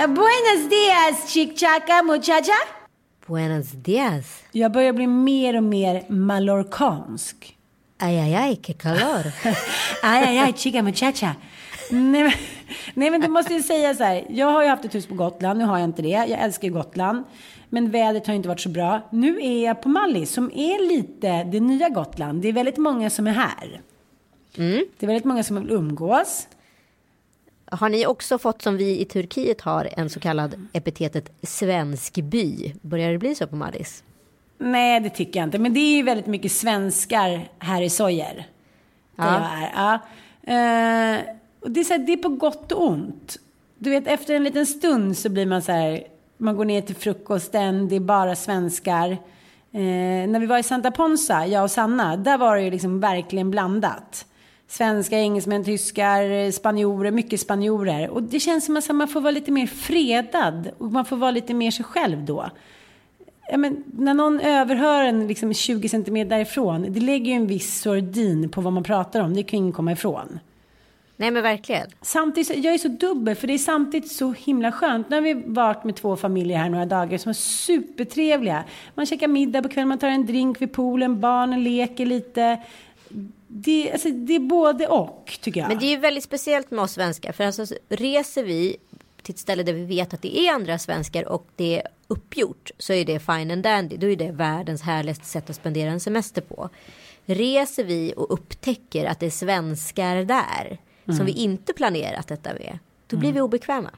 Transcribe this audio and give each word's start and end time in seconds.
Eh, 0.00 0.06
Buenos 0.06 0.68
dias, 0.70 1.26
chick-chacka 1.32 2.02
muchacha. 2.02 2.52
Buenos 3.26 3.66
dias. 3.82 4.24
Jag 4.52 4.72
börjar 4.72 4.92
bli 4.92 5.06
mer 5.06 5.56
och 5.56 5.62
mer 5.62 6.04
mallorcansk. 6.08 7.56
Ay, 7.98 8.18
ay, 8.18 8.34
ay, 8.34 8.56
qué 8.56 8.72
calor. 8.74 9.32
Aj, 10.02 10.24
aj, 10.24 10.38
aj, 10.38 10.52
chica 10.56 10.82
muchacha. 10.82 11.36
Nej 11.90 12.34
nej, 12.94 13.10
men 13.10 13.20
du 13.20 13.28
måste 13.28 13.54
ju 13.54 13.62
säga 13.62 13.94
så 13.94 14.04
här. 14.04 14.24
Jag 14.28 14.46
har 14.46 14.62
ju 14.62 14.68
haft 14.68 14.84
ett 14.84 14.94
hus 14.94 15.06
på 15.06 15.14
Gotland. 15.14 15.58
Nu 15.58 15.64
har 15.64 15.78
jag 15.78 15.84
inte 15.88 16.02
det. 16.02 16.08
Jag 16.08 16.30
älskar 16.30 16.68
ju 16.68 16.74
Gotland. 16.74 17.24
Men 17.68 17.90
vädret 17.90 18.26
har 18.26 18.34
inte 18.34 18.48
varit 18.48 18.60
så 18.60 18.68
bra. 18.68 19.00
Nu 19.10 19.38
är 19.42 19.64
jag 19.64 19.82
på 19.82 19.88
Mallis 19.88 20.30
som 20.32 20.50
är 20.54 20.88
lite 20.88 21.44
det 21.44 21.60
nya 21.60 21.88
Gotland. 21.88 22.42
Det 22.42 22.48
är 22.48 22.52
väldigt 22.52 22.76
många 22.76 23.10
som 23.10 23.26
är 23.26 23.32
här. 23.32 23.80
Det 24.54 25.02
är 25.02 25.06
väldigt 25.06 25.24
många 25.24 25.42
som 25.42 25.56
vill 25.60 25.70
umgås. 25.70 26.48
Har 27.72 27.88
ni 27.88 28.06
också 28.06 28.38
fått 28.38 28.62
som 28.62 28.76
vi 28.76 29.00
i 29.00 29.04
Turkiet 29.04 29.60
har 29.60 29.88
en 29.96 30.10
så 30.10 30.20
kallad 30.20 30.68
epitetet 30.72 31.30
svenskby? 31.42 32.74
Börjar 32.82 33.12
det 33.12 33.18
bli 33.18 33.34
så 33.34 33.46
på 33.46 33.56
Mallis? 33.56 34.04
Nej, 34.58 35.00
det 35.00 35.10
tycker 35.10 35.40
jag 35.40 35.46
inte. 35.46 35.58
Men 35.58 35.74
det 35.74 35.80
är 35.80 35.96
ju 35.96 36.02
väldigt 36.02 36.26
mycket 36.26 36.52
svenskar 36.52 37.48
här 37.58 37.82
i 37.82 37.90
Sojer. 37.90 38.46
Där 39.16 39.24
Ja. 39.24 39.48
jag 39.50 39.62
är. 39.62 39.70
Ja. 39.74 41.14
Eh, 41.16 41.20
och 41.60 41.70
det, 41.70 41.80
är 41.80 41.84
så 41.84 41.92
här, 41.92 41.98
det 41.98 42.12
är 42.12 42.16
på 42.16 42.28
gott 42.28 42.72
och 42.72 42.86
ont. 42.86 43.38
Du 43.78 43.90
vet, 43.90 44.06
efter 44.06 44.34
en 44.34 44.44
liten 44.44 44.66
stund 44.66 45.18
så 45.18 45.28
blir 45.28 45.46
man 45.46 45.62
så 45.62 45.72
här, 45.72 46.04
man 46.38 46.56
går 46.56 46.64
ner 46.64 46.80
till 46.80 46.96
frukosten, 46.96 47.88
det 47.88 47.96
är 47.96 48.00
bara 48.00 48.36
svenskar. 48.36 49.10
Eh, 49.72 50.28
när 50.28 50.40
vi 50.40 50.46
var 50.46 50.58
i 50.58 50.62
Santa 50.62 50.90
Ponsa, 50.90 51.46
jag 51.46 51.62
och 51.62 51.70
Sanna, 51.70 52.16
där 52.16 52.38
var 52.38 52.56
det 52.56 52.62
ju 52.62 52.70
liksom 52.70 53.00
verkligen 53.00 53.50
blandat. 53.50 54.26
Svenskar, 54.68 55.16
engelsmän, 55.16 55.64
tyskar, 55.64 56.50
spanjorer, 56.50 57.10
mycket 57.10 57.40
spanjorer. 57.40 58.10
Och 58.10 58.22
det 58.22 58.40
känns 58.40 58.64
som 58.64 58.76
att 58.76 58.90
man 58.90 59.08
får 59.08 59.20
vara 59.20 59.30
lite 59.30 59.52
mer 59.52 59.66
fredad 59.66 60.70
och 60.78 60.92
man 60.92 61.04
får 61.04 61.16
vara 61.16 61.30
lite 61.30 61.54
mer 61.54 61.70
sig 61.70 61.84
själv 61.84 62.24
då. 62.24 62.50
Ja, 63.50 63.56
men 63.56 63.84
när 63.86 64.14
någon 64.14 64.40
överhör 64.40 65.04
en 65.04 65.26
liksom 65.26 65.54
20 65.54 65.88
centimeter 65.88 66.30
därifrån, 66.30 66.86
det 66.88 67.00
lägger 67.00 67.26
ju 67.26 67.36
en 67.36 67.46
viss 67.46 67.80
sordin 67.80 68.48
på 68.48 68.60
vad 68.60 68.72
man 68.72 68.82
pratar 68.82 69.20
om. 69.20 69.34
Det 69.34 69.42
kan 69.42 69.58
ju 69.58 69.62
ingen 69.62 69.72
komma 69.72 69.92
ifrån. 69.92 70.38
Nej 71.20 71.30
men 71.30 71.42
verkligen. 71.42 71.86
Samtidigt, 72.02 72.64
jag 72.64 72.74
är 72.74 72.78
så 72.78 72.88
dubbel, 72.88 73.34
för 73.36 73.46
det 73.46 73.54
är 73.54 73.58
samtidigt 73.58 74.12
så 74.12 74.32
himla 74.32 74.72
skönt. 74.72 75.10
Nu 75.10 75.16
har 75.16 75.22
vi 75.22 75.34
varit 75.34 75.84
med 75.84 75.96
två 75.96 76.16
familjer 76.16 76.58
här 76.58 76.68
några 76.68 76.86
dagar 76.86 77.18
som 77.18 77.30
är 77.30 77.34
supertrevliga. 77.34 78.64
Man 78.94 79.06
käkar 79.06 79.28
middag 79.28 79.62
på 79.62 79.68
kvällen, 79.68 79.88
man 79.88 79.98
tar 79.98 80.08
en 80.08 80.26
drink 80.26 80.62
vid 80.62 80.72
poolen, 80.72 81.20
barnen 81.20 81.64
leker 81.64 82.06
lite. 82.06 82.60
Det, 83.46 83.92
alltså, 83.92 84.08
det 84.08 84.36
är 84.36 84.40
både 84.40 84.86
och, 84.86 85.38
tycker 85.40 85.60
jag. 85.60 85.68
Men 85.68 85.78
det 85.78 85.86
är 85.86 85.90
ju 85.90 85.96
väldigt 85.96 86.24
speciellt 86.24 86.70
med 86.70 86.80
oss 86.80 86.92
svenskar. 86.92 87.32
För 87.32 87.44
alltså 87.44 87.74
reser 87.88 88.44
vi 88.44 88.76
till 89.22 89.34
ett 89.34 89.38
ställe 89.38 89.62
där 89.62 89.72
vi 89.72 89.84
vet 89.84 90.14
att 90.14 90.22
det 90.22 90.38
är 90.38 90.52
andra 90.52 90.78
svenskar 90.78 91.28
och 91.28 91.46
det 91.56 91.78
är 91.78 91.82
uppgjort. 92.06 92.70
Så 92.78 92.92
är 92.92 93.04
det 93.04 93.18
fine 93.18 93.50
and 93.50 93.62
dandy. 93.62 93.96
Då 93.96 94.06
är 94.06 94.16
det 94.16 94.30
världens 94.32 94.82
härligaste 94.82 95.24
sätt 95.24 95.50
att 95.50 95.56
spendera 95.56 95.90
en 95.90 96.00
semester 96.00 96.42
på. 96.42 96.68
Reser 97.24 97.84
vi 97.84 98.14
och 98.16 98.32
upptäcker 98.32 99.04
att 99.04 99.20
det 99.20 99.26
är 99.26 99.30
svenskar 99.30 100.16
där. 100.16 100.78
Som 101.12 101.26
vi 101.26 101.32
inte 101.32 101.72
planerat 101.72 102.28
detta 102.28 102.50
med. 102.52 102.78
Då 103.06 103.16
blir 103.16 103.32
vi 103.32 103.40
obekväma. 103.40 103.90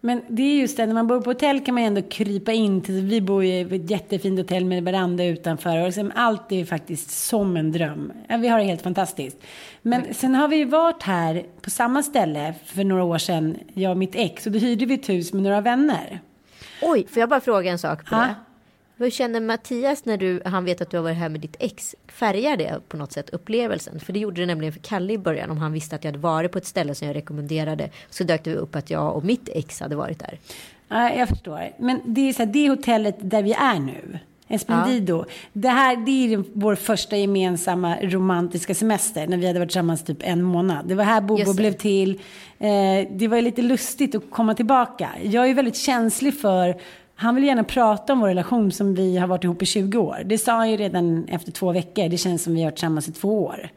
Men 0.00 0.22
det 0.28 0.42
är 0.42 0.60
just 0.60 0.76
det, 0.76 0.86
när 0.86 0.94
man 0.94 1.06
bor 1.06 1.20
på 1.20 1.30
hotell 1.30 1.64
kan 1.64 1.74
man 1.74 1.84
ändå 1.84 2.02
krypa 2.02 2.52
in 2.52 2.80
till, 2.80 3.00
vi 3.06 3.20
bor 3.20 3.44
ju 3.44 3.50
i 3.52 3.60
ett 3.60 3.90
jättefint 3.90 4.38
hotell 4.38 4.64
med 4.64 4.84
veranda 4.84 5.24
utanför 5.24 5.78
och 5.80 5.86
liksom 5.86 6.12
allt 6.14 6.52
är 6.52 6.64
faktiskt 6.64 7.10
som 7.10 7.56
en 7.56 7.72
dröm. 7.72 8.12
Vi 8.40 8.48
har 8.48 8.58
det 8.58 8.64
helt 8.64 8.82
fantastiskt. 8.82 9.36
Men 9.82 10.14
sen 10.14 10.34
har 10.34 10.48
vi 10.48 10.56
ju 10.56 10.64
varit 10.64 11.02
här 11.02 11.46
på 11.60 11.70
samma 11.70 12.02
ställe 12.02 12.54
för 12.64 12.84
några 12.84 13.04
år 13.04 13.18
sedan, 13.18 13.56
jag 13.74 13.90
och 13.90 13.96
mitt 13.96 14.14
ex, 14.14 14.46
och 14.46 14.52
då 14.52 14.58
hyrde 14.58 14.86
vi 14.86 14.94
ett 14.94 15.08
hus 15.08 15.32
med 15.32 15.42
några 15.42 15.60
vänner. 15.60 16.20
Oj, 16.82 17.06
får 17.10 17.20
jag 17.20 17.28
bara 17.28 17.40
fråga 17.40 17.70
en 17.70 17.78
sak 17.78 18.04
på 18.06 18.14
Ja. 18.14 18.18
det? 18.20 18.34
Hur 18.98 19.10
känner 19.10 19.40
Mattias 19.40 20.04
när 20.04 20.16
du, 20.16 20.42
han 20.44 20.64
vet 20.64 20.80
att 20.80 20.90
du 20.90 20.96
har 20.96 21.04
varit 21.04 21.16
här 21.16 21.28
med 21.28 21.40
ditt 21.40 21.56
ex? 21.58 21.94
Färgar 22.08 22.56
det 22.56 22.80
på 22.88 22.96
något 22.96 23.12
sätt 23.12 23.30
upplevelsen? 23.30 24.00
För 24.00 24.12
det 24.12 24.18
gjorde 24.18 24.40
det 24.40 24.46
nämligen 24.46 24.72
för 24.72 24.80
Kalle 24.80 25.12
i 25.12 25.18
början. 25.18 25.50
Om 25.50 25.58
han 25.58 25.72
visste 25.72 25.96
att 25.96 26.04
jag 26.04 26.12
hade 26.12 26.22
varit 26.22 26.52
på 26.52 26.58
ett 26.58 26.66
ställe 26.66 26.94
som 26.94 27.06
jag 27.06 27.16
rekommenderade. 27.16 27.90
Så 28.10 28.24
dök 28.24 28.44
det 28.44 28.54
upp 28.54 28.76
att 28.76 28.90
jag 28.90 29.16
och 29.16 29.24
mitt 29.24 29.48
ex 29.52 29.80
hade 29.80 29.96
varit 29.96 30.18
där. 30.18 30.38
Ja, 30.88 31.14
jag 31.14 31.28
förstår. 31.28 31.72
Men 31.78 32.00
det 32.04 32.28
är 32.28 32.32
så 32.32 32.42
här, 32.42 32.52
det 32.52 32.68
hotellet 32.68 33.16
där 33.18 33.42
vi 33.42 33.52
är 33.52 33.78
nu. 33.78 34.18
Esplendido. 34.48 35.24
Det 35.52 35.68
här 35.68 35.96
det 35.96 36.34
är 36.34 36.44
vår 36.52 36.74
första 36.74 37.16
gemensamma 37.16 37.96
romantiska 38.02 38.74
semester 38.74 39.26
när 39.26 39.36
vi 39.36 39.46
hade 39.46 39.58
varit 39.58 39.68
tillsammans 39.68 40.04
typ 40.04 40.18
en 40.20 40.42
månad. 40.42 40.88
Det 40.88 40.94
var 40.94 41.04
här 41.04 41.20
Bobo 41.20 41.54
blev 41.54 41.72
till. 41.72 42.20
Eh, 42.58 43.08
det 43.10 43.28
var 43.28 43.40
lite 43.40 43.62
lustigt 43.62 44.14
att 44.14 44.30
komma 44.30 44.54
tillbaka. 44.54 45.10
Jag 45.22 45.50
är 45.50 45.54
väldigt 45.54 45.76
känslig 45.76 46.40
för 46.40 46.74
han 47.16 47.34
vill 47.34 47.44
gärna 47.44 47.64
prata 47.64 48.12
om 48.12 48.20
vår 48.20 48.28
relation 48.28 48.72
som 48.72 48.94
vi 48.94 49.16
har 49.16 49.26
varit 49.26 49.44
ihop 49.44 49.62
i 49.62 49.66
20 49.66 49.98
år. 49.98 50.22
Det 50.24 50.38
sa 50.38 50.52
han 50.52 50.70
ju 50.70 50.76
redan 50.76 51.24
efter 51.28 51.52
två 51.52 51.72
veckor. 51.72 52.08
Det 52.08 52.16
känns 52.16 52.42
som 52.42 52.54
vi 52.54 52.60
har 52.62 52.66
varit 52.66 52.74
tillsammans 52.76 53.08
i 53.08 53.12
två 53.12 53.44
år. 53.44 53.68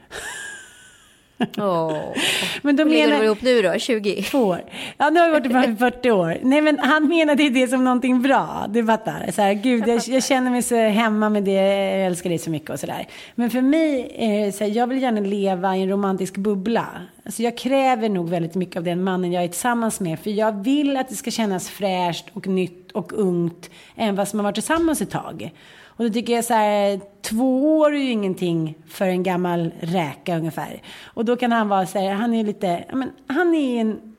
Åh. 1.58 1.98
Men 2.62 2.76
då 2.76 2.84
Hur 2.84 2.90
länge 2.90 3.08
menar- 3.08 3.20
du 3.20 3.26
ihop 3.26 3.42
nu 3.42 3.62
då? 3.62 3.80
20? 3.80 4.24
Två 4.24 4.40
år. 4.44 4.62
Ja, 4.98 5.10
nu 5.10 5.20
har 5.20 5.28
vi 5.28 5.32
varit 5.34 5.44
tillsammans 5.44 5.70
i 5.70 5.76
40 5.80 6.12
år. 6.12 6.38
Nej, 6.42 6.62
men 6.62 6.80
han 6.80 7.08
menade 7.08 7.50
det 7.50 7.68
som 7.68 7.84
någonting 7.84 8.22
bra. 8.22 8.66
Du 8.70 8.86
fattar. 8.86 9.32
Så 9.32 9.42
här, 9.42 9.54
gud, 9.54 9.88
jag, 9.88 10.02
jag 10.08 10.24
känner 10.24 10.52
mig 10.52 10.62
så 10.62 10.76
hemma 10.76 11.30
med 11.30 11.44
det. 11.44 11.52
Jag 11.98 12.06
älskar 12.06 12.30
dig 12.30 12.40
så 12.40 12.50
mycket 12.50 12.70
och 12.70 12.80
sådär. 12.80 13.08
Men 13.36 13.50
för 13.50 13.62
mig, 13.62 14.12
är 14.18 14.46
det 14.46 14.52
så 14.52 14.64
här, 14.64 14.72
jag 14.72 14.88
vill 14.88 15.02
gärna 15.02 15.20
leva 15.22 15.78
i 15.78 15.82
en 15.84 15.90
romantisk 15.90 16.38
bubbla. 16.38 16.86
Alltså, 17.30 17.44
jag 17.44 17.58
kräver 17.58 18.10
nog 18.10 18.30
väldigt 18.30 18.56
mycket 18.56 18.78
av 18.78 18.84
den 18.84 19.04
mannen 19.04 19.32
jag 19.32 19.44
är 19.44 19.48
tillsammans 19.48 20.00
med. 20.00 20.20
För 20.20 20.30
jag 20.30 20.64
vill 20.64 20.98
att 20.98 21.10
det 21.10 21.16
ska 21.16 21.32
kännas 21.32 21.70
fräscht 21.70 22.26
och 22.34 22.48
nytt 22.48 22.92
och 22.92 23.14
ungt. 23.14 23.70
Även 23.96 24.16
fast 24.16 24.34
man 24.34 24.44
varit 24.44 24.56
tillsammans 24.56 25.02
ett 25.02 25.10
tag. 25.10 25.54
Och 25.84 26.04
då 26.04 26.10
tycker 26.10 26.34
jag 26.34 26.46
så 26.46 26.54
här, 26.54 27.00
två 27.22 27.80
år 27.80 27.94
är 27.94 28.00
ju 28.00 28.12
ingenting 28.12 28.76
för 28.88 29.06
en 29.06 29.24
gammal 29.24 29.72
räka 29.80 30.38
ungefär. 30.38 30.82
Och 31.04 31.26
då 31.26 31.36
kan 31.36 31.52
han 31.52 31.68
vara 31.68 31.86
så 31.86 32.00
här, 32.00 32.14
han 32.14 32.34
är 32.34 32.44
lite, 32.44 32.86
men 32.94 33.12
han 33.28 33.54
är 33.54 33.82
en, 33.82 34.16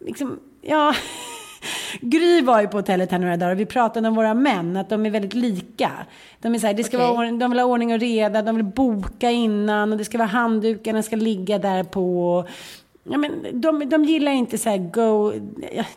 liksom, 0.00 0.40
ja. 0.62 0.94
Gry 2.00 2.42
var 2.42 2.60
ju 2.60 2.68
på 2.68 2.76
hotellet 2.76 3.10
här 3.10 3.18
några 3.18 3.36
dagar 3.36 3.52
och 3.52 3.60
vi 3.60 3.66
pratade 3.66 4.08
om 4.08 4.14
våra 4.14 4.34
män, 4.34 4.76
att 4.76 4.88
de 4.88 5.06
är 5.06 5.10
väldigt 5.10 5.34
lika. 5.34 5.90
De 6.40 6.54
är 6.54 6.58
så 6.58 6.66
här, 6.66 6.74
det 6.74 6.84
ska 6.84 6.96
Okej. 6.96 7.16
vara, 7.16 7.30
de 7.30 7.50
vill 7.50 7.60
ha 7.60 7.66
ordning 7.66 7.92
och 7.92 8.00
reda, 8.00 8.42
de 8.42 8.56
vill 8.56 8.64
boka 8.64 9.30
innan 9.30 9.92
och 9.92 9.98
det 9.98 10.04
ska 10.04 10.18
vara 10.18 10.28
handdukarna 10.28 11.02
ska 11.02 11.16
ligga 11.16 11.58
där 11.58 11.84
på. 11.84 12.44
Ja, 13.10 13.18
men 13.18 13.60
de, 13.60 13.88
de 13.88 14.04
gillar 14.04 14.32
inte 14.32 14.58
så 14.58 14.70
här 14.70 14.78
go... 14.78 15.32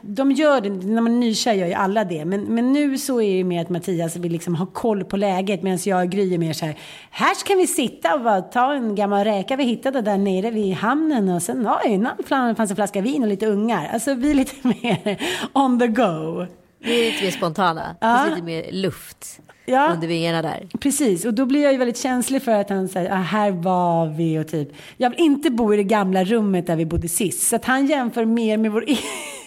De 0.02 0.31
gör 0.31 0.62
det, 0.62 0.69
när 0.69 1.02
man 1.02 1.13
är 1.13 1.18
nykär 1.18 1.54
gör 1.54 1.68
ju 1.68 1.74
alla 1.74 2.04
det. 2.04 2.25
Men, 2.25 2.44
men 2.44 2.74
nu 2.74 2.98
så 2.98 3.22
är 3.22 3.38
det 3.38 3.44
mer 3.44 3.62
att 3.62 3.69
Mattias 3.69 4.16
vill 4.16 4.31
liksom 4.31 4.56
ha 4.56 4.66
koll 4.66 5.04
på 5.04 5.18
läget. 5.18 5.63
Medan 5.63 5.80
jag 5.86 6.04
och 6.04 6.12
Gry 6.12 6.34
är 6.34 6.38
mer 6.38 6.54
så 6.54 6.66
här, 6.66 6.75
här 7.12 7.34
ska 7.36 7.56
vi 7.56 7.68
sitta 7.68 8.16
och 8.16 8.22
bara 8.22 8.42
ta 8.42 8.74
en 8.74 8.96
gammal 8.96 9.24
räka 9.24 9.56
vi 9.56 9.63
hittade 9.63 10.02
där 10.02 10.18
nere 10.18 10.52
vid 10.52 10.74
hamnen. 10.74 11.30
Och 11.30 11.44
sen, 11.44 11.69
oj, 11.86 12.06
fanns 12.28 12.69
en 12.72 12.75
flaska 12.75 13.02
vin 13.02 13.24
och 13.24 13.30
lite 13.30 13.48
ungar. 13.48 13.90
Alltså 13.94 14.14
vi 14.14 14.31
är 14.31 14.36
lite 14.36 14.68
mer 14.68 15.22
on 15.54 15.80
the 15.80 15.88
go. 15.88 16.46
Vi 16.80 17.07
är 17.07 17.12
lite 17.12 17.24
mer 17.24 17.31
spontana. 17.31 17.96
Ja. 18.00 18.07
Det 18.07 18.14
är 18.14 18.30
lite 18.30 18.42
mer 18.42 18.72
luft 18.72 19.42
ja. 19.66 19.98
vingarna 20.02 20.42
där. 20.42 20.68
Precis, 20.80 21.25
och 21.25 21.34
då 21.34 21.46
blir 21.46 21.63
jag 21.63 21.72
ju 21.72 21.78
väldigt 21.78 21.98
känslig 21.98 22.44
för 22.44 22.52
att 22.52 22.69
han 22.69 22.90
säger, 22.90 23.12
ah, 23.12 23.16
här 23.16 23.52
var 23.52 24.08
vi 24.08 24.40
och 24.40 24.48
typ. 24.48 24.69
Jag 24.98 25.10
vill 25.10 25.19
inte 25.19 25.50
bo 25.50 25.74
i 25.74 25.78
det 25.78 25.84
gamla 25.84 26.24
rummet 26.24 26.68
där 26.68 26.75
vi 26.75 26.86
bodde 26.86 27.10
sist. 27.10 27.50
Så 27.50 27.56
att 27.56 27.66
han 27.66 27.88
jämför 27.88 28.25
mer 28.25 28.58
med 28.58 28.72
vår 28.72 28.86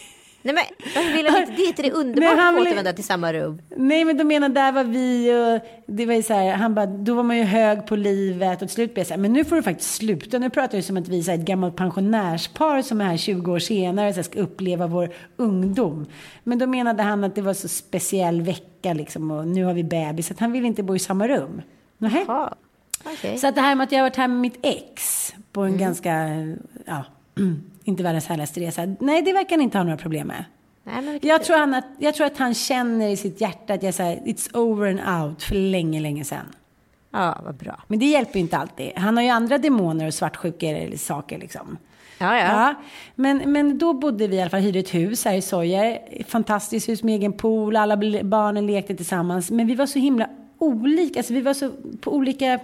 Nej 0.45 0.55
men 0.55 0.65
varför 0.95 1.17
vill 1.17 1.27
han 1.27 1.41
inte 1.41 1.53
dit? 1.57 1.77
Det 1.77 1.87
är 1.87 1.93
underbart 1.93 2.39
att 2.39 2.61
återvända 2.61 2.93
till 2.93 3.05
samma 3.05 3.33
rum. 3.33 3.63
Nej 3.77 4.05
men 4.05 4.17
de 4.17 4.25
menar 4.25 4.49
där 4.49 4.73
var 4.73 4.85
vi 4.85 5.35
och 5.35 5.69
det 5.87 6.07
var 6.07 6.15
ju 6.15 6.23
så 6.23 6.35
här, 6.35 6.53
han 6.53 6.75
bara, 6.75 6.87
då 6.87 7.15
var 7.15 7.23
man 7.23 7.37
ju 7.37 7.43
hög 7.43 7.87
på 7.87 7.97
livet 7.97 8.63
och 8.63 8.69
till 8.69 8.75
slut 8.75 8.95
blev 8.95 9.01
jag 9.01 9.07
så 9.07 9.15
här, 9.15 9.21
men 9.21 9.33
nu 9.33 9.45
får 9.45 9.57
du 9.57 9.63
faktiskt 9.63 9.95
sluta. 9.95 10.39
Nu 10.39 10.51
pratar 10.51 10.79
du 10.79 10.83
som 10.83 10.97
att 10.97 11.09
vi 11.09 11.31
är 11.31 11.35
ett 11.35 11.41
gammalt 11.41 11.77
pensionärspar 11.77 12.83
som 12.83 13.01
är 13.01 13.05
här 13.05 13.17
20 13.17 13.53
år 13.53 13.59
senare 13.59 14.19
och 14.19 14.25
ska 14.25 14.39
uppleva 14.39 14.87
vår 14.87 15.11
ungdom. 15.37 16.07
Men 16.43 16.59
då 16.59 16.67
menade 16.67 17.03
han 17.03 17.25
att 17.25 17.35
det 17.35 17.43
var 17.43 17.55
så 17.55 17.69
speciell 17.69 18.43
vecka 18.43 18.93
liksom 18.93 19.31
och 19.31 19.47
nu 19.49 19.65
har 19.65 19.75
vi 19.75 19.85
bebis, 19.85 20.27
så 20.27 20.33
att 20.33 20.41
han 20.41 20.53
vill 20.53 20.65
inte 20.65 20.83
bo 20.83 20.97
i 20.97 20.99
samma 20.99 21.29
rum. 21.29 21.63
Nähä. 21.99 22.25
Okay. 23.13 23.39
Så 23.39 23.47
att 23.47 23.55
det 23.55 23.61
här 23.61 23.75
med 23.75 23.85
att 23.85 23.93
jag 23.93 23.99
har 23.99 24.05
varit 24.05 24.17
här 24.17 24.29
med 24.29 24.39
mitt 24.39 24.59
ex 24.63 25.33
på 25.53 25.61
en 25.61 25.69
mm. 25.69 25.81
ganska, 25.81 26.13
ja 26.85 27.05
inte 27.85 28.03
världens 28.03 28.27
härligaste 28.27 28.61
resa. 28.61 28.97
Nej, 29.01 29.23
det 29.23 29.33
verkar 29.33 29.57
han 29.57 29.61
inte 29.61 29.79
ha 29.79 29.85
några 29.85 29.97
problem 29.97 30.27
med. 30.27 30.45
Nej, 30.85 31.19
jag, 31.23 31.45
tror 31.45 31.57
han 31.57 31.75
att, 31.75 31.87
jag 31.99 32.15
tror 32.15 32.27
att 32.27 32.39
han 32.39 32.55
känner 32.55 33.09
i 33.09 33.17
sitt 33.17 33.41
hjärta 33.41 33.75
att 33.75 33.83
jag 33.83 33.95
säger 33.95 34.21
it's 34.21 34.57
over 34.57 34.91
and 34.91 35.23
out 35.23 35.43
för 35.43 35.55
länge, 35.55 36.01
länge 36.01 36.25
sedan. 36.25 36.47
Ja, 37.11 37.41
vad 37.45 37.55
bra. 37.55 37.83
Men 37.89 37.99
det 37.99 38.07
hjälper 38.07 38.35
ju 38.35 38.41
inte 38.41 38.57
alltid. 38.57 38.93
Han 38.97 39.17
har 39.17 39.25
ju 39.25 39.31
andra 39.31 39.59
demoner 39.59 40.07
och 40.07 40.15
svartsjuka 40.15 40.99
saker 40.99 41.39
liksom. 41.39 41.79
Ja, 42.19 42.39
ja. 42.39 42.45
ja. 42.45 42.75
Men, 43.15 43.53
men 43.53 43.79
då 43.79 43.93
bodde 43.93 44.27
vi 44.27 44.37
i 44.37 44.41
alla 44.41 44.51
fall, 44.51 44.61
hyrde 44.61 44.79
ett 44.79 44.95
hus 44.95 45.25
här 45.25 45.35
i 45.35 45.43
Sojer. 45.43 45.99
Fantastiskt 46.29 46.89
hus 46.89 47.03
med 47.03 47.15
egen 47.15 47.33
pool, 47.33 47.77
alla 47.77 47.97
barnen 48.23 48.67
lekte 48.67 48.95
tillsammans. 48.95 49.51
Men 49.51 49.67
vi 49.67 49.75
var 49.75 49.87
så 49.87 49.99
himla 49.99 50.29
olika, 50.59 51.21
alltså 51.21 51.35
vi 51.35 51.41
var 51.41 51.55
så 51.55 51.71
på 52.01 52.15
olika, 52.15 52.59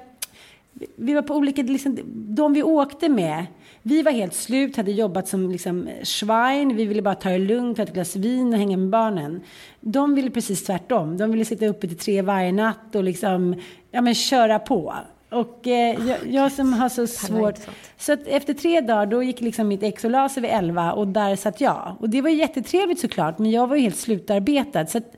vi 0.97 1.15
var 1.15 1.23
på 1.23 1.35
olika, 1.35 1.63
liksom, 1.63 1.99
de 2.13 2.53
vi 2.53 2.63
åkte 2.63 3.09
med 3.09 3.47
vi 3.83 4.03
var 4.03 4.13
helt 4.13 4.35
slut, 4.35 4.77
hade 4.77 4.93
jobbat 4.93 5.29
som 5.29 5.51
liksom 5.51 5.89
schwein. 6.03 6.77
Vi 6.77 6.85
ville 6.85 7.03
bara 7.03 7.15
ta 7.15 7.29
det 7.31 7.39
lugnt, 7.39 7.77
ta 7.77 7.83
ett 7.83 7.93
glas 7.93 8.17
vin 8.17 8.53
och 8.53 8.59
hänga 8.59 8.77
med 8.77 8.89
barnen. 8.89 9.41
De 9.81 10.15
ville 10.15 10.31
precis 10.31 10.65
tvärtom. 10.65 11.17
De 11.17 11.31
ville 11.31 11.45
sitta 11.45 11.67
uppe 11.67 11.89
till 11.89 11.99
tre 11.99 12.23
varje 12.23 12.53
natt 12.53 12.95
och 12.95 13.05
liksom, 13.05 13.55
ja 13.91 14.01
men 14.01 14.15
köra 14.15 14.59
på. 14.59 14.95
Och 15.31 15.67
eh, 15.67 16.09
jag, 16.09 16.19
jag, 16.29 16.53
som 16.53 16.73
har 16.73 16.89
så 16.89 17.07
svårt. 17.07 17.55
Så 17.99 18.13
att 18.13 18.27
efter 18.27 18.55
tre 18.55 18.81
dagar 18.81 19.07
då 19.07 19.23
gick 19.23 19.41
liksom 19.41 19.69
mitt 19.69 19.83
ex 19.83 20.05
och 20.05 20.11
la 20.11 20.29
sig 20.29 20.43
vid 20.43 20.51
elva 20.51 20.93
och 20.93 21.09
där 21.09 21.37
satt 21.37 21.61
jag. 21.61 21.97
Och 22.01 22.11
det 22.11 22.21
var 22.21 22.31
jättetrevligt 22.31 23.01
såklart, 23.01 23.39
men 23.39 23.51
jag 23.51 23.67
var 23.67 23.77
ju 23.77 23.83
helt 23.83 23.97
slutarbetad. 23.97 24.87
Så 24.87 24.99
att 24.99 25.17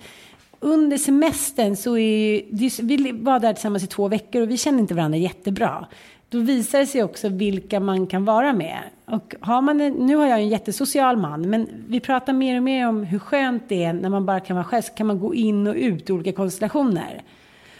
under 0.60 0.98
semestern 0.98 1.76
så 1.76 1.98
är 1.98 2.42
vi 2.82 3.12
var 3.12 3.40
där 3.40 3.52
tillsammans 3.52 3.84
i 3.84 3.86
två 3.86 4.08
veckor 4.08 4.42
och 4.42 4.50
vi 4.50 4.56
kände 4.56 4.80
inte 4.80 4.94
varandra 4.94 5.18
jättebra 5.18 5.86
då 6.32 6.40
visar 6.40 6.78
det 6.78 6.86
sig 6.86 7.02
också 7.02 7.28
vilka 7.28 7.80
man 7.80 8.06
kan 8.06 8.24
vara 8.24 8.52
med. 8.52 8.78
Och 9.04 9.34
har 9.40 9.62
man 9.62 9.80
en, 9.80 9.92
nu 9.92 10.16
har 10.16 10.26
jag 10.26 10.38
en 10.38 10.48
jättesocial 10.48 11.16
man, 11.16 11.50
men 11.50 11.68
vi 11.88 12.00
pratar 12.00 12.32
mer 12.32 12.56
och 12.56 12.62
mer 12.62 12.88
om 12.88 13.04
hur 13.04 13.18
skönt 13.18 13.62
det 13.68 13.84
är 13.84 13.92
när 13.92 14.08
man 14.08 14.26
bara 14.26 14.40
kan 14.40 14.56
vara 14.56 14.64
själv, 14.64 14.82
så 14.82 14.92
kan 14.92 15.06
man 15.06 15.20
gå 15.20 15.34
in 15.34 15.66
och 15.66 15.74
ut 15.74 16.10
i 16.10 16.12
olika 16.12 16.32
konstellationer. 16.32 17.22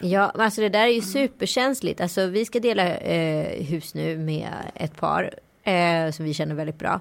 Ja, 0.01 0.33
alltså 0.35 0.61
det 0.61 0.69
där 0.69 0.87
är 0.87 0.93
ju 0.93 1.01
superkänsligt. 1.01 2.01
Alltså 2.01 2.27
vi 2.27 2.45
ska 2.45 2.61
dela 2.61 2.97
eh, 2.97 3.65
hus 3.65 3.95
nu 3.95 4.19
med 4.19 4.49
ett 4.75 4.97
par 4.97 5.35
eh, 5.63 6.11
som 6.11 6.25
vi 6.25 6.35
känner 6.35 6.55
väldigt 6.55 6.79
bra. 6.79 7.01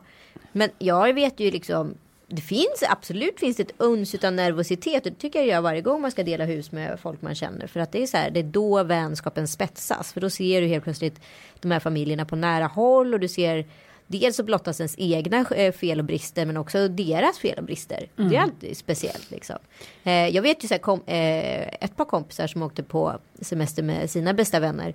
Men 0.51 0.69
jag 0.77 1.13
vet 1.13 1.39
ju 1.39 1.51
liksom 1.51 1.93
det 2.31 2.41
finns 2.41 2.83
absolut 2.89 3.39
finns 3.39 3.57
det 3.57 3.63
ett 3.63 3.73
uns 3.77 4.15
av 4.15 4.33
nervositet. 4.33 5.03
Det 5.03 5.11
tycker 5.11 5.39
jag 5.39 5.47
gör 5.47 5.61
varje 5.61 5.81
gång 5.81 6.01
man 6.01 6.11
ska 6.11 6.23
dela 6.23 6.45
hus 6.45 6.71
med 6.71 6.99
folk 6.99 7.21
man 7.21 7.35
känner. 7.35 7.67
För 7.67 7.79
att 7.79 7.91
det 7.91 8.03
är 8.03 8.07
så 8.07 8.17
här, 8.17 8.31
det 8.31 8.39
är 8.39 8.43
då 8.43 8.83
vänskapen 8.83 9.47
spetsas. 9.47 10.13
För 10.13 10.21
då 10.21 10.29
ser 10.29 10.61
du 10.61 10.67
helt 10.67 10.83
plötsligt 10.83 11.21
de 11.59 11.71
här 11.71 11.79
familjerna 11.79 12.25
på 12.25 12.35
nära 12.35 12.67
håll 12.67 13.13
och 13.13 13.19
du 13.19 13.27
ser 13.27 13.65
dels 14.07 14.35
så 14.35 14.43
blottas 14.43 14.79
ens 14.79 14.95
egna 14.97 15.45
eh, 15.55 15.71
fel 15.71 15.99
och 15.99 16.05
brister 16.05 16.45
men 16.45 16.57
också 16.57 16.87
deras 16.87 17.39
fel 17.39 17.57
och 17.57 17.63
brister. 17.63 18.09
Mm. 18.17 18.29
Det 18.29 18.35
är 18.35 18.39
mm. 18.39 18.49
alltid 18.49 18.77
speciellt 18.77 19.31
liksom. 19.31 19.57
Eh, 20.03 20.27
jag 20.27 20.41
vet 20.41 20.63
ju 20.63 20.67
så 20.67 20.73
här, 20.73 20.79
kom, 20.79 21.01
eh, 21.05 21.67
ett 21.83 21.95
par 21.95 22.05
kompisar 22.05 22.47
som 22.47 22.61
åkte 22.61 22.83
på 22.83 23.19
semester 23.41 23.83
med 23.83 24.09
sina 24.09 24.33
bästa 24.33 24.59
vänner 24.59 24.93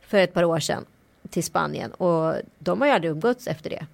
för 0.00 0.18
ett 0.18 0.34
par 0.34 0.44
år 0.44 0.60
sedan 0.60 0.84
till 1.30 1.44
Spanien 1.44 1.90
och 1.92 2.34
de 2.58 2.80
har 2.80 2.88
ju 2.88 2.94
aldrig 2.94 3.10
umgåtts 3.10 3.46
efter 3.46 3.70
det. 3.70 3.86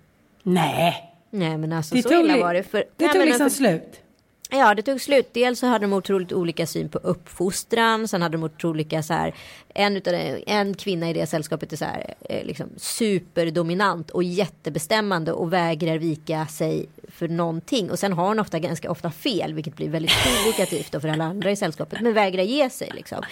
Nej. 0.43 1.08
Nej 1.31 1.59
men 1.59 1.73
alltså 1.73 1.95
det 1.95 2.03
så 2.03 2.21
illa 2.21 2.37
var 2.37 2.55
det. 2.55 2.63
För, 2.63 2.79
det 2.97 3.05
nej, 3.07 3.15
tog 3.15 3.25
liksom 3.25 3.45
alltså, 3.45 3.59
slut? 3.59 4.03
Ja 4.51 4.75
det 4.75 4.83
tog 4.83 5.01
slut. 5.01 5.29
Dels 5.33 5.59
så 5.59 5.67
hade 5.67 5.85
de 5.85 5.93
otroligt 5.93 6.33
olika 6.33 6.67
syn 6.67 6.89
på 6.89 6.99
uppfostran. 6.99 8.09
Sen 8.09 8.23
hade 8.23 8.37
de 8.37 8.43
otroligt 8.43 8.65
olika 8.65 9.03
så 9.03 9.15
här. 9.15 9.35
En, 9.75 9.97
utav 9.97 10.15
en 10.47 10.75
kvinna 10.75 11.11
i 11.11 11.13
det 11.13 11.27
sällskapet 11.27 11.73
är 11.73 11.77
så 11.77 11.85
här 11.85 12.15
eh, 12.29 12.45
liksom 12.45 12.69
superdominant 12.77 14.11
och 14.11 14.23
jättebestämmande 14.23 15.33
och 15.33 15.53
vägrar 15.53 15.99
vika 15.99 16.47
sig 16.47 16.87
för 17.09 17.29
någonting. 17.29 17.91
Och 17.91 17.99
sen 17.99 18.13
har 18.13 18.29
hon 18.29 18.39
ofta 18.39 18.59
ganska 18.59 18.91
ofta 18.91 19.11
fel 19.11 19.55
vilket 19.55 19.77
blir 19.77 19.89
väldigt 19.89 20.13
provokativt 20.23 21.01
för 21.03 21.09
alla 21.09 21.25
andra 21.25 21.51
i 21.51 21.57
sällskapet. 21.57 22.01
Men 22.01 22.15
vägrar 22.15 22.43
ge 22.43 22.71
sig 22.71 22.91
liksom. 22.95 23.23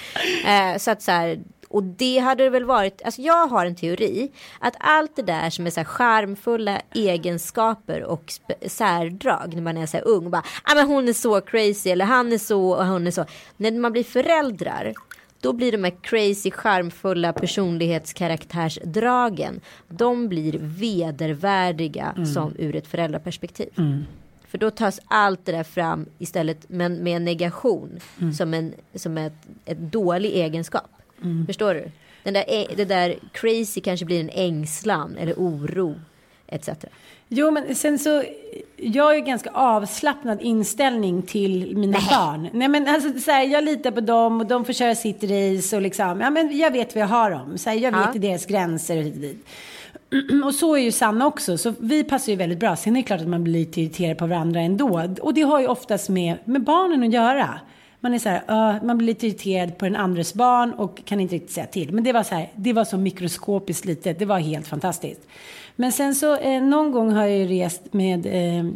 Eh, 0.47 0.79
så 0.79 0.91
att 0.91 1.03
så 1.03 1.11
här 1.11 1.39
och 1.69 1.83
det 1.83 2.19
hade 2.19 2.45
det 2.45 2.51
väl 2.51 2.65
varit, 2.65 3.03
alltså 3.05 3.23
jag 3.23 3.47
har 3.47 3.67
en 3.67 3.75
teori 3.75 4.33
att 4.61 4.75
allt 4.79 5.17
det 5.17 5.23
där 5.23 5.51
som 5.51 5.67
är 5.67 5.71
så 5.71 5.81
här 5.81 5.85
charmfulla 5.85 6.81
egenskaper 6.95 8.03
och 8.03 8.33
särdrag 8.67 9.55
när 9.55 9.63
man 9.63 9.77
är 9.77 9.87
så 9.87 9.97
här 9.97 10.09
ung, 10.09 10.31
bara, 10.31 10.43
ah, 10.65 10.75
men 10.75 10.87
hon 10.87 11.09
är 11.09 11.13
så 11.13 11.41
crazy 11.41 11.91
eller 11.91 12.05
han 12.05 12.33
är 12.33 12.39
så 12.39 12.71
och 12.71 12.87
hon 12.87 13.07
är 13.07 13.11
så. 13.11 13.25
När 13.57 13.73
man 13.73 13.93
blir 13.93 14.05
föräldrar 14.05 14.95
då 15.41 15.53
blir 15.53 15.73
de 15.73 15.85
här 15.85 15.95
crazy, 16.03 16.51
charmfulla 16.51 17.33
personlighetskaraktärsdragen, 17.33 19.61
de 19.89 20.29
blir 20.29 20.59
vedervärdiga 20.61 22.13
mm. 22.17 22.27
som 22.27 22.55
ur 22.59 22.77
ett 22.77 22.87
föräldraperspektiv. 22.87 23.69
Mm. 23.79 24.05
För 24.49 24.59
då 24.59 24.71
tas 24.71 25.01
allt 25.07 25.45
det 25.45 25.53
där 25.53 25.65
fram 25.65 26.07
istället 26.19 26.65
men 26.69 26.97
med 26.97 27.17
en 27.17 27.25
negation 27.25 28.01
mm. 28.21 28.33
som 28.33 28.55
en 28.55 28.75
som 28.95 29.19
ett, 29.19 29.47
ett 29.65 29.79
dålig 29.79 30.31
egenskap. 30.31 30.96
Mm. 31.23 31.47
Förstår 31.47 31.75
du? 31.75 31.91
Den 32.23 32.35
där, 32.35 32.77
det 32.77 32.85
där 32.85 33.17
crazy 33.33 33.81
kanske 33.81 34.07
blir 34.07 34.21
en 34.21 34.31
ängslan 34.31 35.17
eller 35.19 35.35
oro 35.35 35.95
etc. 36.49 36.69
Jo, 37.29 37.51
men 37.51 37.75
sen 37.75 37.99
så, 37.99 38.25
jag 38.77 39.05
har 39.05 39.15
ju 39.15 39.21
ganska 39.21 39.51
avslappnad 39.51 40.43
inställning 40.43 41.23
till 41.23 41.77
mina 41.77 41.99
Nej. 41.99 42.09
barn. 42.11 42.49
Nej, 42.53 42.69
men 42.69 42.89
alltså 42.89 43.21
så 43.21 43.31
här, 43.31 43.43
jag 43.45 43.65
litar 43.65 43.91
på 43.91 44.01
dem 44.01 44.41
och 44.41 44.47
de 44.47 44.65
får 44.65 44.73
köra 44.73 44.95
sitt 44.95 45.23
race 45.25 45.77
och 45.77 45.83
liksom, 45.83 46.21
ja 46.21 46.31
men 46.31 46.59
jag 46.59 46.71
vet 46.71 46.95
vad 46.95 47.03
jag 47.03 47.09
har 47.09 47.31
dem. 47.31 47.59
Så 47.59 47.71
här, 47.71 47.77
jag 47.77 47.93
vet 47.93 48.15
ja. 48.15 48.21
deras 48.21 48.47
gränser 48.47 48.99
och 48.99 49.05
dit. 49.05 49.47
Och 50.45 50.55
så 50.55 50.75
är 50.75 50.81
ju 50.81 50.93
Sanna 50.93 51.27
också, 51.27 51.59
så 51.59 51.75
vi 51.79 52.05
passar 52.05 52.33
ju 52.33 52.37
väldigt 52.39 52.59
bra. 52.59 52.77
Sen 52.77 52.97
är 52.97 53.03
det 53.03 53.07
klart 53.07 53.21
att 53.21 53.29
man 53.29 53.45
blir 53.45 53.53
lite 53.53 53.81
irriterad 53.81 54.19
på 54.19 54.27
varandra 54.27 54.61
ändå. 54.61 55.17
Och 55.21 55.35
det 55.35 55.43
har 55.43 55.61
ju 55.61 55.67
oftast 55.67 56.09
med, 56.09 56.37
med 56.45 56.63
barnen 56.63 57.03
att 57.03 57.13
göra 57.13 57.61
man 58.07 58.15
är 58.15 58.19
så 58.19 58.29
här, 58.29 58.75
uh, 58.77 58.85
man 58.85 58.99
blir 58.99 59.07
lite 59.07 59.27
irriterad 59.27 59.79
på 59.79 59.85
den 59.85 59.97
andres 59.97 60.35
barn 60.35 60.73
och 60.73 61.05
kan 61.05 61.21
inte 61.21 61.35
riktigt 61.35 61.51
säga 61.51 61.67
till. 61.67 61.93
Men 61.93 62.05
det 62.05 62.13
var 62.13 62.23
så 62.23 62.35
här, 62.35 62.53
det 62.55 62.73
var 62.73 62.85
så 62.85 62.97
mikroskopiskt 62.97 63.85
litet, 63.85 64.19
det 64.19 64.25
var 64.25 64.39
helt 64.39 64.69
fantastiskt. 64.69 65.21
Men 65.77 65.93
sen 65.93 66.15
så 66.15 66.37
eh, 66.37 66.63
någon 66.63 66.93
gång 66.93 67.13
har 67.13 67.27
jag 67.27 67.51
rest 67.51 67.93
med 67.93 68.27
eh, 68.27 68.71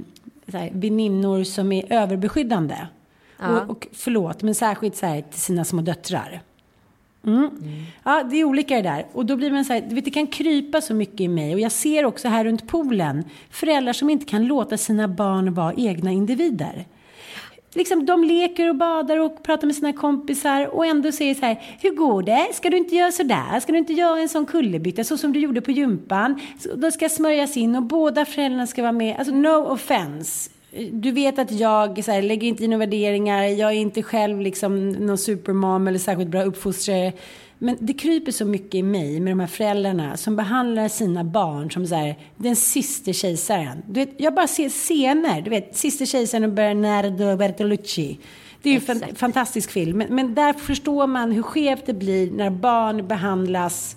här, 0.52 0.70
väninnor 0.72 1.44
som 1.44 1.72
är 1.72 1.92
överbeskyddande. 1.92 2.76
Ja. 3.38 3.60
Och, 3.60 3.70
och 3.70 3.86
förlåt, 3.92 4.42
men 4.42 4.54
särskilt 4.54 4.96
så 4.96 5.06
här 5.06 5.22
till 5.30 5.40
sina 5.40 5.64
små 5.64 5.82
döttrar. 5.82 6.42
Mm. 7.26 7.38
Mm. 7.38 7.82
Ja, 8.04 8.22
det 8.30 8.36
är 8.36 8.44
olika 8.44 8.76
det 8.76 8.82
där. 8.82 9.06
Och 9.12 9.26
då 9.26 9.36
blir 9.36 9.50
man 9.50 9.64
så 9.64 9.72
här, 9.72 9.80
du 9.88 9.94
vet, 9.94 10.04
det 10.04 10.10
kan 10.10 10.26
krypa 10.26 10.80
så 10.80 10.94
mycket 10.94 11.20
i 11.20 11.28
mig. 11.28 11.54
Och 11.54 11.60
jag 11.60 11.72
ser 11.72 12.04
också 12.04 12.28
här 12.28 12.44
runt 12.44 12.68
poolen 12.68 13.24
föräldrar 13.50 13.92
som 13.92 14.10
inte 14.10 14.26
kan 14.26 14.46
låta 14.46 14.76
sina 14.76 15.08
barn 15.08 15.54
vara 15.54 15.74
egna 15.76 16.10
individer 16.10 16.86
liksom, 17.74 18.06
de 18.06 18.24
leker 18.24 18.68
och 18.68 18.76
badar 18.76 19.16
och 19.16 19.42
pratar 19.42 19.66
med 19.66 19.76
sina 19.76 19.92
kompisar 19.92 20.66
och 20.66 20.86
ändå 20.86 21.12
säger 21.12 21.34
så 21.34 21.46
här, 21.46 21.62
hur 21.80 21.90
går 21.90 22.22
det? 22.22 22.48
Ska 22.52 22.70
du 22.70 22.76
inte 22.76 22.96
göra 22.96 23.12
så 23.12 23.22
där? 23.22 23.60
Ska 23.60 23.72
du 23.72 23.78
inte 23.78 23.92
göra 23.92 24.20
en 24.20 24.28
sån 24.28 24.46
kullerbytta 24.46 25.04
så 25.04 25.16
som 25.16 25.32
du 25.32 25.40
gjorde 25.40 25.60
på 25.60 25.70
gympan? 25.70 26.40
De 26.76 26.92
ska 26.92 27.08
smörjas 27.08 27.56
in 27.56 27.76
och 27.76 27.82
båda 27.82 28.24
föräldrarna 28.24 28.66
ska 28.66 28.82
vara 28.82 28.92
med. 28.92 29.16
Alltså 29.18 29.34
no 29.34 29.72
offense. 29.72 30.50
Du 30.92 31.12
vet 31.12 31.38
att 31.38 31.50
jag 31.52 32.04
så 32.04 32.10
här, 32.10 32.22
lägger 32.22 32.48
inte 32.48 32.64
i 32.64 32.68
några 32.68 32.78
värderingar. 32.78 33.44
Jag 33.44 33.70
är 33.70 33.76
inte 33.76 34.02
själv 34.02 34.40
liksom 34.40 34.90
någon 34.90 35.18
supermam 35.18 35.88
eller 35.88 35.98
särskilt 35.98 36.30
bra 36.30 36.42
uppfostrare. 36.42 37.12
Men 37.62 37.76
det 37.80 37.92
kryper 37.92 38.32
så 38.32 38.44
mycket 38.44 38.74
i 38.74 38.82
mig 38.82 39.20
med 39.20 39.32
de 39.32 39.40
här 39.40 39.46
föräldrarna 39.46 40.16
som 40.16 40.36
behandlar 40.36 40.88
sina 40.88 41.24
barn 41.24 41.70
som 41.70 41.86
så 41.86 41.94
här, 41.94 42.18
den 42.36 42.56
sista 42.56 43.12
kejsaren. 43.12 43.82
Du 43.86 44.00
vet, 44.00 44.10
jag 44.16 44.34
bara 44.34 44.46
ser 44.46 44.68
scener, 44.68 45.42
du 45.42 45.50
vet, 45.50 45.76
sista 45.76 46.06
kejsaren 46.06 46.44
och 46.44 46.52
Bernardo 46.52 47.36
Bertolucci. 47.36 48.18
Det 48.62 48.70
är 48.70 48.80
ju 48.80 49.00
en 49.08 49.16
fantastisk 49.16 49.70
film. 49.70 49.98
Men, 49.98 50.14
men 50.14 50.34
där 50.34 50.52
förstår 50.52 51.06
man 51.06 51.32
hur 51.32 51.42
skevt 51.42 51.86
det 51.86 51.94
blir 51.94 52.30
när 52.30 52.50
barn 52.50 53.08
behandlas 53.08 53.96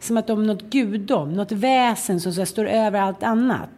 som 0.00 0.16
att 0.16 0.26
de 0.26 0.42
är 0.42 0.46
något 0.46 0.70
gudom, 0.70 1.32
något 1.32 1.52
väsen 1.52 2.20
som 2.20 2.32
så 2.32 2.40
här, 2.40 2.46
står 2.46 2.66
över 2.66 3.00
allt 3.00 3.22
annat. 3.22 3.70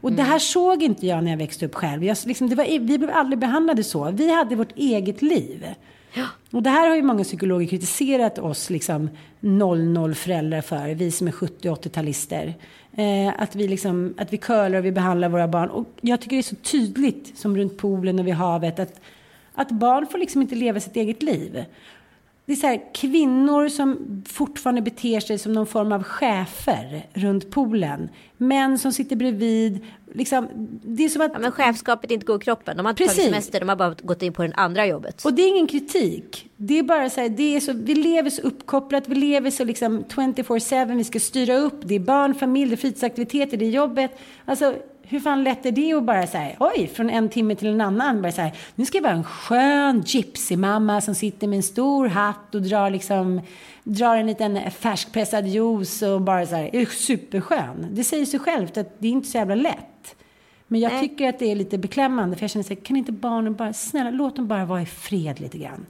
Och 0.00 0.10
mm. 0.10 0.16
det 0.16 0.22
här 0.22 0.38
såg 0.38 0.82
inte 0.82 1.06
jag 1.06 1.24
när 1.24 1.30
jag 1.30 1.38
växte 1.38 1.66
upp 1.66 1.74
själv. 1.74 2.04
Jag, 2.04 2.16
liksom, 2.24 2.48
det 2.48 2.56
var, 2.56 2.64
vi 2.64 2.98
blev 2.98 3.10
aldrig 3.10 3.38
behandlade 3.38 3.84
så. 3.84 4.10
Vi 4.10 4.34
hade 4.34 4.56
vårt 4.56 4.76
eget 4.76 5.22
liv. 5.22 5.66
Ja. 6.14 6.26
Och 6.50 6.62
det 6.62 6.70
här 6.70 6.88
har 6.88 6.96
ju 6.96 7.02
många 7.02 7.24
psykologer 7.24 7.66
kritiserat 7.66 8.38
oss 8.38 8.70
liksom 8.70 9.10
00-föräldrar 9.40 10.60
för, 10.60 10.94
vi 10.94 11.10
som 11.10 11.28
är 11.28 11.32
70 11.32 11.68
80-talister. 11.68 12.54
Eh, 12.92 13.42
att, 13.42 13.56
vi 13.56 13.68
liksom, 13.68 14.14
att 14.18 14.32
vi 14.32 14.36
curlar 14.36 14.78
och 14.78 14.84
vi 14.84 14.92
behandlar 14.92 15.28
våra 15.28 15.48
barn. 15.48 15.70
Och 15.70 15.88
jag 16.00 16.20
tycker 16.20 16.36
det 16.36 16.40
är 16.40 16.42
så 16.42 16.56
tydligt, 16.56 17.38
som 17.38 17.56
runt 17.56 17.78
poolen 17.78 18.18
och 18.18 18.26
vid 18.26 18.34
havet, 18.34 18.78
att, 18.78 19.00
att 19.54 19.70
barn 19.70 20.06
får 20.06 20.18
liksom 20.18 20.42
inte 20.42 20.54
leva 20.54 20.80
sitt 20.80 20.96
eget 20.96 21.22
liv. 21.22 21.64
Det 22.46 22.52
är 22.52 22.56
så 22.56 22.66
här, 22.66 22.94
kvinnor 22.94 23.68
som 23.68 24.22
fortfarande 24.28 24.82
beter 24.82 25.20
sig 25.20 25.38
som 25.38 25.52
någon 25.52 25.66
form 25.66 25.92
av 25.92 26.02
chefer 26.02 27.06
runt 27.12 27.50
poolen. 27.50 28.08
Män 28.36 28.78
som 28.78 28.92
sitter 28.92 29.16
bredvid. 29.16 29.80
Liksom, 30.14 30.48
det 30.82 31.04
är 31.04 31.08
som 31.08 31.22
att... 31.22 31.30
Ja, 31.32 31.38
men 31.38 31.52
chefskapet 31.52 32.10
inte 32.10 32.26
går 32.26 32.36
i 32.36 32.44
kroppen. 32.44 32.76
De 32.76 32.86
har 32.86 32.90
inte 32.90 33.02
Precis. 33.02 33.16
tagit 33.16 33.30
semester, 33.30 33.60
de 33.60 33.68
har 33.68 33.76
bara 33.76 33.94
gått 34.02 34.22
in 34.22 34.32
på 34.32 34.42
det 34.42 34.52
andra 34.54 34.86
jobbet. 34.86 35.24
Och 35.24 35.34
det 35.34 35.42
är 35.42 35.48
ingen 35.48 35.66
kritik. 35.66 36.50
Det 36.56 36.78
är 36.78 36.82
bara 36.82 37.10
så 37.10 37.20
här, 37.20 37.28
det 37.28 37.56
är 37.56 37.60
så, 37.60 37.72
vi 37.72 37.94
lever 37.94 38.30
så 38.30 38.42
uppkopplat, 38.42 39.08
vi 39.08 39.14
lever 39.14 39.50
så 39.50 39.64
liksom 39.64 40.04
24-7, 40.04 40.96
vi 40.96 41.04
ska 41.04 41.20
styra 41.20 41.56
upp. 41.56 41.80
Det 41.84 41.94
är 41.94 42.00
barn, 42.00 42.34
familj, 42.34 42.70
det 42.70 42.74
är 42.74 42.76
fritidsaktiviteter, 42.76 43.56
det 43.56 43.64
är 43.64 43.70
jobbet. 43.70 44.18
Alltså, 44.44 44.74
hur 45.08 45.20
fan 45.20 45.44
lätt 45.44 45.66
är 45.66 45.72
det 45.72 45.92
att 45.92 46.02
bara 46.02 46.26
säga 46.26 46.56
oj, 46.60 46.90
från 46.94 47.10
en 47.10 47.28
timme 47.28 47.54
till 47.54 47.68
en 47.68 47.80
annan, 47.80 48.22
bara 48.22 48.32
säga 48.32 48.50
nu 48.74 48.84
ska 48.84 48.98
jag 48.98 49.02
vara 49.02 49.12
en 49.12 49.24
skön 49.24 50.02
gypsymamma 50.06 51.00
som 51.00 51.14
sitter 51.14 51.46
med 51.46 51.56
en 51.56 51.62
stor 51.62 52.08
hatt 52.08 52.54
och 52.54 52.62
drar 52.62 52.90
liksom, 52.90 53.40
drar 53.84 54.16
en 54.16 54.26
liten 54.26 54.70
färskpressad 54.70 55.46
juice 55.46 56.02
och 56.02 56.20
bara 56.20 56.46
så 56.46 56.54
här, 56.54 56.76
är 56.76 56.86
superskön. 56.86 57.86
Det 57.90 58.04
säger 58.04 58.26
sig 58.26 58.40
självt 58.40 58.76
att 58.76 59.00
det 59.00 59.08
är 59.08 59.12
inte 59.12 59.28
så 59.28 59.38
jävla 59.38 59.54
lätt. 59.54 60.16
Men 60.66 60.80
jag 60.80 60.92
Nej. 60.92 61.08
tycker 61.08 61.28
att 61.28 61.38
det 61.38 61.50
är 61.50 61.56
lite 61.56 61.78
beklämmande, 61.78 62.36
för 62.36 62.42
jag 62.42 62.50
känner 62.50 62.64
så 62.64 62.74
här, 62.74 62.80
kan 62.80 62.96
inte 62.96 63.12
barnen 63.12 63.54
bara, 63.54 63.72
snälla, 63.72 64.10
låt 64.10 64.36
dem 64.36 64.48
bara 64.48 64.64
vara 64.64 64.82
i 64.82 64.86
fred 64.86 65.40
lite 65.40 65.58
grann. 65.58 65.86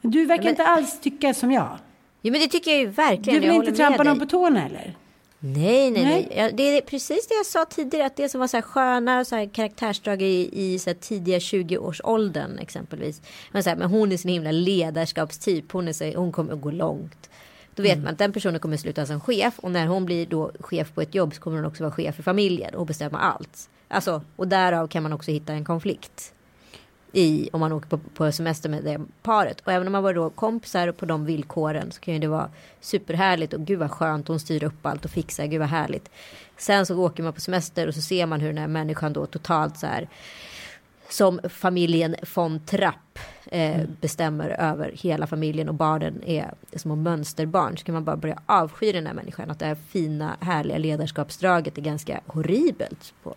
Du 0.00 0.26
verkar 0.26 0.42
men... 0.42 0.50
inte 0.50 0.66
alls 0.66 1.00
tycka 1.00 1.34
som 1.34 1.52
jag. 1.52 1.78
Jo, 2.22 2.32
men 2.32 2.40
det 2.40 2.48
tycker 2.48 2.70
jag 2.70 2.80
ju 2.80 2.86
verkligen. 2.86 3.40
Du 3.40 3.48
vill 3.48 3.56
inte 3.56 3.72
trampa 3.72 4.02
någon 4.02 4.18
på 4.18 4.26
tårna 4.26 4.66
eller? 4.66 4.94
Nej, 5.46 5.90
nej, 5.90 6.04
nej. 6.04 6.32
nej. 6.36 6.52
det 6.54 6.78
är 6.78 6.80
precis 6.80 7.26
det 7.28 7.34
jag 7.34 7.46
sa 7.46 7.64
tidigare. 7.64 8.06
Att 8.06 8.16
det 8.16 8.28
som 8.28 8.40
var 8.40 8.46
så 8.46 8.56
här 8.56 8.62
sköna 8.62 9.24
så 9.24 9.36
här 9.36 9.46
karaktärsdrag 9.46 10.22
i, 10.22 10.50
i 10.52 10.78
så 10.78 10.90
här 10.90 10.94
tidiga 10.94 11.38
20-årsåldern 11.38 12.58
exempelvis. 12.58 13.22
Men, 13.52 13.62
så 13.62 13.70
här, 13.70 13.76
men 13.76 13.90
hon 13.90 14.12
är 14.12 14.16
sin 14.16 14.30
himla 14.30 14.52
ledarskapstyp. 14.52 15.72
Hon, 15.72 15.88
är 15.88 15.92
så, 15.92 16.12
hon 16.16 16.32
kommer 16.32 16.52
att 16.52 16.60
gå 16.60 16.70
långt. 16.70 17.30
Då 17.74 17.82
vet 17.82 17.92
mm. 17.92 18.04
man 18.04 18.12
att 18.12 18.18
den 18.18 18.32
personen 18.32 18.60
kommer 18.60 18.74
att 18.74 18.80
sluta 18.80 19.06
som 19.06 19.20
chef. 19.20 19.58
Och 19.58 19.70
när 19.70 19.86
hon 19.86 20.04
blir 20.04 20.26
då 20.26 20.52
chef 20.60 20.92
på 20.94 21.02
ett 21.02 21.14
jobb 21.14 21.34
så 21.34 21.40
kommer 21.40 21.56
hon 21.56 21.66
också 21.66 21.82
vara 21.82 21.94
chef 21.94 22.14
för 22.14 22.22
familjen 22.22 22.74
och 22.74 22.86
bestämma 22.86 23.18
allt. 23.18 23.70
Alltså, 23.88 24.22
och 24.36 24.48
därav 24.48 24.88
kan 24.88 25.02
man 25.02 25.12
också 25.12 25.30
hitta 25.30 25.52
en 25.52 25.64
konflikt 25.64 26.33
i 27.14 27.48
om 27.52 27.60
man 27.60 27.72
åker 27.72 27.88
på, 27.88 27.98
på 27.98 28.32
semester 28.32 28.68
med 28.68 28.84
det 28.84 29.00
paret. 29.22 29.60
Och 29.60 29.72
även 29.72 29.86
om 29.86 29.92
man 29.92 30.02
var 30.02 30.14
då 30.14 30.30
kompisar 30.30 30.92
på 30.92 31.06
de 31.06 31.24
villkoren 31.24 31.92
så 31.92 32.00
kan 32.00 32.14
ju 32.14 32.20
det 32.20 32.28
vara 32.28 32.50
superhärligt 32.80 33.52
och 33.52 33.60
gud 33.60 33.78
vad 33.78 33.90
skönt 33.90 34.28
hon 34.28 34.40
styr 34.40 34.64
upp 34.64 34.86
allt 34.86 35.04
och 35.04 35.10
fixar, 35.10 35.46
gud 35.46 35.60
vad 35.60 35.68
härligt. 35.68 36.10
Sen 36.56 36.86
så 36.86 36.98
åker 36.98 37.22
man 37.22 37.32
på 37.32 37.40
semester 37.40 37.86
och 37.86 37.94
så 37.94 38.02
ser 38.02 38.26
man 38.26 38.40
hur 38.40 38.48
den 38.48 38.58
här 38.58 38.68
människan 38.68 39.12
då 39.12 39.26
totalt 39.26 39.78
så 39.78 39.86
här 39.86 40.08
som 41.08 41.40
familjen 41.48 42.16
von 42.34 42.60
Trapp 42.60 43.18
eh, 43.46 43.74
mm. 43.74 43.96
bestämmer 44.00 44.48
över 44.48 44.92
hela 44.94 45.26
familjen 45.26 45.68
och 45.68 45.74
barnen 45.74 46.22
är 46.26 46.54
små 46.76 46.96
mönsterbarn 46.96 47.76
så 47.76 47.84
kan 47.84 47.92
man 47.92 48.04
bara 48.04 48.16
börja 48.16 48.38
avsky 48.46 48.92
den 48.92 49.06
här 49.06 49.14
människan. 49.14 49.50
Att 49.50 49.58
det 49.58 49.66
här 49.66 49.76
fina 49.88 50.36
härliga 50.40 50.78
ledarskapsdraget 50.78 51.78
är 51.78 51.82
ganska 51.82 52.20
horribelt 52.26 53.14
på 53.22 53.34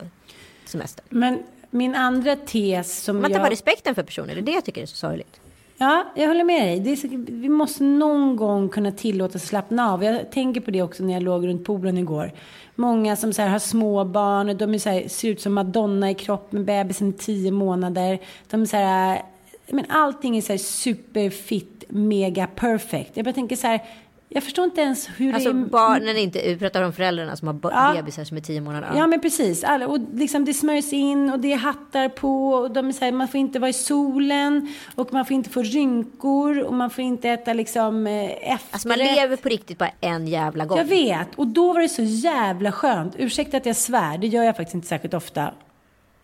semester. 0.66 1.06
Men 1.10 1.44
min 1.78 1.96
andra 1.96 2.36
tes 2.36 3.04
som 3.04 3.22
Man 3.22 3.32
tappar 3.32 3.46
jag... 3.46 3.52
respekten 3.52 3.96
för 3.96 4.04
personer, 4.04 4.36
det 4.36 4.40
är 4.40 4.42
det 4.42 4.52
jag 4.52 4.66
tycker 4.66 4.82
är 4.82 4.86
så 4.86 4.96
sorgligt. 4.96 5.40
Ja, 5.78 6.06
jag 6.16 6.28
håller 6.28 6.44
med 6.44 6.84
dig. 6.84 6.98
Så, 6.98 7.08
vi 7.28 7.50
måste 7.50 7.84
någon 7.84 8.36
gång 8.36 8.70
kunna 8.70 8.92
tillåta 8.92 9.38
oss 9.38 9.44
slappna 9.44 9.94
av. 9.94 10.04
Jag 10.04 10.32
tänker 10.32 10.62
på 10.62 10.72
det 10.72 10.82
också 10.82 11.04
när 11.04 11.14
jag 11.14 11.24
låg 11.24 11.48
runt 11.48 11.66
poolen 11.66 11.98
igår. 11.98 12.32
Många 12.76 13.16
som 13.16 13.34
så 13.34 13.42
här, 13.42 13.50
har 13.50 13.60
små 13.60 14.04
barn, 14.04 14.58
de 14.58 14.80
så 14.80 14.90
här, 14.90 15.08
ser 15.08 15.30
ut 15.30 15.42
som 15.42 15.54
Madonna 15.54 16.12
i 16.12 16.14
kropp 16.14 16.52
med 16.52 16.66
bebisen 16.66 17.14
tio 17.14 17.52
månader. 17.52 18.20
De 18.50 18.62
är 18.62 18.66
så 18.66 18.78
här, 18.78 19.22
men 19.68 19.86
allting 19.90 20.38
är 20.38 20.42
så 20.42 20.54
här 20.54 20.58
superfit, 20.58 21.84
mega 21.88 22.48
perfect. 22.48 23.12
Jag 23.14 23.26
bara 23.26 23.34
tänker 23.34 23.56
så 23.56 23.68
här, 23.68 23.82
jag 24.30 24.44
förstår 24.44 24.66
inte 24.66 24.82
ens 24.82 25.10
hur 25.18 25.34
alltså, 25.34 25.54
det 25.54 25.60
är... 25.60 25.66
barnen 25.66 26.18
inte, 26.18 26.40
vi 26.40 26.58
pratar 26.58 26.84
om 26.84 26.94
föräldrarna 26.94 27.36
som 27.36 27.48
har 27.48 27.60
ja. 27.64 27.94
bebisar 27.96 28.24
som 28.24 28.38
är 28.38 28.42
tio 28.42 28.62
månader. 28.62 28.92
Ja, 28.96 29.08
men 29.08 29.22
precis. 29.22 29.64
Alla, 29.64 29.88
och 29.88 30.00
liksom 30.14 30.46
det 30.46 30.54
smörjs 30.54 30.94
in 30.94 31.30
och 31.30 31.40
det 31.40 31.54
är 31.54 31.58
hattar 31.58 32.10
på. 32.10 32.50
Och 32.50 32.72
de 32.72 32.94
här, 33.02 33.12
man 33.12 33.28
får 33.28 33.40
inte 33.40 33.60
vara 33.60 33.70
i 33.70 33.74
solen 33.74 34.74
och 34.96 35.14
man 35.14 35.26
får 35.26 35.34
inte 35.34 35.50
få 35.50 35.62
rynkor 35.62 36.60
och 36.60 36.74
man 36.74 36.90
får 36.90 37.04
inte 37.04 37.30
äta 37.30 37.54
liksom 37.54 38.08
efterrätt. 38.08 38.62
Alltså 38.72 38.88
man 38.88 38.98
lever 38.98 39.36
på 39.36 39.50
riktigt 39.50 39.78
bara 39.78 39.92
en 40.02 40.28
jävla 40.28 40.66
gång. 40.66 40.78
Jag 40.78 40.86
vet. 40.86 41.36
Och 41.36 41.48
då 41.48 41.74
var 41.74 41.82
det 41.82 41.90
så 41.90 42.04
jävla 42.04 42.72
skönt. 42.72 43.14
Ursäkta 43.18 43.58
att 43.58 43.66
jag 43.66 43.76
svär, 43.76 44.18
det 44.18 44.28
gör 44.28 44.44
jag 44.44 44.56
faktiskt 44.56 44.76
inte 44.76 44.88
särskilt 44.88 45.14
ofta. 45.14 45.54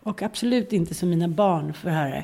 Och 0.03 0.21
absolut 0.21 0.73
inte 0.73 0.93
som 0.93 1.09
mina 1.09 1.27
barn 1.27 1.73
får 1.73 1.89
höra 1.89 2.23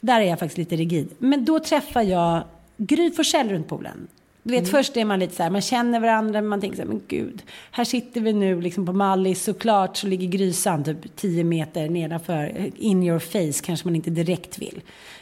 Där 0.00 0.20
är 0.20 0.24
jag 0.24 0.38
faktiskt 0.38 0.58
lite 0.58 0.76
rigid. 0.76 1.14
Men 1.18 1.44
då 1.44 1.58
träffar 1.58 2.02
jag 2.02 2.42
Gry 2.76 3.10
Forssell 3.10 3.48
runt 3.48 3.68
poolen. 3.68 4.08
Du 4.48 4.54
vet, 4.54 4.68
mm. 4.68 4.70
först 4.70 4.96
är 4.96 5.04
man 5.04 5.18
lite 5.18 5.34
så 5.34 5.42
här, 5.42 5.50
man 5.50 5.60
känner 5.60 6.00
varandra, 6.00 6.40
men 6.40 6.48
man 6.48 6.60
tänker 6.60 6.76
så 6.76 6.82
här, 6.82 6.88
men 6.88 7.02
gud, 7.08 7.42
här 7.70 7.84
sitter 7.84 8.20
vi 8.20 8.32
nu 8.32 8.60
liksom 8.60 8.86
på 8.86 8.92
Mallis, 8.92 9.44
såklart 9.44 9.96
så 9.96 10.06
ligger 10.06 10.28
Grysan 10.28 10.84
typ 10.84 11.16
10 11.16 11.44
meter 11.44 11.88
nedanför, 11.88 12.70
in 12.76 13.02
your 13.02 13.18
face, 13.18 13.64
kanske 13.64 13.86
man 13.86 13.96
inte 13.96 14.10
direkt 14.10 14.58
vill. 14.58 14.80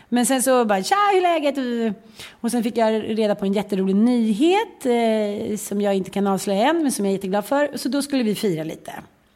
Men 0.08 0.26
sen 0.26 0.42
så 0.42 0.64
bara, 0.64 0.82
tja, 0.82 0.96
hur 1.12 1.18
är 1.18 1.22
läget? 1.22 1.94
Och 2.30 2.50
sen 2.50 2.62
fick 2.62 2.76
jag 2.76 3.18
reda 3.18 3.34
på 3.34 3.44
en 3.44 3.52
jätterolig 3.52 3.96
nyhet 3.96 4.86
eh, 4.86 5.56
som 5.56 5.80
jag 5.80 5.94
inte 5.94 6.10
kan 6.10 6.26
avslöja 6.26 6.68
än, 6.68 6.82
men 6.82 6.92
som 6.92 7.04
jag 7.04 7.10
är 7.10 7.16
jätteglad 7.16 7.44
för. 7.44 7.70
Så 7.74 7.88
då 7.88 8.02
skulle 8.02 8.22
vi 8.22 8.34
fira 8.34 8.64
lite. 8.64 8.92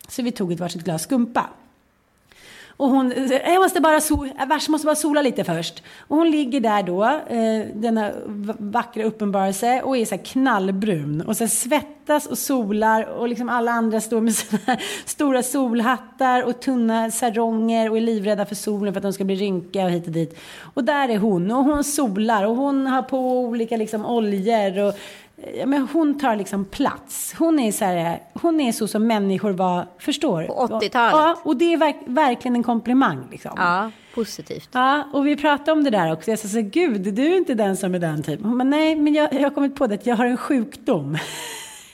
Så 0.09 0.23
vi 0.23 0.33
tog 0.33 0.53
ett 0.53 0.61
varsitt 0.61 0.85
glas 0.85 1.03
skumpa. 1.03 1.47
Och 2.81 2.89
hon, 2.89 3.13
jag 3.45 3.63
måste 3.63 3.81
bara, 3.81 4.01
sol, 4.01 4.31
jag 4.39 4.71
måste 4.71 4.87
bara 4.87 4.97
sola 4.97 5.23
lite 5.23 5.45
först. 5.45 5.83
Och 6.09 6.17
hon 6.17 6.31
ligger 6.31 6.61
där 6.61 6.83
då, 6.83 7.05
eh, 7.05 7.67
denna 7.75 8.13
vackra 8.59 9.05
uppenbarelse 9.05 9.83
och 9.83 9.97
är 9.97 10.05
så 10.05 10.15
här 10.15 10.25
knallbrun. 10.25 11.21
Och 11.21 11.37
så 11.37 11.49
svettas 11.49 12.27
och 12.27 12.39
solar 12.39 13.05
och 13.05 13.29
liksom 13.29 13.49
alla 13.49 13.73
andra 13.73 14.01
står 14.01 14.21
med 14.21 14.35
sina 14.35 14.79
stora 15.05 15.43
solhattar 15.43 16.43
och 16.43 16.61
tunna 16.61 17.11
saronger 17.11 17.91
och 17.91 17.97
är 17.97 18.01
livrädda 18.01 18.47
för 18.47 18.55
solen 18.55 18.93
för 18.93 18.99
att 18.99 19.03
de 19.03 19.13
ska 19.13 19.25
bli 19.25 19.35
rynkiga 19.35 19.85
och 19.85 19.91
hit 19.91 20.07
och 20.07 20.13
dit. 20.13 20.39
Och 20.75 20.85
där 20.85 21.09
är 21.09 21.19
hon 21.19 21.51
och 21.51 21.65
hon 21.65 21.85
solar 21.85 22.45
och 22.45 22.57
hon 22.57 22.87
har 22.87 23.03
på 23.03 23.41
olika 23.41 23.77
liksom 23.77 24.07
oljor 24.07 24.79
och 24.79 24.95
Ja, 25.55 25.67
men 25.67 25.89
hon 25.93 26.19
tar 26.19 26.37
liksom 26.37 26.65
plats. 26.65 27.35
Hon 27.39 27.59
är, 27.59 27.73
så 27.73 27.85
här, 27.85 28.23
hon 28.43 28.61
är 28.61 28.73
så 28.73 28.89
som 28.89 29.07
människor 29.07 29.51
var, 29.51 29.87
förstår. 29.99 30.43
På 30.45 30.53
80-talet? 30.53 30.91
Ja, 30.93 31.41
och 31.43 31.57
det 31.57 31.73
är 31.73 31.77
verk, 31.77 31.97
verkligen 32.07 32.57
en 32.57 32.63
komplimang. 32.63 33.29
Liksom. 33.31 33.53
Ja, 33.57 33.91
positivt. 34.15 34.69
Ja, 34.73 35.05
och 35.13 35.27
vi 35.27 35.37
pratade 35.37 35.73
om 35.73 35.85
det 35.85 35.91
där 35.91 36.13
också. 36.13 36.31
Jag 36.31 36.39
sa 36.39 36.49
så 36.49 36.61
gud, 36.61 37.15
du 37.15 37.33
är 37.33 37.37
inte 37.37 37.55
den 37.55 37.77
som 37.77 37.95
är 37.95 37.99
den 37.99 38.23
typen. 38.23 38.45
Hon 38.45 38.59
bara, 38.59 38.65
nej, 38.65 38.97
men 38.97 39.15
jag, 39.15 39.33
jag 39.33 39.43
har 39.43 39.51
kommit 39.51 39.75
på 39.75 39.87
det 39.87 39.95
att 39.95 40.07
jag 40.07 40.17
har 40.17 40.27
en 40.27 40.37
sjukdom. 40.37 41.19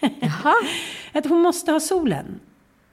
Jaha. 0.00 0.54
att 1.12 1.26
hon 1.26 1.40
måste 1.40 1.72
ha 1.72 1.80
solen. 1.80 2.40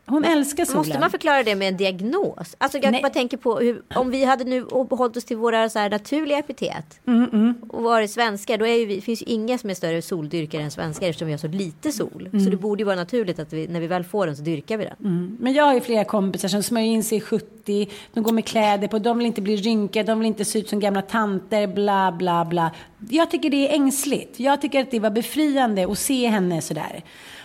Hon 0.06 0.26
älskar 0.26 0.66
solen. 0.66 0.78
Måste 0.78 1.00
man 1.00 1.12
förklara 1.12 1.44
det 1.44 1.56
med 1.56 1.68
en 1.68 1.78
diagnos? 1.78 2.56
Alltså 2.58 2.78
jag 2.78 2.92
Nej. 2.92 3.02
bara 3.02 3.10
tänker 3.10 3.38
på 3.38 3.60
hur, 3.60 3.82
om 3.96 4.12
vi 4.12 4.24
hade 4.24 4.44
nu 4.44 4.66
hållit 4.90 5.18
oss 5.18 5.24
till 5.24 5.38
våra 5.38 5.70
så 5.70 5.80
här 5.80 5.90
naturliga 5.90 6.38
epitet 6.38 7.00
mm, 7.08 7.30
mm. 7.34 7.56
och 7.70 7.84
varit 7.84 8.12
svenskar, 8.12 8.58
då 8.58 8.68
är 8.68 8.86
vi, 8.86 9.02
finns 9.02 9.22
ju 9.22 9.26
inga 9.26 9.58
som 9.58 9.70
är 9.70 9.74
större 9.74 10.02
soldyrkare 10.02 10.62
än 10.62 10.72
svenskar 10.72 11.08
eftersom 11.08 11.26
vi 11.26 11.34
har 11.34 11.38
så 11.38 11.48
lite 11.48 11.92
sol. 11.92 12.30
Mm. 12.34 12.46
Så 12.46 12.50
det 12.52 12.58
borde 12.58 12.82
ju 12.82 12.86
vara 12.86 12.96
naturligt 12.96 13.40
att 13.40 13.54
vi, 13.54 13.68
när 13.68 13.80
vi 13.80 13.88
väl 13.88 14.04
får 14.04 14.28
den 14.28 14.36
så 14.36 14.44
dyrkar 14.44 14.78
vi 14.78 14.84
den. 14.84 14.96
Mm. 15.00 15.38
Men 15.40 15.54
jag 15.54 15.64
har 15.64 15.74
ju 15.74 15.82
flera 15.82 16.06
kompisar 16.06 16.48
som 16.48 16.64
smörjer 16.64 16.92
in 16.92 17.04
sig 17.04 17.18
i 17.18 17.22
70, 17.22 17.90
de 18.14 18.24
går 18.24 18.32
med 18.32 18.46
kläder 18.46 18.88
på, 18.88 19.00
de 19.00 19.18
vill 19.18 19.28
inte 19.28 19.42
bli 19.42 19.56
rynkade, 19.56 20.12
de 20.12 20.20
vill 20.20 20.28
inte 20.28 20.46
se 20.46 20.60
ut 20.60 20.70
som 20.70 20.80
gamla 20.80 21.02
tanter, 21.02 21.68
bla 21.68 22.12
bla 22.12 22.46
bla. 22.46 22.72
Jag 23.10 23.32
tycker 23.32 23.50
det 23.50 23.70
är 23.70 23.76
ängsligt. 23.76 24.40
Jag 24.40 24.62
tycker 24.62 24.82
att 24.82 24.92
det 24.92 25.00
var 25.00 25.10
befriande 25.10 25.92
att 25.92 26.00
se 26.00 26.28
henne 26.28 26.62
sådär. 26.62 27.04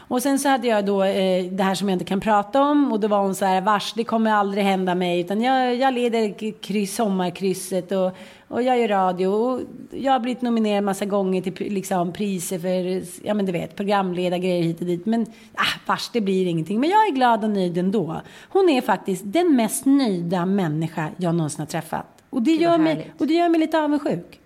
Och 0.09 0.23
sen 0.23 0.39
så 0.39 0.49
hade 0.49 0.69
jag 0.69 0.87
då 0.87 1.05
eh, 1.05 1.45
det 1.45 1.63
här 1.63 1.75
som 1.75 1.89
jag 1.89 1.95
inte 1.95 2.05
kan 2.05 2.21
prata 2.21 2.63
om 2.63 2.93
och 2.93 3.01
då 3.01 3.09
var 3.09 3.23
hon 3.23 3.35
så 3.35 3.45
här, 3.45 3.61
vars 3.61 3.93
det 3.93 4.05
kommer 4.05 4.31
aldrig 4.31 4.65
hända 4.65 4.95
mig 4.95 5.21
utan 5.21 5.41
jag, 5.41 5.75
jag 5.75 5.95
leder 5.95 6.53
kryss, 6.61 6.95
sommarkrysset 6.95 7.93
och, 7.93 8.17
och 8.49 8.63
jag 8.63 8.79
gör 8.79 8.89
radio 8.89 9.27
och 9.27 9.61
jag 9.91 10.13
har 10.13 10.21
blivit 10.21 10.43
nominerad 10.43 10.85
massa 10.85 11.05
gånger 11.05 11.43
till 11.43 11.73
liksom, 11.73 12.13
priser 12.13 12.59
för, 12.59 13.05
ja 13.27 13.35
men 13.35 13.47
du 13.47 13.53
vet, 13.53 13.77
programledargrejer 13.77 14.63
hit 14.63 14.81
och 14.81 14.87
dit. 14.87 15.07
Men 15.07 15.27
ah, 15.55 15.81
vars 15.87 16.11
det 16.13 16.21
blir 16.21 16.47
ingenting. 16.47 16.81
Men 16.81 16.91
jag 16.91 17.09
är 17.09 17.13
glad 17.13 17.45
och 17.45 17.51
nöjd 17.51 17.79
ändå. 17.79 18.21
Hon 18.49 18.69
är 18.69 18.81
faktiskt 18.81 19.23
den 19.27 19.57
mest 19.57 19.87
nöjda 19.87 20.47
människa 20.47 21.09
jag 21.17 21.35
någonsin 21.35 21.61
har 21.61 21.67
träffat. 21.67 22.07
Och 22.31 22.43
det, 22.43 22.51
Det 22.51 22.63
gör, 22.63 22.79
mig, 22.79 23.11
och 23.19 23.27
det 23.27 23.35
gör 23.35 23.49
mig 23.49 23.61
lite 23.61 23.79
avundsjuk. 23.79 24.41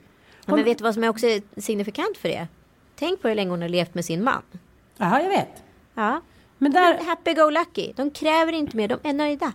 Ja, 0.46 0.54
men 0.56 0.64
vet 0.64 0.78
du 0.78 0.84
vad 0.84 0.94
som 0.94 1.04
är 1.04 1.08
också 1.08 1.26
signifikant 1.56 2.16
för 2.16 2.28
det? 2.28 2.48
Tänk 2.98 3.22
på 3.22 3.28
hur 3.28 3.34
länge 3.34 3.50
hon 3.50 3.62
har 3.62 3.68
levt 3.68 3.94
med 3.94 4.04
sin 4.04 4.24
man. 4.24 4.42
Jaha, 4.96 5.22
jag 5.22 5.28
vet. 5.28 5.62
Ja. 5.94 6.20
Men 6.58 6.72
där, 6.72 6.96
Men 6.98 7.06
happy 7.06 7.34
go 7.34 7.50
lucky. 7.50 7.92
De 7.96 8.10
kräver 8.10 8.52
inte 8.52 8.76
mer, 8.76 8.88
de 8.88 8.98
är 9.02 9.12
nöjda. 9.12 9.52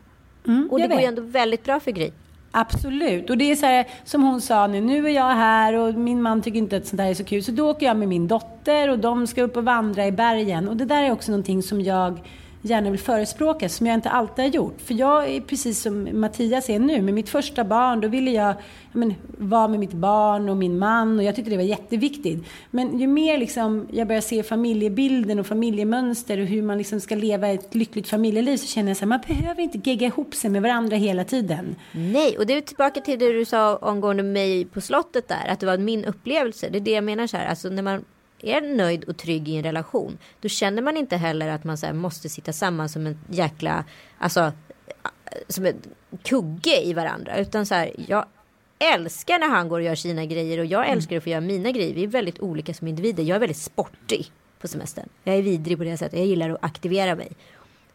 Mm, 0.48 0.68
och 0.72 0.78
det 0.78 0.84
jag 0.84 0.90
går 0.92 1.00
ju 1.00 1.08
vet. 1.08 1.18
ändå 1.18 1.22
väldigt 1.32 1.64
bra 1.64 1.80
för 1.80 1.92
Gry. 1.92 2.12
Absolut. 2.52 3.30
Och 3.30 3.38
det 3.38 3.52
är 3.52 3.56
så 3.56 3.66
här, 3.66 3.88
som 4.06 4.24
hon 4.24 4.42
sa 4.42 4.68
nu, 4.68 4.82
nu 4.82 5.06
är 5.06 5.12
jag 5.12 5.24
här 5.36 5.74
och 5.74 5.94
min 5.94 6.22
man 6.22 6.42
tycker 6.42 6.58
inte 6.58 6.78
att 6.78 6.88
sånt 6.88 7.02
här 7.02 7.10
är 7.10 7.14
så 7.14 7.24
kul. 7.24 7.44
Så 7.44 7.52
då 7.52 7.70
åker 7.70 7.86
jag 7.86 7.98
med 7.98 8.08
min 8.08 8.28
dotter 8.28 8.90
och 8.90 9.00
de 9.00 9.28
ska 9.28 9.44
upp 9.44 9.58
och 9.58 9.66
vandra 9.66 10.08
i 10.08 10.12
bergen. 10.12 10.70
Och 10.70 10.78
det 10.78 10.86
där 10.86 11.04
är 11.04 11.12
också 11.12 11.32
någonting 11.32 11.64
som 11.64 11.82
jag 11.82 12.20
gärna 12.68 12.90
vill 12.90 13.00
förespråka, 13.00 13.70
som 13.70 13.88
jag 13.88 13.94
inte 13.94 14.10
alltid 14.10 14.46
har 14.46 14.52
gjort. 14.52 14.82
För 14.82 14.94
jag 14.94 15.30
är 15.30 15.42
precis 15.42 15.82
som 15.82 16.10
Mattias 16.14 16.70
är 16.70 16.80
nu, 16.80 17.02
med 17.02 17.14
mitt 17.14 17.30
första 17.30 17.64
barn, 17.64 18.02
då 18.02 18.08
ville 18.08 18.32
jag, 18.32 18.48
jag 18.48 18.56
men, 18.92 19.16
vara 19.38 19.68
med 19.68 19.80
mitt 19.80 19.94
barn 19.94 20.50
och 20.50 20.58
min 20.58 20.80
man 20.80 21.18
och 21.18 21.24
jag 21.24 21.36
tyckte 21.36 21.52
det 21.52 21.58
var 21.58 21.64
jätteviktigt. 21.64 22.46
Men 22.72 23.00
ju 23.00 23.08
mer 23.08 23.38
liksom 23.38 23.88
jag 23.92 24.08
börjar 24.08 24.22
se 24.22 24.44
familjebilden 24.44 25.40
och 25.40 25.48
familjemönster 25.48 26.40
och 26.40 26.48
hur 26.48 26.62
man 26.62 26.78
liksom 26.78 27.00
ska 27.00 27.16
leva 27.16 27.48
ett 27.48 27.76
lyckligt 27.76 28.08
familjeliv 28.08 28.58
så 28.58 28.68
känner 28.68 28.90
jag 28.90 28.96
att 28.96 29.08
man 29.08 29.20
behöver 29.28 29.62
inte 29.62 29.90
gegga 29.90 30.08
ihop 30.08 30.36
sig 30.36 30.50
med 30.50 30.62
varandra 30.62 30.96
hela 30.96 31.24
tiden. 31.24 31.76
Nej, 31.92 32.38
och 32.38 32.46
det 32.46 32.54
är 32.54 32.62
tillbaka 32.62 33.02
till 33.02 33.20
det 33.20 33.34
du 33.34 33.46
sa 33.46 33.76
omgående 33.76 34.24
mig 34.24 34.66
på 34.66 34.82
slottet 34.82 35.28
där. 35.28 35.48
Att 35.48 35.60
det 35.60 35.66
var 35.66 35.78
min 35.78 36.06
upplevelse. 36.06 36.70
Det 36.70 36.78
är 36.78 36.82
det 36.82 36.92
jag 36.92 37.04
menar 37.04 37.28
så 37.28 37.38
här. 37.38 37.46
Alltså 37.46 37.70
när 37.70 37.84
man 37.84 38.04
är 38.42 38.62
nöjd 38.62 39.04
och 39.04 39.18
trygg 39.18 39.50
i 39.50 39.56
en 39.56 39.64
relation. 39.64 40.18
Då 40.42 40.50
känner 40.50 40.82
man 40.82 40.98
inte 40.98 41.18
heller 41.18 41.48
att 41.48 41.64
man 41.64 41.78
så 41.78 41.94
måste 41.94 42.30
sitta 42.30 42.54
samman 42.54 42.90
som 42.90 43.08
en 43.08 43.20
jäkla, 43.30 43.86
alltså 44.18 44.52
som 45.48 45.66
en 45.66 45.82
kugge 46.24 46.82
i 46.84 46.94
varandra. 46.94 47.38
Utan 47.38 47.66
så 47.66 47.76
här, 47.76 47.92
jag 48.08 48.26
älskar 48.80 49.40
när 49.40 49.48
han 49.48 49.70
går 49.70 49.80
och 49.80 49.86
gör 49.86 49.96
sina 49.96 50.26
grejer 50.26 50.60
och 50.60 50.66
jag 50.66 50.90
älskar 50.90 51.18
att 51.18 51.24
få 51.24 51.30
göra 51.30 51.42
mina 51.42 51.72
grejer. 51.72 51.94
Vi 51.94 52.04
är 52.04 52.08
väldigt 52.08 52.40
olika 52.40 52.74
som 52.74 52.88
individer. 52.88 53.24
Jag 53.24 53.36
är 53.36 53.40
väldigt 53.40 53.58
sportig 53.58 54.32
på 54.60 54.68
semestern. 54.68 55.10
Jag 55.24 55.36
är 55.36 55.42
vidrig 55.42 55.78
på 55.78 55.84
det 55.84 55.98
sättet. 55.98 56.20
Jag 56.20 56.28
gillar 56.28 56.50
att 56.50 56.64
aktivera 56.64 57.16
mig 57.16 57.32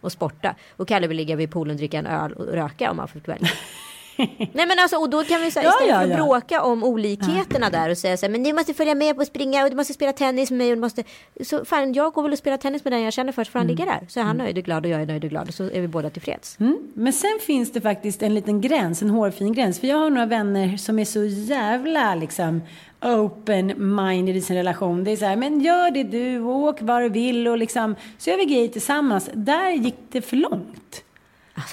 och 0.00 0.12
sporta. 0.12 0.54
Och 0.76 0.88
Kalle 0.88 1.06
vill 1.06 1.16
ligga 1.16 1.36
vid 1.36 1.50
poolen, 1.50 1.76
dricka 1.76 1.98
en 1.98 2.06
öl 2.06 2.32
och 2.32 2.46
röka 2.46 2.90
om 2.90 2.98
han 2.98 3.08
får 3.08 3.20
välja. 3.24 3.48
Nej 4.52 4.66
men 4.66 4.78
alltså 4.78 4.96
och 4.96 5.10
då 5.10 5.24
kan 5.24 5.40
vi 5.40 5.50
säga 5.50 5.64
Ja, 5.64 5.70
istället 5.70 5.94
ja, 5.94 5.98
för 5.98 6.04
att 6.04 6.10
ja. 6.10 6.16
bråka 6.16 6.62
om 6.62 6.84
olikheterna 6.84 7.70
där 7.70 7.90
och 7.90 7.98
säga 7.98 8.16
så 8.16 8.26
här, 8.26 8.30
men 8.30 8.42
ni 8.42 8.52
måste 8.52 8.74
följa 8.74 8.94
med 8.94 9.16
på 9.16 9.22
att 9.22 9.28
springa 9.28 9.64
och 9.64 9.70
du 9.70 9.76
måste 9.76 9.94
spela 9.94 10.12
tennis 10.12 10.50
med 10.50 10.58
mig 10.58 10.70
och 10.70 10.76
du 10.76 10.80
måste 10.80 11.04
så 11.40 11.64
fan 11.64 11.92
jag 11.92 12.12
går 12.12 12.22
väl 12.22 12.32
och 12.32 12.38
spelar 12.38 12.56
tennis 12.56 12.84
med 12.84 12.92
den 12.92 13.02
jag 13.02 13.12
känner 13.12 13.32
först 13.32 13.52
för 13.52 13.58
han 13.58 13.68
ligger 13.68 13.86
där 13.86 14.06
så 14.08 14.20
är 14.20 14.24
han 14.24 14.36
nöjd 14.36 14.58
och 14.58 14.64
glad 14.64 14.84
och 14.84 14.90
jag 14.90 15.02
är 15.02 15.06
nöjd 15.06 15.24
och 15.24 15.30
glad 15.30 15.48
och 15.48 15.54
så 15.54 15.64
är 15.64 15.80
vi 15.80 15.88
båda 15.88 16.10
tillfreds. 16.10 16.60
Mm. 16.60 16.78
Men 16.94 17.12
sen 17.12 17.38
finns 17.46 17.72
det 17.72 17.80
faktiskt 17.80 18.22
en 18.22 18.34
liten 18.34 18.60
gräns, 18.60 19.02
en 19.02 19.10
hårfin 19.10 19.52
gräns. 19.52 19.80
För 19.80 19.86
jag 19.86 19.96
har 19.96 20.10
några 20.10 20.26
vänner 20.26 20.76
som 20.76 20.98
är 20.98 21.04
så 21.04 21.24
jävla 21.24 22.14
liksom 22.14 22.60
open-minded 23.00 24.36
i 24.36 24.40
sin 24.40 24.56
relation. 24.56 25.04
Det 25.04 25.10
är 25.10 25.16
så 25.16 25.24
här, 25.24 25.36
men 25.36 25.60
gör 25.60 25.90
det 25.90 26.02
du, 26.02 26.40
och 26.40 26.56
åk 26.56 26.82
var 26.82 27.00
du 27.00 27.08
vill 27.08 27.48
och 27.48 27.58
liksom, 27.58 27.96
så 28.18 28.30
gör 28.30 28.36
vi 28.36 28.44
grejer 28.44 28.68
tillsammans. 28.68 29.30
Där 29.32 29.70
gick 29.70 29.96
det 30.08 30.22
för 30.22 30.36
långt. 30.36 31.04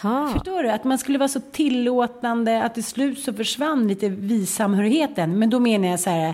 Aha. 0.04 0.28
Förstår 0.34 0.64
du? 0.64 0.70
Att 0.70 0.84
man 0.84 0.98
skulle 0.98 1.18
vara 1.18 1.28
så 1.30 1.40
tillåtande, 1.40 2.64
att 2.64 2.74
till 2.74 2.84
slut 2.84 3.20
så 3.20 3.34
försvann 3.34 3.88
lite 3.88 4.10
visamhörigheten. 4.10 5.40
Men 5.40 5.50
då 5.50 5.60
menar 5.60 5.88
jag 5.88 6.00
så 6.00 6.10
här, 6.10 6.34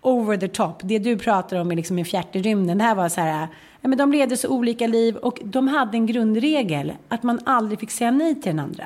over 0.00 0.36
the 0.36 0.48
top. 0.48 0.80
Det 0.82 0.98
du 0.98 1.18
pratar 1.18 1.56
om 1.60 1.70
är 1.70 1.76
liksom 1.76 1.98
en 1.98 2.04
fjärt 2.04 2.36
i 2.36 2.42
rymden. 2.42 2.78
Det 2.78 2.84
här 2.84 2.94
var 2.94 3.08
så 3.08 3.20
här, 3.20 3.48
ja, 3.80 3.88
men 3.88 3.98
de 3.98 4.12
levde 4.12 4.36
så 4.36 4.48
olika 4.48 4.86
liv 4.86 5.16
och 5.16 5.38
de 5.44 5.68
hade 5.68 5.96
en 5.96 6.06
grundregel, 6.06 6.92
att 7.08 7.22
man 7.22 7.40
aldrig 7.44 7.80
fick 7.80 7.90
säga 7.90 8.10
nej 8.10 8.34
till 8.34 8.42
den 8.50 8.58
andra. 8.60 8.84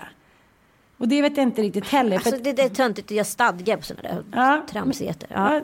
Och 0.98 1.08
det 1.08 1.22
vet 1.22 1.36
jag 1.36 1.42
inte 1.46 1.62
riktigt 1.62 1.88
heller. 1.88 2.16
Alltså 2.16 2.34
att- 2.34 2.44
det, 2.44 2.52
det 2.52 2.62
är 2.62 2.68
töntigt 2.68 3.06
att 3.06 3.10
göra 3.16 3.24
stadgar 3.24 3.76
på 3.76 3.82
sådana 3.82 4.08
där 4.08 4.22
Ja, 4.32 4.62
tramsigheter. 4.70 5.28
Ja. 5.34 5.54
Ja, 5.54 5.60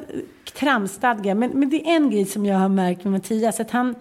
tramstadga. 0.54 1.34
Men, 1.34 1.50
men 1.50 1.70
det 1.70 1.76
är 1.90 1.96
en 1.96 2.10
grej 2.10 2.24
som 2.24 2.46
jag 2.46 2.58
har 2.58 2.68
märkt 2.68 3.04
med 3.04 3.12
Mattias. 3.12 3.60
Att 3.60 3.70
han, 3.70 3.94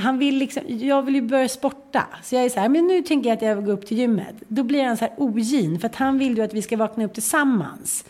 han 0.00 0.18
vill 0.18 0.36
liksom, 0.36 0.62
jag 0.66 1.02
vill 1.02 1.14
ju 1.14 1.22
börja 1.22 1.48
sporta. 1.48 2.06
Så 2.22 2.34
jag 2.34 2.44
är 2.44 2.48
så 2.48 2.60
här, 2.60 2.68
men 2.68 2.86
nu 2.86 3.02
tänker 3.02 3.28
jag 3.28 3.36
att 3.36 3.42
jag 3.42 3.56
vill 3.56 3.64
gå 3.64 3.72
upp 3.72 3.86
till 3.86 3.98
gymmet. 3.98 4.34
Då 4.48 4.62
blir 4.62 4.84
han 4.84 4.96
så 4.96 5.04
här 5.04 5.14
ogin. 5.16 5.80
För 5.80 5.86
att 5.88 5.96
han 5.96 6.18
vill 6.18 6.36
ju 6.36 6.42
att 6.42 6.54
vi 6.54 6.62
ska 6.62 6.76
vakna 6.76 7.04
upp 7.04 7.14
tillsammans. 7.14 8.04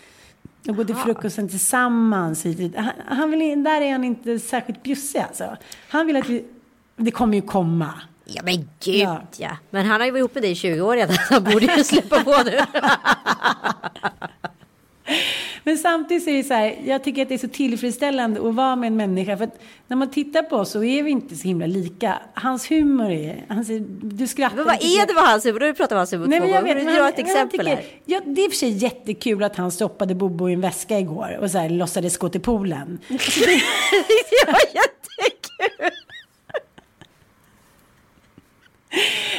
Och 0.68 0.76
gå 0.76 0.84
till 0.84 0.94
frukosten 0.94 1.48
tillsammans. 1.48 2.44
Han, 2.76 2.90
han 3.06 3.30
vill, 3.30 3.62
där 3.64 3.80
är 3.80 3.92
han 3.92 4.04
inte 4.04 4.38
särskilt 4.38 4.82
bjussig 4.82 5.18
alltså. 5.18 5.56
Han 5.88 6.06
vill 6.06 6.16
att 6.16 6.28
vi, 6.28 6.44
det 6.96 7.10
kommer 7.10 7.34
ju 7.34 7.42
komma. 7.42 7.92
ja 8.24 8.42
men 8.44 8.68
gud 8.84 8.96
ja. 9.00 9.22
Ja. 9.36 9.56
Men 9.70 9.86
han 9.86 10.00
har 10.00 10.06
ju 10.06 10.12
varit 10.12 10.20
ihop 10.20 10.34
med 10.34 10.42
dig 10.42 10.50
i 10.50 10.54
20 10.54 10.80
år 10.80 10.96
redan. 10.96 11.16
så 11.16 11.34
Han 11.34 11.44
borde 11.44 11.76
ju 11.76 11.84
släppa 11.84 12.24
på 12.24 12.36
nu. 12.44 12.58
Men 15.64 15.78
samtidigt 15.78 16.24
så 16.24 16.30
är 16.30 16.36
det 16.36 16.44
så 16.44 16.54
här, 16.54 16.76
jag 16.84 17.04
tycker 17.04 17.22
att 17.22 17.28
det 17.28 17.34
är 17.34 17.38
så 17.38 17.48
tillfredsställande 17.48 18.48
att 18.48 18.54
vara 18.54 18.76
med 18.76 18.86
en 18.86 18.96
människa. 18.96 19.36
För 19.36 19.50
när 19.86 19.96
man 19.96 20.10
tittar 20.10 20.42
på 20.42 20.56
oss 20.56 20.70
så 20.70 20.84
är 20.84 21.02
vi 21.02 21.10
inte 21.10 21.36
så 21.36 21.48
himla 21.48 21.66
lika. 21.66 22.18
Hans 22.34 22.70
humor 22.70 23.10
är, 23.10 23.44
han 23.48 23.64
säger, 23.64 23.84
du 24.02 24.26
skrattar 24.26 24.56
men 24.56 24.64
vad 24.64 24.74
är 24.74 25.06
det 25.06 25.14
med 25.14 25.22
hans 25.22 25.46
humor? 25.46 25.60
Då 25.60 25.66
har 25.66 25.72
pratat 25.72 25.92
om 25.92 25.98
hans 25.98 26.12
humor 26.12 26.26
Nej, 26.26 26.38
två 26.38 26.44
men 26.46 26.54
jag 26.54 26.62
gånger. 26.62 26.74
vet, 26.74 26.84
men 26.84 26.94
du 26.94 27.00
dra 27.00 27.08
ett 27.08 27.18
exempel 27.18 27.66
jag 27.66 27.76
här? 27.76 27.82
tycker, 27.82 27.98
ja, 28.04 28.20
Det 28.24 28.40
är 28.40 28.44
i 28.44 28.48
och 28.48 28.52
för 28.52 28.58
sig 28.58 28.70
jättekul 28.70 29.42
att 29.42 29.56
han 29.56 29.70
stoppade 29.70 30.14
Bobo 30.14 30.48
i 30.48 30.52
en 30.52 30.60
väska 30.60 30.98
igår 30.98 31.38
och 31.40 31.50
så 31.50 31.58
här, 31.58 31.68
låtsades 31.68 32.16
gå 32.18 32.28
till 32.28 32.40
poolen. 32.40 32.98
det 33.08 33.16
var 34.46 34.60
jättekul. 34.74 35.90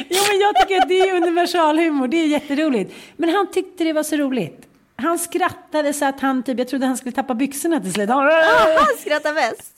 Jo, 0.08 0.18
men 0.30 0.40
jag 0.40 0.56
tycker 0.56 0.82
att 0.82 0.88
det 0.88 1.00
är 1.00 1.16
universalhumor. 1.16 2.08
Det 2.08 2.16
är 2.16 2.26
jätteroligt. 2.26 2.94
Men 3.16 3.28
han 3.30 3.50
tyckte 3.52 3.84
det 3.84 3.92
var 3.92 4.02
så 4.02 4.16
roligt. 4.16 4.68
Han 5.02 5.18
skrattade 5.18 5.92
så 5.92 6.04
att 6.04 6.20
han 6.20 6.42
typ, 6.42 6.58
jag 6.58 6.68
trodde 6.68 6.86
han 6.86 6.96
skulle 6.96 7.12
tappa 7.12 7.34
byxorna 7.34 7.80
till 7.80 7.92
slut. 7.92 8.08
Han 8.78 8.96
skrattar 8.98 9.34
mest. 9.34 9.72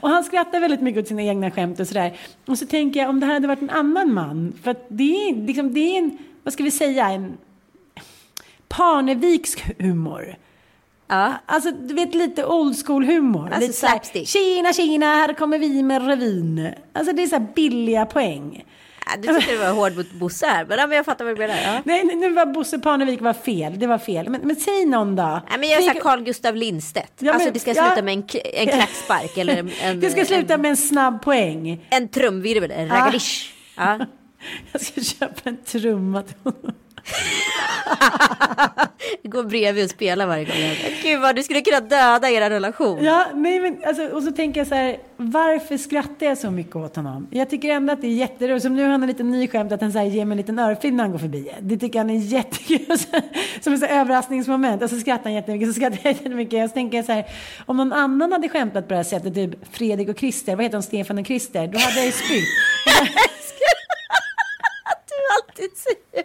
Och 0.00 0.08
han 0.08 0.24
skrattar 0.24 0.60
väldigt 0.60 0.80
mycket 0.80 1.02
åt 1.02 1.08
sina 1.08 1.22
egna 1.22 1.50
skämt 1.50 1.80
och 1.80 1.88
sådär. 1.88 2.18
Och 2.46 2.58
så 2.58 2.66
tänker 2.66 3.00
jag 3.00 3.08
om 3.08 3.20
det 3.20 3.26
här 3.26 3.34
hade 3.34 3.48
varit 3.48 3.62
en 3.62 3.70
annan 3.70 4.14
man. 4.14 4.52
För 4.62 4.70
att 4.70 4.86
det 4.88 5.28
är, 5.28 5.46
liksom, 5.46 5.74
det 5.74 5.80
är 5.80 5.98
en, 5.98 6.18
vad 6.42 6.52
ska 6.52 6.64
vi 6.64 6.70
säga, 6.70 7.10
en 7.10 7.36
Parneviksk 8.68 9.74
humor. 9.78 10.36
Ja. 11.08 11.34
Alltså 11.46 11.70
du 11.70 11.94
vet 11.94 12.14
lite 12.14 12.44
old 12.46 12.86
school 12.86 13.04
humor. 13.04 13.44
Alltså 13.44 13.60
lite 13.60 13.72
slapstick. 13.72 14.28
Tjena 14.28 14.72
tjena, 14.72 15.06
här 15.06 15.32
kommer 15.32 15.58
vi 15.58 15.82
med 15.82 16.06
revyn. 16.06 16.70
Alltså 16.92 17.12
det 17.12 17.22
är 17.22 17.26
så 17.26 17.36
här 17.36 17.46
billiga 17.54 18.06
poäng. 18.06 18.64
Ja, 19.10 19.16
du 19.22 19.34
tyckte 19.38 19.52
det 19.52 19.58
var 19.58 19.70
hård 19.72 19.96
mot 19.96 20.10
Bosse 20.12 20.46
här. 20.46 20.64
Men, 20.64 20.78
ja, 20.78 20.94
jag 20.94 21.04
fattar 21.04 21.24
vad 21.24 21.34
du 21.34 21.38
menar. 21.38 21.56
Ja. 21.64 21.80
Nej, 21.84 22.04
nu- 22.04 22.32
var 22.32 22.46
Bosse 22.46 22.78
Parnevik 22.78 23.20
var 23.20 23.32
fel. 23.32 23.78
Det 23.78 23.86
var 23.86 23.98
fel. 23.98 24.28
Men, 24.28 24.40
men 24.40 24.56
säg 24.56 24.84
någon 24.86 25.16
då. 25.16 25.22
Nej, 25.22 25.58
men 25.58 25.68
jag 25.68 25.78
är 25.78 25.82
Säg- 25.82 25.86
såhär 25.88 26.00
Carl 26.00 26.22
Gustav 26.24 26.56
Lindstedt. 26.56 27.12
Ja, 27.18 27.32
alltså 27.32 27.46
men- 27.46 27.52
det 27.52 27.58
ska 27.60 27.74
ja. 27.74 27.86
sluta 27.86 28.02
med 28.02 28.14
en, 28.14 28.24
en 28.54 28.66
klackspark 28.66 29.36
eller 29.38 29.56
en, 29.56 29.70
en, 29.82 30.00
Det 30.00 30.10
ska 30.10 30.24
sluta 30.24 30.54
en, 30.54 30.60
med 30.62 30.68
en 30.70 30.76
snabb 30.76 31.22
poäng. 31.22 31.86
en 31.90 32.08
trumvirvel, 32.08 32.70
en 32.70 32.88
ragalish. 32.88 33.52
Ja. 33.76 33.98
Jag 34.72 34.80
ska 34.80 35.00
köpa 35.00 35.40
en 35.50 35.56
trumma 35.56 36.22
till 36.22 36.36
honom. 36.44 36.72
Gå 39.22 39.42
bredvid 39.42 39.84
och 39.84 39.90
spela 39.90 40.26
varje 40.26 40.44
gång. 40.44 40.54
Gud 41.02 41.20
vad 41.20 41.36
du 41.36 41.42
skulle 41.42 41.60
kunna 41.60 41.80
döda 41.80 42.30
er 42.30 42.50
relation. 42.50 43.04
Ja, 43.04 43.26
nej 43.34 43.60
men 43.60 43.78
alltså, 43.86 44.06
och 44.06 44.22
så 44.22 44.32
tänker 44.32 44.60
jag 44.60 44.66
så 44.66 44.74
här, 44.74 44.98
varför 45.16 45.76
skrattar 45.76 46.26
jag 46.26 46.38
så 46.38 46.50
mycket 46.50 46.76
åt 46.76 46.96
honom? 46.96 47.26
Jag 47.30 47.50
tycker 47.50 47.68
ändå 47.68 47.92
att 47.92 48.00
det 48.00 48.06
är 48.06 48.12
jätteroligt. 48.12 48.62
Som 48.62 48.76
nu 48.76 48.82
har 48.82 48.90
han 48.90 49.02
en 49.02 49.08
liten 49.08 49.30
ny 49.30 49.48
skämt 49.48 49.72
att 49.72 49.80
han 49.80 49.92
så 49.92 49.98
här, 49.98 50.06
ger 50.06 50.24
mig 50.24 50.32
en 50.32 50.36
liten 50.36 50.58
örfil 50.58 50.94
när 50.94 51.04
han 51.04 51.10
går 51.12 51.18
förbi. 51.18 51.50
Det 51.60 51.76
tycker 51.76 51.98
han 51.98 52.10
är 52.10 52.14
jättekul. 52.18 52.86
Som 53.60 53.72
ett 53.72 53.82
överraskningsmoment. 53.90 54.82
Och 54.82 54.90
så 54.90 54.96
skrattar 54.96 55.24
han 55.24 55.34
jättemycket, 55.34 55.68
så 55.68 55.74
skrattar 55.74 55.98
jag 56.02 56.12
jättemycket. 56.12 56.64
Och 56.64 56.70
så 56.70 56.74
tänker 56.74 56.98
jag 56.98 57.04
så 57.06 57.12
här, 57.12 57.24
om 57.66 57.76
någon 57.76 57.92
annan 57.92 58.32
hade 58.32 58.48
skämtat 58.48 58.84
på 58.88 58.88
det 58.88 58.96
här 58.96 59.04
sättet, 59.04 59.34
typ 59.34 59.74
Fredrik 59.76 60.08
och 60.08 60.18
Christer, 60.18 60.56
vad 60.56 60.64
heter 60.64 60.78
de, 60.78 60.82
Stefan 60.82 61.18
och 61.18 61.26
Christer, 61.26 61.66
då 61.66 61.78
hade 61.78 61.96
jag 61.96 62.06
ju 62.06 62.12
spytt. 62.12 62.48
Att 64.84 65.08
du 65.08 65.14
alltid 65.36 65.70
säger 65.78 66.24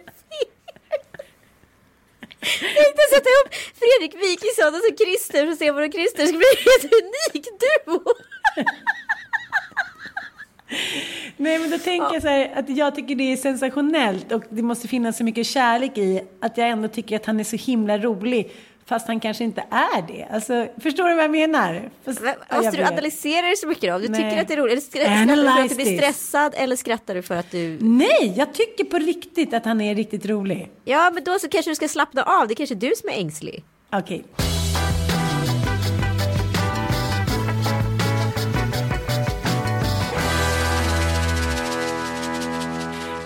tänkte 2.78 3.02
sätta 3.14 3.28
ihop 3.34 3.48
Fredrik 3.80 4.14
Wikingsson 4.24 4.74
och 4.74 4.82
så 4.84 4.90
Christer 5.04 5.50
och 5.50 5.56
se 5.56 5.70
vad 5.70 5.92
Christer. 5.92 6.22
ska 6.22 6.26
skulle 6.26 6.38
bli 6.38 6.52
en 6.56 6.64
helt 6.70 6.84
unik 7.00 7.46
duo. 7.62 8.14
Nej 11.36 11.58
men 11.58 11.70
då 11.70 11.78
tänker 11.78 12.14
jag 12.14 12.22
så 12.22 12.28
här 12.28 12.52
att 12.56 12.76
jag 12.76 12.94
tycker 12.94 13.14
det 13.14 13.32
är 13.32 13.36
sensationellt 13.36 14.32
och 14.32 14.42
det 14.48 14.62
måste 14.62 14.88
finnas 14.88 15.16
så 15.16 15.24
mycket 15.24 15.46
kärlek 15.46 15.98
i 15.98 16.22
att 16.40 16.58
jag 16.58 16.68
ändå 16.68 16.88
tycker 16.88 17.16
att 17.16 17.26
han 17.26 17.40
är 17.40 17.44
så 17.44 17.56
himla 17.56 17.98
rolig. 17.98 18.52
Fast 18.86 19.06
han 19.08 19.20
kanske 19.20 19.44
inte 19.44 19.64
är 19.70 20.02
det. 20.02 20.26
Alltså, 20.30 20.66
förstår 20.82 21.08
du 21.08 21.14
vad 21.14 21.24
jag 21.24 21.30
menar? 21.30 21.90
Fast, 22.04 22.20
Men, 22.20 22.34
ja, 22.50 22.56
Måste 22.56 22.76
du 22.76 22.84
analysera 22.84 23.46
det 23.46 23.56
så 23.56 23.66
mycket 23.66 23.92
då? 23.92 23.98
Du 23.98 24.08
Nej. 24.08 24.22
tycker 24.22 24.42
att 24.42 24.48
det 24.48 24.54
är 24.54 24.58
roligt? 24.58 24.84
Skrattar 24.84 25.26
du 25.36 25.42
för 25.42 25.62
att 25.62 25.68
du 25.68 25.74
blir 25.74 25.96
stressad 25.98 26.54
eller 26.56 26.76
skrattar 26.76 27.14
du 27.14 27.22
för 27.22 27.34
att 27.36 27.50
du... 27.50 27.78
Nej, 27.80 28.34
jag 28.36 28.54
tycker 28.54 28.84
på 28.84 28.98
riktigt 28.98 29.54
att 29.54 29.64
han 29.64 29.80
är 29.80 29.94
riktigt 29.94 30.26
rolig. 30.26 30.70
Ja, 30.84 31.10
men 31.14 31.24
då 31.24 31.38
så 31.38 31.48
kanske 31.48 31.70
du 31.70 31.74
ska 31.74 31.88
slappna 31.88 32.22
av. 32.22 32.48
Det 32.48 32.52
är 32.52 32.56
kanske 32.56 32.74
är 32.74 32.76
du 32.76 32.92
som 32.96 33.08
är 33.08 33.12
ängslig. 33.12 33.64
Okej. 33.92 34.24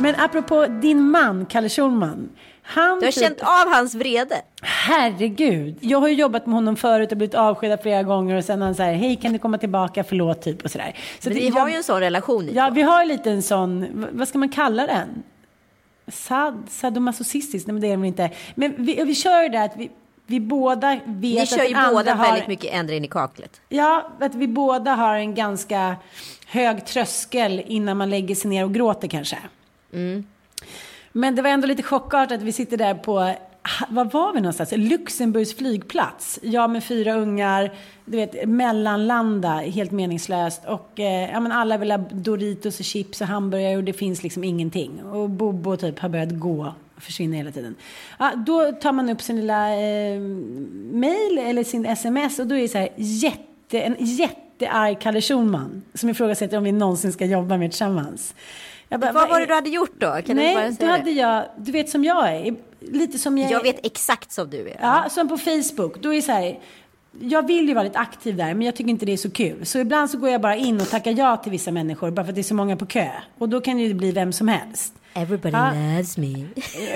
Men 0.01 0.15
apropå 0.19 0.67
din 0.67 1.11
man, 1.11 1.47
Kalle 1.47 1.69
Schulman. 1.69 2.29
Han 2.71 2.99
Du 3.01 3.07
har 3.07 3.13
typ- 3.13 3.23
känt 3.25 3.41
av 3.41 3.69
hans 3.75 3.95
vrede. 3.95 4.43
Herregud. 4.63 5.77
Jag 5.81 6.01
har 6.01 6.09
ju 6.09 6.15
jobbat 6.15 6.47
med 6.47 6.55
honom 6.55 6.77
förut 6.77 7.13
och 7.13 7.19
blivit 7.19 7.35
avskedad 7.35 7.83
flera 7.83 8.03
gånger 8.03 8.37
och 8.37 8.45
sen 8.45 8.63
han 8.63 8.75
så 8.75 8.83
här, 8.83 8.93
hej 8.93 9.17
kan 9.17 9.33
du 9.33 9.39
komma 9.39 9.59
tillbaka, 9.59 10.05
förlåt 10.05 10.43
typ 10.43 10.65
och 10.65 10.71
sådär. 10.71 10.95
Så 11.21 11.29
Men 11.29 11.39
det- 11.39 11.45
ni 11.45 11.51
har 11.51 11.61
jag- 11.61 11.71
ju 11.71 11.77
en 11.77 11.83
sån 11.85 12.01
relation 12.01 12.47
ni 12.47 12.53
Ja, 12.53 12.71
vi 12.71 12.83
har 12.83 13.03
ju 13.03 13.09
lite 13.09 13.31
en 13.31 13.43
sån, 13.43 14.07
vad 14.13 14.29
ska 14.29 14.39
man 14.39 14.49
kalla 14.49 14.87
den? 14.87 15.23
Sad, 16.13 16.65
sadomasochistisk, 16.69 17.67
nej 17.67 17.73
men 17.73 17.81
det 17.81 17.93
är 17.93 17.97
det 17.97 18.07
inte. 18.07 18.31
Men 18.55 18.75
vi, 18.79 19.05
vi 19.05 19.15
kör 19.15 19.43
ju 19.43 19.49
det 19.49 19.63
att 19.63 19.77
vi, 19.77 19.91
vi 20.27 20.41
båda 20.41 20.89
vet 20.95 21.05
Ni 21.21 21.41
att 21.41 21.49
kör 21.49 21.65
ju 21.65 21.75
båda 21.93 22.15
har, 22.15 22.27
väldigt 22.27 22.49
mycket 22.49 22.75
ändra 22.75 22.95
in 22.95 23.05
i 23.05 23.09
kaklet. 23.09 23.61
Ja, 23.69 24.11
att 24.21 24.35
vi 24.35 24.49
båda 24.49 24.95
har 24.95 25.15
en 25.15 25.35
ganska 25.35 25.97
hög 26.47 26.87
tröskel 26.87 27.63
innan 27.67 27.97
man 27.97 28.11
lägger 28.11 28.35
sig 28.35 28.51
ner 28.51 28.65
och 28.65 28.75
gråter 28.75 29.09
kanske. 29.09 29.39
Mm. 29.93 30.25
Men 31.13 31.35
det 31.35 31.43
var 31.43 31.51
ändå 31.51 31.67
lite 31.67 31.83
chockartat 31.83 32.37
att 32.37 32.43
vi 32.43 32.53
sitter 32.53 32.77
där 32.77 32.95
på, 32.95 33.35
var 33.89 34.05
var 34.05 34.33
vi 34.33 34.41
någonstans? 34.41 34.73
Luxemburgs 34.77 35.57
flygplats. 35.57 36.39
Jag 36.43 36.71
med 36.71 36.85
fyra 36.85 37.15
ungar, 37.15 37.73
du 38.05 38.17
vet, 38.17 38.49
mellanlanda, 38.49 39.49
helt 39.49 39.91
meningslöst. 39.91 40.65
Och 40.67 41.01
eh, 41.01 41.31
ja, 41.31 41.41
men 41.41 41.53
alla 41.53 41.79
vill 41.79 41.91
ha 41.91 41.99
Doritos 41.99 42.79
och 42.79 42.85
chips 42.85 43.21
och 43.21 43.27
hamburgare 43.27 43.77
och 43.77 43.85
det 43.85 43.93
finns 43.93 44.23
liksom 44.23 44.45
ingenting. 44.45 45.03
Och 45.03 45.31
Bobo 45.31 45.77
typ 45.77 45.99
har 45.99 46.09
börjat 46.09 46.39
gå, 46.39 46.75
försvinner 46.97 47.37
hela 47.37 47.51
tiden. 47.51 47.75
Ja, 48.19 48.33
då 48.47 48.73
tar 48.73 48.93
man 48.93 49.11
upp 49.11 49.23
sin 49.23 49.37
lilla 49.37 49.73
eh, 49.73 50.21
mail 50.93 51.39
eller 51.39 51.65
sin 51.65 51.87
sms 51.87 52.39
och 52.39 52.47
då 52.47 52.55
är 52.55 52.63
det 52.63 52.69
så 52.69 52.79
här 52.79 52.89
jätte, 52.97 53.81
en 53.81 53.97
jättearg 53.99 55.01
Kalle 55.01 55.21
Schulman 55.21 55.83
som 55.95 56.09
ifrågasätter 56.09 56.57
om 56.59 56.65
vi 56.65 56.73
någonsin 56.73 57.13
ska 57.13 57.25
jobba 57.25 57.57
med 57.57 57.71
tillsammans. 57.71 58.35
Bara, 58.91 59.13
Vad 59.13 59.29
var 59.29 59.41
det 59.41 59.47
du 59.47 59.55
hade 59.55 59.71
gjort 59.71 59.95
då? 60.01 60.07
Kan 60.27 60.37
Nej, 60.37 60.49
du 60.49 60.55
bara 60.61 60.69
då 60.69 60.75
säga 60.75 60.91
hade 60.91 61.11
jag, 61.11 61.45
du 61.57 61.73
vet 61.73 61.89
som 61.91 62.05
jag 62.05 62.29
är, 62.37 62.55
lite 62.81 63.19
som 63.19 63.39
jag 63.39 63.51
Jag 63.51 63.63
vet 63.63 63.87
exakt 63.87 64.33
som 64.33 64.51
du 64.51 64.69
är. 64.69 64.77
Ja, 64.81 65.05
som 65.11 65.29
på 65.29 65.39
Facebook. 65.39 65.99
Då 66.03 66.13
är 66.13 66.17
det 66.17 66.23
så 66.23 66.33
här, 66.33 66.59
jag 67.21 67.47
vill 67.47 67.69
ju 67.69 67.75
vara 67.75 67.85
lite 67.85 67.99
aktiv 67.99 68.37
där, 68.37 68.55
men 68.55 68.63
jag 68.63 68.77
tycker 68.77 68.91
inte 68.91 69.07
det 69.07 69.13
är 69.13 69.17
så 69.17 69.31
kul. 69.31 69.67
Så 69.67 69.79
ibland 69.79 70.11
så 70.11 70.19
går 70.19 70.31
jag 70.31 70.41
bara 70.41 70.57
in 70.57 70.81
och 70.81 70.89
tackar 70.91 71.11
ja 71.11 71.37
till 71.37 71.53
vissa 71.53 71.71
människor, 71.71 72.11
bara 72.11 72.25
för 72.25 72.31
att 72.31 72.35
det 72.35 72.41
är 72.41 72.43
så 72.43 72.55
många 72.55 72.77
på 72.77 72.87
kö. 72.87 73.09
Och 73.39 73.49
då 73.49 73.61
kan 73.61 73.77
det 73.77 73.83
ju 73.83 73.95
bli 73.95 74.13
vem 74.13 74.33
som 74.33 74.49
helst. 74.49 74.95
Everybody 75.15 75.57
Ja. 75.57 75.71
loves 75.73 76.19
me. 76.19 76.45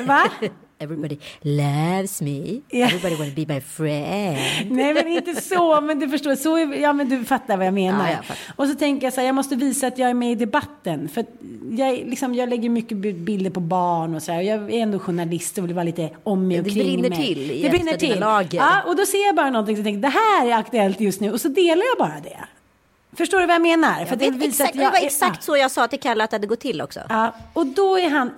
Va? 0.06 0.22
Everybody 0.82 1.16
loves 1.42 2.22
me. 2.22 2.60
Ja. 2.70 2.86
Everybody 2.86 3.14
wanna 3.16 3.30
be 3.36 3.54
my 3.54 3.60
friend. 3.60 4.70
Nej 4.70 4.94
men 4.94 5.08
inte 5.08 5.40
så, 5.40 5.80
men 5.80 5.98
du 5.98 6.08
förstår, 6.08 6.34
så 6.36 6.56
är, 6.56 6.74
ja 6.74 6.92
men 6.92 7.08
du 7.08 7.24
fattar 7.24 7.56
vad 7.56 7.66
jag 7.66 7.74
menar. 7.74 8.04
Ja, 8.06 8.10
jag 8.16 8.24
fattar. 8.24 8.54
och 8.56 8.68
så 8.68 8.74
tänker 8.74 9.06
jag 9.06 9.14
så 9.14 9.20
här, 9.20 9.26
jag 9.28 9.34
måste 9.34 9.56
visa 9.56 9.86
att 9.86 9.98
jag 9.98 10.10
är 10.10 10.14
med 10.14 10.32
i 10.32 10.34
debatten. 10.34 11.08
För 11.08 11.24
jag, 11.70 11.92
liksom, 11.94 12.34
jag 12.34 12.48
lägger 12.48 12.68
mycket 12.68 12.96
bilder 12.96 13.50
på 13.50 13.60
barn 13.60 14.14
och 14.14 14.22
så 14.22 14.32
här. 14.32 14.40
Jag 14.40 14.74
är 14.74 14.78
ändå 14.82 14.98
journalist 14.98 15.58
och 15.58 15.64
vill 15.64 15.74
vara 15.74 15.84
lite 15.84 16.10
om 16.22 16.48
mig 16.48 16.58
och 16.58 16.64
Det 16.64 16.70
kring 16.70 16.82
brinner 17.00 17.08
mig. 17.08 17.26
till 17.26 17.50
i 17.50 17.62
Det 17.62 17.70
brinner 17.70 17.96
till. 17.96 18.20
lager. 18.20 18.58
Ja, 18.58 18.82
och 18.86 18.96
då 18.96 19.06
ser 19.06 19.26
jag 19.26 19.34
bara 19.36 19.50
någonting 19.50 19.78
och 19.78 19.84
tänker, 19.84 20.00
det 20.00 20.08
här 20.08 20.46
är 20.46 20.52
aktuellt 20.54 21.00
just 21.00 21.20
nu. 21.20 21.32
Och 21.32 21.40
så 21.40 21.48
delar 21.48 21.82
jag 21.96 21.98
bara 22.08 22.20
det. 22.20 22.38
Förstår 23.16 23.40
du 23.40 23.46
vad 23.46 23.54
jag 23.54 23.62
menar? 23.62 23.98
Jag 23.98 24.08
För 24.08 24.16
visar 24.16 24.44
exakt, 24.48 24.70
att 24.70 24.76
det 24.76 24.82
jag 24.82 24.90
var 24.92 24.98
exakt 25.06 25.42
så 25.42 25.56
jag 25.56 25.70
sa 25.70 25.88
till 25.88 26.00
Kalle 26.00 26.24
att 26.24 26.30
det 26.30 26.34
hade 26.34 26.46
gått 26.46 26.60
till 26.60 26.80
också. 26.80 27.00
Ja, 27.08 27.34
och 27.52 27.66
då 27.66 27.98
är 27.98 28.10
han 28.10 28.30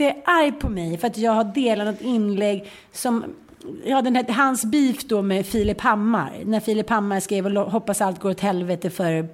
jättearg 0.00 0.60
på 0.60 0.68
mig 0.68 0.98
för 0.98 1.06
att 1.06 1.18
jag 1.18 1.32
har 1.32 1.44
delat 1.44 1.94
ett 1.94 2.02
inlägg 2.02 2.70
som 2.92 3.24
Ja, 3.84 4.02
den 4.02 4.16
här, 4.16 4.28
hans 4.28 4.64
beef 4.64 5.04
då 5.04 5.22
med 5.22 5.46
Filip 5.46 5.80
Hammar. 5.80 6.32
När 6.44 6.60
Filip 6.60 6.90
Hammar 6.90 7.20
skrev 7.20 7.46
och 7.46 7.70
hoppas 7.72 8.00
allt 8.00 8.20
går 8.20 8.30
åt 8.30 8.40
helvete 8.40 8.90
för... 8.90 9.28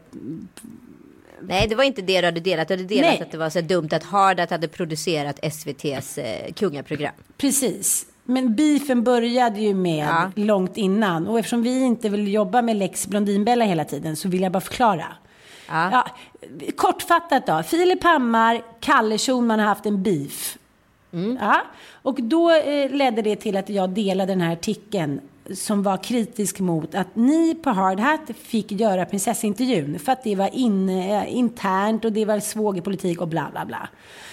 Nej, 1.42 1.68
det 1.68 1.74
var 1.74 1.84
inte 1.84 2.02
det 2.02 2.20
du 2.20 2.26
hade 2.26 2.40
delat. 2.40 2.68
Du 2.68 2.74
hade 2.74 2.84
delat 2.84 3.10
Nej. 3.10 3.22
att 3.22 3.30
det 3.30 3.38
var 3.38 3.50
så 3.50 3.60
dumt 3.60 3.88
att 3.92 4.02
Hardat 4.04 4.50
hade 4.50 4.68
producerat 4.68 5.38
SVTs 5.42 6.18
eh, 6.18 6.52
kungaprogram. 6.52 7.12
Precis. 7.36 8.06
Men 8.24 8.54
beefen 8.54 9.04
började 9.04 9.60
ju 9.60 9.74
med 9.74 10.06
Ja. 10.08 10.30
långt 10.34 10.76
innan. 10.76 11.26
Och 11.26 11.38
eftersom 11.38 11.62
vi 11.62 11.80
inte 11.84 12.08
vill 12.08 12.32
jobba 12.32 12.62
med 12.62 12.76
Lex 12.76 13.06
Blondinbella 13.06 13.64
hela 13.64 13.84
tiden 13.84 14.16
så 14.16 14.28
vill 14.28 14.42
jag 14.42 14.52
bara 14.52 14.60
förklara. 14.60 15.06
Ja. 15.70 15.90
Ja, 15.92 16.06
kortfattat 16.76 17.46
då. 17.46 17.62
Filip 17.62 18.04
Hammar, 18.04 18.62
Kalle 18.80 19.18
Schulman 19.18 19.58
har 19.58 19.66
haft 19.66 19.86
en 19.86 20.02
beef. 20.02 20.56
Ja, 21.40 21.62
och 22.02 22.22
då 22.22 22.50
eh, 22.50 22.90
ledde 22.90 23.22
det 23.22 23.36
till 23.36 23.56
att 23.56 23.68
jag 23.68 23.90
delade 23.90 24.32
den 24.32 24.40
här 24.40 24.52
artikeln 24.52 25.20
som 25.54 25.82
var 25.82 25.96
kritisk 25.96 26.60
mot 26.60 26.94
att 26.94 27.16
ni 27.16 27.54
på 27.54 27.70
Hard 27.70 28.00
Hat 28.00 28.20
fick 28.42 28.72
göra 28.72 29.04
prinsessintervjun 29.04 29.98
för 29.98 30.12
att 30.12 30.24
det 30.24 30.36
var 30.36 30.54
in, 30.54 30.88
eh, 30.88 31.36
internt 31.36 32.04
och 32.04 32.12
det 32.12 32.24
var 32.24 32.40
svågerpolitik 32.40 33.20
och 33.20 33.28
bla 33.28 33.48
bla 33.52 33.64
bla. 33.64 33.88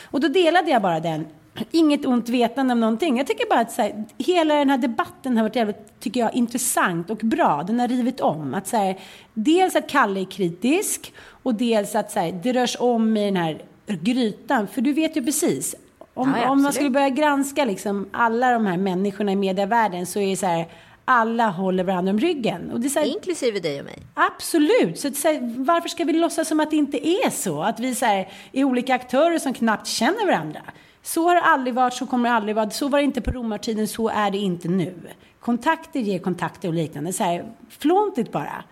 Och 0.06 0.22
då 0.22 0.28
delade 0.28 0.72
jag 0.72 0.82
bara 0.82 1.00
den. 1.00 1.26
Inget 1.72 2.06
ont 2.06 2.30
vetande 2.30 2.74
om 2.74 2.80
någonting. 2.80 3.18
Jag 3.18 3.28
tycker 3.28 3.50
bara 3.50 3.60
att 3.60 3.72
så 3.72 3.82
här, 3.82 4.06
hela 4.18 4.56
den 4.56 4.70
här 4.70 4.78
debatten 4.78 5.38
har 5.38 5.44
varit 5.44 5.56
jävligt, 5.56 6.00
tycker 6.00 6.20
jag, 6.20 6.36
intressant 6.36 7.10
och 7.10 7.18
bra. 7.18 7.64
Den 7.68 7.80
har 7.80 7.88
rivit 7.88 8.22
om. 8.22 8.54
Att 8.54 8.68
så 8.68 8.78
här, 8.78 9.00
dels 9.34 9.76
att 9.76 9.90
Kalle 9.90 10.20
är 10.20 10.26
kritisk 10.26 11.14
och 11.44 11.54
dels 11.54 11.96
att 11.96 12.12
så 12.12 12.20
här, 12.20 12.40
det 12.44 12.54
rörs 12.54 12.78
om 12.80 13.18
i 13.18 13.26
den 13.26 13.36
här 13.36 13.62
grytan. 13.86 14.68
För 14.68 14.82
du 14.82 14.94
vet 14.94 15.18
ju 15.18 15.26
precis. 15.26 15.76
Om, 16.14 16.36
Ja, 16.42 16.50
om 16.50 16.62
man 16.62 16.74
skulle 16.74 16.90
börja 16.90 17.10
granska 17.10 17.66
liksom 17.66 18.10
alla 18.12 18.52
de 18.52 18.66
här 18.66 18.78
människorna 18.78 19.32
i 19.32 19.36
medievärlden 19.36 20.06
så 20.06 20.20
är 20.20 20.30
det 20.30 20.38
så 20.38 20.46
här, 20.46 20.68
alla 21.06 21.50
håller 21.50 21.84
varandra 21.84 22.12
om 22.12 22.20
ryggen. 22.20 22.72
Och 22.72 22.80
det 22.80 22.88
är 22.88 23.00
här, 23.00 23.08
Inklusive 23.08 23.60
dig 23.60 23.80
och 23.80 23.86
mig. 23.86 24.00
Absolut. 24.14 25.00
Så, 25.00 25.12
så 25.12 25.28
här, 25.28 25.64
varför 25.66 25.90
ska 25.90 26.04
vi 26.04 26.14
låtsas 26.14 26.48
som 26.48 26.60
att 26.60 26.72
det 26.72 26.78
inte 26.78 27.08
är 27.08 27.30
så? 27.30 27.62
Att 27.62 27.80
vi 27.80 27.96
så 27.96 28.06
här, 28.06 28.28
är 28.52 28.64
olika 28.64 28.96
aktörer 28.96 29.40
som 29.40 29.54
knappt 29.54 29.88
känner 29.88 30.26
varandra. 30.26 30.62
Så 31.08 31.28
har 31.28 31.36
det 31.36 31.42
aldrig 31.42 31.74
varit, 31.74 31.94
så 31.94 32.06
kommer 32.06 32.30
det 32.30 32.36
aldrig 32.36 32.56
vara. 32.56 32.70
Så 32.70 32.88
var 32.88 33.00
det 33.00 33.04
inte 33.04 33.22
på 33.22 33.32
romartiden, 33.32 33.88
så 33.88 34.10
är 34.10 34.32
det 34.32 34.38
inte 34.38 34.68
nu. 34.68 34.94
Kontakter 35.40 36.00
ger 36.00 36.20
kontakter 36.20 36.68
och 36.68 36.74
liknande. 36.74 37.14
Så 37.14 37.24
här, 37.24 37.46
flåntigt 37.70 38.32
bara. 38.32 38.64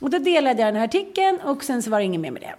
Och 0.00 0.10
då 0.10 0.18
delade 0.18 0.62
jag 0.62 0.68
den 0.68 0.76
här 0.76 0.84
artikeln 0.84 1.38
och 1.44 1.64
sen 1.64 1.82
så 1.82 1.90
var 1.90 1.98
det 1.98 2.04
inget 2.04 2.20
mer 2.20 2.30
med 2.30 2.42
det. 2.42 2.54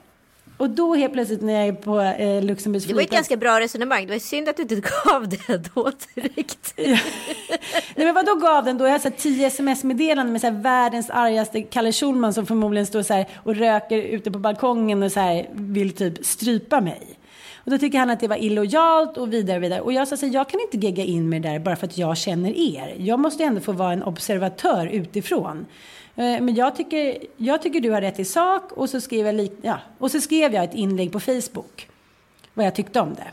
Och 0.58 0.70
då 0.70 0.96
helt 0.96 1.14
plötsligt 1.14 1.42
när 1.42 1.54
jag 1.54 1.68
är 1.68 1.74
på 1.74 2.02
eh, 2.02 2.44
Luxemburgs 2.44 2.86
Det 2.86 2.94
var 2.94 3.02
ett 3.02 3.10
ganska 3.10 3.38
bra 3.38 3.60
resonemang. 3.60 4.08
Det 4.08 4.14
var 4.14 4.20
synd 4.20 4.50
att 4.50 4.58
du 4.58 4.62
inte 4.62 4.76
gav 5.06 5.30
det 5.30 5.74
då 5.76 5.92
direkt. 6.16 6.74
Nej 7.96 8.06
men 8.06 8.14
vadå 8.14 8.36
gav 8.36 8.66
den 8.66 8.78
då? 8.78 8.86
Jag 8.86 8.92
har 8.92 9.00
så 9.00 9.12
tio 9.18 9.48
sms-meddelanden 9.48 10.32
med 10.32 10.42
så 10.42 10.48
här 10.48 10.62
världens 10.62 11.10
argaste 11.10 11.62
Kalle 11.62 11.92
Schulman 11.92 12.34
som 12.34 12.46
förmodligen 12.46 12.86
står 12.86 13.04
så 13.04 13.14
här 13.14 13.28
och 13.44 13.56
röker 13.56 13.98
ute 13.98 14.32
på 14.32 14.40
balkongen 14.40 15.04
och 15.04 15.12
så 15.12 15.20
här 15.20 15.48
vill 15.52 15.96
typ 15.96 16.26
strypa 16.26 16.82
mig. 16.82 17.19
Och 17.66 17.72
då 17.72 17.78
tycker 17.78 18.00
han 18.00 18.10
att 18.10 18.20
det 18.20 18.28
var 18.28 18.36
illojalt 18.36 19.18
och 19.18 19.34
vidare 19.34 19.58
och 19.58 19.64
vidare. 19.64 19.82
Och 19.82 19.94
jag 19.94 20.08
sa 20.08 20.18
så 20.18 20.26
här, 20.26 20.34
jag 20.34 20.50
kan 20.50 20.60
inte 20.60 20.78
gegga 20.78 21.04
in 21.04 21.30
mig 21.30 21.40
där 21.40 21.60
bara 21.60 21.76
för 21.76 21.88
att 21.88 21.98
jag 21.98 22.18
känner 22.18 22.54
er. 22.58 22.96
Jag 22.98 23.20
måste 23.20 23.44
ändå 23.44 23.62
få 23.62 23.72
vara 23.72 23.94
en 23.94 24.04
observatör 24.04 24.88
utifrån. 24.88 25.66
Eh, 26.16 26.42
Men 26.42 26.56
jag 26.56 26.76
tycker, 26.76 27.18
jag 27.38 27.62
tycker 27.62 27.80
du 27.82 27.92
har 27.92 28.02
rätt 28.02 28.20
i 28.20 28.26
sak 28.26 28.72
och 28.72 28.90
så, 28.90 29.02
skrev 29.02 29.26
jag 29.28 29.50
ja, 29.62 29.80
och 29.98 30.12
så 30.12 30.22
skrev 30.22 30.54
jag 30.54 30.64
ett 30.64 30.76
inlägg 30.76 31.12
på 31.12 31.20
Facebook. 31.20 31.88
Vad 32.54 32.66
jag 32.66 32.76
tyckte 32.76 33.00
om 33.00 33.14
det. 33.14 33.28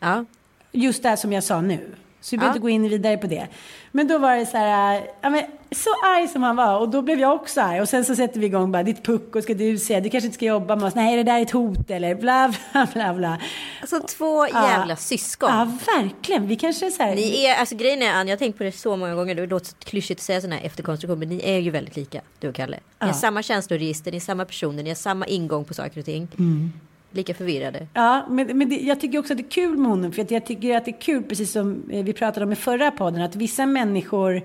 Ja. 0.00 0.24
Just 0.72 1.02
det 1.02 1.16
som 1.16 1.32
jag 1.32 1.44
sa 1.44 1.60
nu. 1.60 1.80
Så 2.20 2.30
vi 2.30 2.38
behöver 2.38 2.50
Ja. 2.52 2.56
inte 2.56 2.62
gå 2.62 2.68
in 2.68 2.88
vidare 2.88 3.16
på 3.16 3.26
det. 3.26 3.46
Men 3.92 4.08
då 4.08 4.18
var 4.18 4.36
det 4.36 4.46
så 4.46 4.56
här, 4.56 5.02
ja, 5.20 5.30
men, 5.30 5.42
så 5.74 5.90
arg 5.90 6.28
som 6.28 6.42
han 6.42 6.56
var 6.56 6.78
och 6.78 6.88
då 6.88 7.02
blev 7.02 7.20
jag 7.20 7.34
också 7.34 7.60
arg. 7.60 7.80
Och 7.80 7.88
sen 7.88 8.04
så 8.04 8.16
sätter 8.16 8.40
vi 8.40 8.46
igång 8.46 8.72
bara, 8.72 8.82
ditt 8.82 9.02
pucko 9.02 9.42
ska 9.42 9.54
du 9.54 9.78
säga, 9.78 10.00
du 10.00 10.10
kanske 10.10 10.26
inte 10.26 10.34
ska 10.34 10.46
jobba 10.46 10.76
med 10.76 10.84
oss, 10.86 10.94
nej 10.94 11.16
det 11.16 11.22
där 11.22 11.38
är 11.38 11.42
ett 11.42 11.50
hot 11.50 11.90
eller 11.90 12.14
bla 12.14 12.54
bla 12.72 12.86
bla 12.94 13.14
bla. 13.14 13.38
Alltså 13.80 14.00
två 14.00 14.46
jävla 14.46 14.96
syskon. 14.96 15.48
Ja, 15.52 15.72
verkligen. 15.96 16.46
Vi 16.46 16.56
kanske 16.56 16.86
är 16.86 16.90
så 16.90 17.02
här, 17.02 17.14
Ni 17.14 17.44
är, 17.44 17.54
alltså 17.54 17.76
grejen 17.76 18.02
är 18.02 18.12
Ann, 18.12 18.28
jag 18.28 18.32
har 18.36 18.38
tänkt 18.38 18.58
på 18.58 18.64
det 18.64 18.72
så 18.72 18.96
många 18.96 19.14
gånger, 19.14 19.34
det 19.34 19.46
låter 19.46 19.66
så 19.66 19.76
klyschigt 19.84 20.20
att 20.20 20.24
säga 20.24 20.40
sådana 20.40 20.56
här 20.56 20.66
efterkonstruktioner, 20.66 21.18
men 21.26 21.28
ni 21.28 21.40
är 21.44 21.58
ju 21.58 21.70
väldigt 21.70 21.96
lika, 21.96 22.20
du 22.40 22.48
och 22.48 22.54
Kalle. 22.54 22.76
Ni 22.76 22.82
har 22.98 23.08
Ja. 23.08 23.12
samma 23.14 23.42
känsloregister, 23.42 24.10
ni 24.10 24.16
är 24.16 24.20
samma 24.20 24.44
personer, 24.44 24.82
ni 24.82 24.90
har 24.90 24.94
samma 24.94 25.26
ingång 25.26 25.64
på 25.64 25.74
saker 25.74 25.98
och 26.00 26.04
ting. 26.06 26.28
Mm. 26.38 26.72
Lika 27.10 27.34
förvirrade. 27.34 27.86
Ja, 27.94 28.26
men, 28.30 28.58
men 28.58 28.68
det, 28.68 28.76
jag 28.76 29.00
tycker 29.00 29.18
också 29.18 29.32
att 29.32 29.36
det 29.38 29.44
är 29.44 29.50
kul 29.50 29.76
med 29.78 29.90
honom. 29.90 30.12
För 30.12 30.22
att 30.22 30.30
jag 30.30 30.46
tycker 30.46 30.76
att 30.76 30.84
det 30.84 30.90
är 30.90 31.00
kul, 31.00 31.22
precis 31.22 31.52
som 31.52 31.82
eh, 31.90 32.04
vi 32.04 32.12
pratade 32.12 32.46
om 32.46 32.52
i 32.52 32.56
förra 32.56 32.90
podden, 32.90 33.22
att 33.22 33.36
vissa 33.36 33.66
människor, 33.66 34.42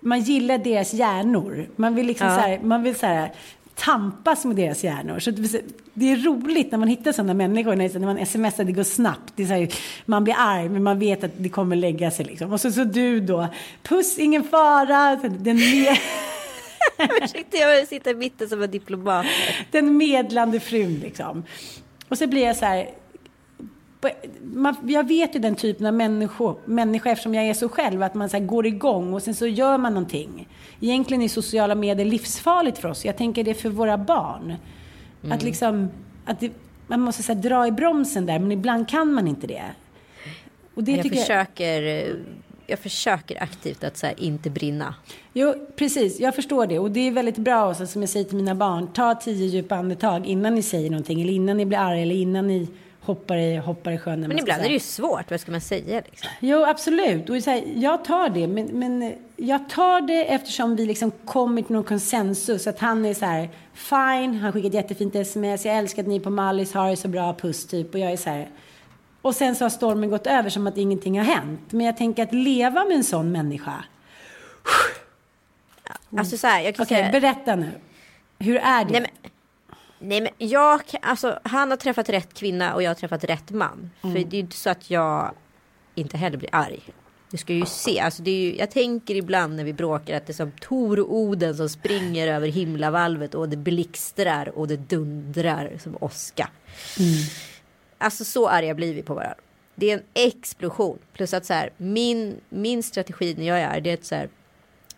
man 0.00 0.20
gillar 0.20 0.58
deras 0.58 0.94
hjärnor. 0.94 1.66
Man 1.76 1.94
vill 1.94 2.06
liksom 2.06 2.26
Ja. 2.26 2.34
så 2.34 2.40
här, 2.40 2.58
man 2.62 2.82
vill 2.82 2.94
så 2.94 3.06
här, 3.06 3.32
tampas 3.74 4.44
med 4.44 4.56
deras 4.56 4.84
hjärnor. 4.84 5.18
Så 5.18 5.30
det 5.94 6.12
är 6.12 6.16
roligt 6.16 6.70
när 6.70 6.78
man 6.78 6.88
hittar 6.88 7.12
sådana 7.12 7.34
människor, 7.34 7.76
när 7.76 8.14
man 8.14 8.26
smsar, 8.26 8.64
det 8.64 8.72
går 8.72 8.82
snabbt. 8.82 9.32
Det 9.36 9.44
här, 9.44 9.68
man 10.06 10.24
blir 10.24 10.34
arg, 10.38 10.68
men 10.68 10.82
man 10.82 10.98
vet 10.98 11.24
att 11.24 11.30
det 11.36 11.48
kommer 11.48 11.76
lägga 11.76 12.10
sig. 12.10 12.24
Liksom. 12.26 12.52
Och 12.52 12.60
så, 12.60 12.72
så 12.72 12.84
du 12.84 13.20
då, 13.20 13.46
puss, 13.82 14.18
ingen 14.18 14.44
fara. 14.44 15.16
Den 15.16 15.56
med... 15.56 15.96
Ursäkta, 17.22 17.56
jag 17.56 17.88
sitter 17.88 18.10
i 18.10 18.14
mitten 18.14 18.48
som 18.48 18.62
en 18.62 18.70
diplomat. 18.70 19.26
Den 19.70 19.96
medlande 19.96 20.60
frun 20.60 20.94
liksom. 21.02 21.44
Och 22.08 22.18
så 22.18 22.26
blir 22.26 22.42
jag 22.42 22.56
så 22.56 22.64
här, 22.64 22.88
man, 24.42 24.76
jag 24.86 25.08
vet 25.08 25.34
ju 25.34 25.38
den 25.38 25.54
typen 25.54 25.86
av 25.86 25.94
människa, 25.94 26.54
människa 26.64 27.10
eftersom 27.10 27.34
jag 27.34 27.44
är 27.44 27.54
så 27.54 27.68
själv, 27.68 28.02
att 28.02 28.14
man 28.14 28.28
så 28.28 28.40
går 28.40 28.66
igång 28.66 29.14
och 29.14 29.22
sen 29.22 29.34
så 29.34 29.46
gör 29.46 29.78
man 29.78 29.94
någonting. 29.94 30.48
Egentligen 30.80 31.22
är 31.22 31.28
sociala 31.28 31.74
medier 31.74 32.06
livsfarligt 32.06 32.78
för 32.78 32.88
oss. 32.88 33.04
Jag 33.04 33.16
tänker 33.16 33.44
det 33.44 33.54
för 33.54 33.68
våra 33.68 33.98
barn. 33.98 34.54
Mm. 35.22 35.32
Att 35.36 35.42
liksom, 35.42 35.90
att 36.24 36.40
det, 36.40 36.50
man 36.86 37.00
måste 37.00 37.22
så 37.22 37.34
dra 37.34 37.66
i 37.66 37.70
bromsen 37.72 38.26
där, 38.26 38.38
men 38.38 38.52
ibland 38.52 38.88
kan 38.88 39.12
man 39.12 39.28
inte 39.28 39.46
det. 39.46 39.64
Och 40.74 40.84
det 40.84 40.92
jag 40.92 41.08
försöker 41.08 41.82
jag... 41.82 42.16
jag 42.66 42.78
försöker 42.78 43.42
aktivt 43.42 43.84
att 43.84 43.96
så 43.96 44.06
inte 44.16 44.50
brinna. 44.50 44.94
Jo, 45.32 45.54
precis. 45.76 46.20
Jag 46.20 46.34
förstår 46.34 46.66
det. 46.66 46.78
Och 46.78 46.90
det 46.90 47.00
är 47.00 47.10
väldigt 47.10 47.38
bra, 47.38 47.74
så 47.74 47.86
som 47.86 48.02
jag 48.02 48.08
säger 48.08 48.24
till 48.24 48.36
mina 48.36 48.54
barn, 48.54 48.86
ta 48.86 49.14
tio 49.14 49.46
djupa 49.46 49.76
andetag 49.76 50.26
innan 50.26 50.54
ni 50.54 50.62
säger 50.62 50.90
någonting. 50.90 51.20
Eller 51.22 51.32
innan 51.32 51.56
ni 51.56 51.66
blir 51.66 51.78
arga, 51.78 52.02
eller 52.02 52.14
innan 52.14 52.46
ni 52.46 52.68
hoppar 53.08 53.36
i, 53.36 53.56
hoppar 53.56 53.92
i 53.92 53.98
sjön. 53.98 54.20
Men 54.20 54.38
ibland 54.38 54.62
är 54.62 54.66
det 54.66 54.72
ju 54.72 54.80
svårt, 54.80 55.30
vad 55.30 55.40
ska 55.40 55.50
man 55.50 55.60
säga? 55.60 56.02
Liksom? 56.10 56.30
Jo, 56.40 56.64
absolut. 56.64 57.30
Och 57.30 57.36
här, 57.36 57.62
jag 57.74 58.04
tar 58.04 58.28
det, 58.28 58.46
men, 58.46 58.66
men 58.66 59.14
jag 59.36 59.68
tar 59.68 60.00
det 60.00 60.24
eftersom 60.24 60.76
vi 60.76 60.86
liksom 60.86 61.10
kommit 61.10 61.66
till 61.66 61.74
någon 61.74 61.84
konsensus. 61.84 62.66
Att 62.66 62.78
han 62.78 63.04
är 63.04 63.14
så 63.14 63.24
här, 63.24 63.48
fine, 63.74 64.34
han 64.34 64.52
skickar 64.52 64.68
ett 64.68 64.74
jättefint 64.74 65.14
sms, 65.14 65.64
jag 65.66 65.76
älskar 65.76 66.02
att 66.02 66.08
ni 66.08 66.20
på 66.20 66.30
Mallis 66.30 66.74
har 66.74 66.90
det 66.90 66.96
så 66.96 67.08
bra, 67.08 67.34
puss 67.34 67.66
typ. 67.66 67.94
Och 67.94 68.00
jag 68.00 68.12
är 68.12 68.16
så 68.16 68.30
här, 68.30 68.48
och 69.22 69.34
sen 69.34 69.54
så 69.54 69.64
har 69.64 69.70
stormen 69.70 70.10
gått 70.10 70.26
över 70.26 70.50
som 70.50 70.66
att 70.66 70.76
ingenting 70.76 71.18
har 71.18 71.24
hänt. 71.24 71.72
Men 71.72 71.86
jag 71.86 71.96
tänker 71.96 72.22
att 72.22 72.32
leva 72.32 72.84
med 72.84 72.96
en 72.96 73.04
sån 73.04 73.32
människa. 73.32 73.84
Alltså 76.16 76.36
så 76.36 76.46
här, 76.46 76.60
jag 76.60 76.74
kan 76.74 76.82
Okej, 76.82 76.98
säga... 76.98 77.12
berätta 77.12 77.56
nu. 77.56 77.70
Hur 78.38 78.56
är 78.56 78.84
det? 78.84 78.92
Nej, 78.92 79.00
men... 79.00 79.30
Nej 79.98 80.20
men 80.20 80.48
jag, 80.48 80.80
alltså 81.02 81.38
han 81.42 81.70
har 81.70 81.76
träffat 81.76 82.08
rätt 82.08 82.34
kvinna 82.34 82.74
och 82.74 82.82
jag 82.82 82.90
har 82.90 82.94
träffat 82.94 83.24
rätt 83.24 83.50
man. 83.50 83.90
Mm. 84.02 84.14
För 84.16 84.30
det 84.30 84.36
är 84.36 84.38
ju 84.38 84.40
inte 84.40 84.56
så 84.56 84.70
att 84.70 84.90
jag 84.90 85.34
inte 85.94 86.16
heller 86.16 86.36
blir 86.36 86.50
arg. 86.52 86.80
Du 87.30 87.36
ska 87.36 87.52
ju 87.52 87.66
se, 87.66 88.00
alltså 88.00 88.22
det 88.22 88.30
är 88.30 88.40
ju, 88.40 88.56
jag 88.56 88.70
tänker 88.70 89.14
ibland 89.14 89.56
när 89.56 89.64
vi 89.64 89.72
bråkar 89.72 90.16
att 90.16 90.26
det 90.26 90.30
är 90.30 90.34
som 90.34 90.50
Tor 90.50 91.00
och 91.00 91.14
Oden 91.14 91.56
som 91.56 91.68
springer 91.68 92.28
över 92.28 92.48
himlavalvet 92.48 93.34
och 93.34 93.48
det 93.48 93.56
blixtrar 93.56 94.58
och 94.58 94.68
det 94.68 94.76
dundrar 94.76 95.72
som 95.78 95.96
åska. 96.00 96.50
Mm. 96.98 97.12
Alltså 97.98 98.24
så 98.24 98.48
arga 98.48 98.74
blir 98.74 98.94
vi 98.94 99.02
på 99.02 99.14
varandra. 99.14 99.36
Det 99.74 99.90
är 99.90 99.94
en 99.94 100.04
explosion. 100.14 100.98
Plus 101.12 101.34
att 101.34 101.46
så 101.46 101.52
här, 101.52 101.70
min, 101.76 102.40
min 102.48 102.82
strategi 102.82 103.34
när 103.38 103.46
jag 103.46 103.58
är 103.58 103.80
det 103.80 103.90
är 103.90 103.94
att 103.94 104.04
så 104.04 104.14
här, 104.14 104.28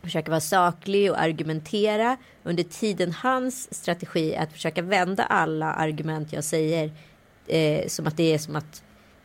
försöka 0.03 0.31
vara 0.31 0.41
saklig 0.41 1.11
och 1.11 1.21
argumentera. 1.21 2.17
Under 2.43 2.63
tiden 2.63 3.13
hans 3.13 3.75
strategi 3.75 4.35
är 4.35 4.43
att 4.43 4.53
försöka 4.53 4.83
vända 4.83 5.25
alla 5.25 5.73
argument 5.73 6.33
jag 6.33 6.45
säger 6.45 6.91
eh, 7.47 7.87
som 7.87 8.07
att 8.07 8.17
det 8.17 8.35
är 8.35 8.39
som 8.39 8.57
att 8.57 8.83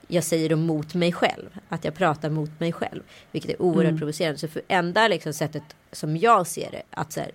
jag 0.08 0.24
säger 0.24 0.50
dem 0.50 0.62
mot 0.62 0.94
mig 0.94 1.12
själv. 1.12 1.50
Att 1.70 1.86
jag 1.86 1.94
pratar 1.94 2.30
mot 2.30 2.60
mig 2.60 2.72
själv. 2.72 3.04
Vilket 3.32 3.52
är 3.52 3.62
oerhört 3.62 3.90
mm. 3.90 3.98
provocerande. 3.98 4.40
Så 4.40 4.48
för 4.48 4.62
enda 4.68 5.08
liksom 5.08 5.34
sättet 5.34 5.64
som 5.92 6.18
jag 6.18 6.48
ser 6.48 6.72
det. 6.72 6.84
Att 6.90 7.12
så 7.12 7.20
här, 7.20 7.32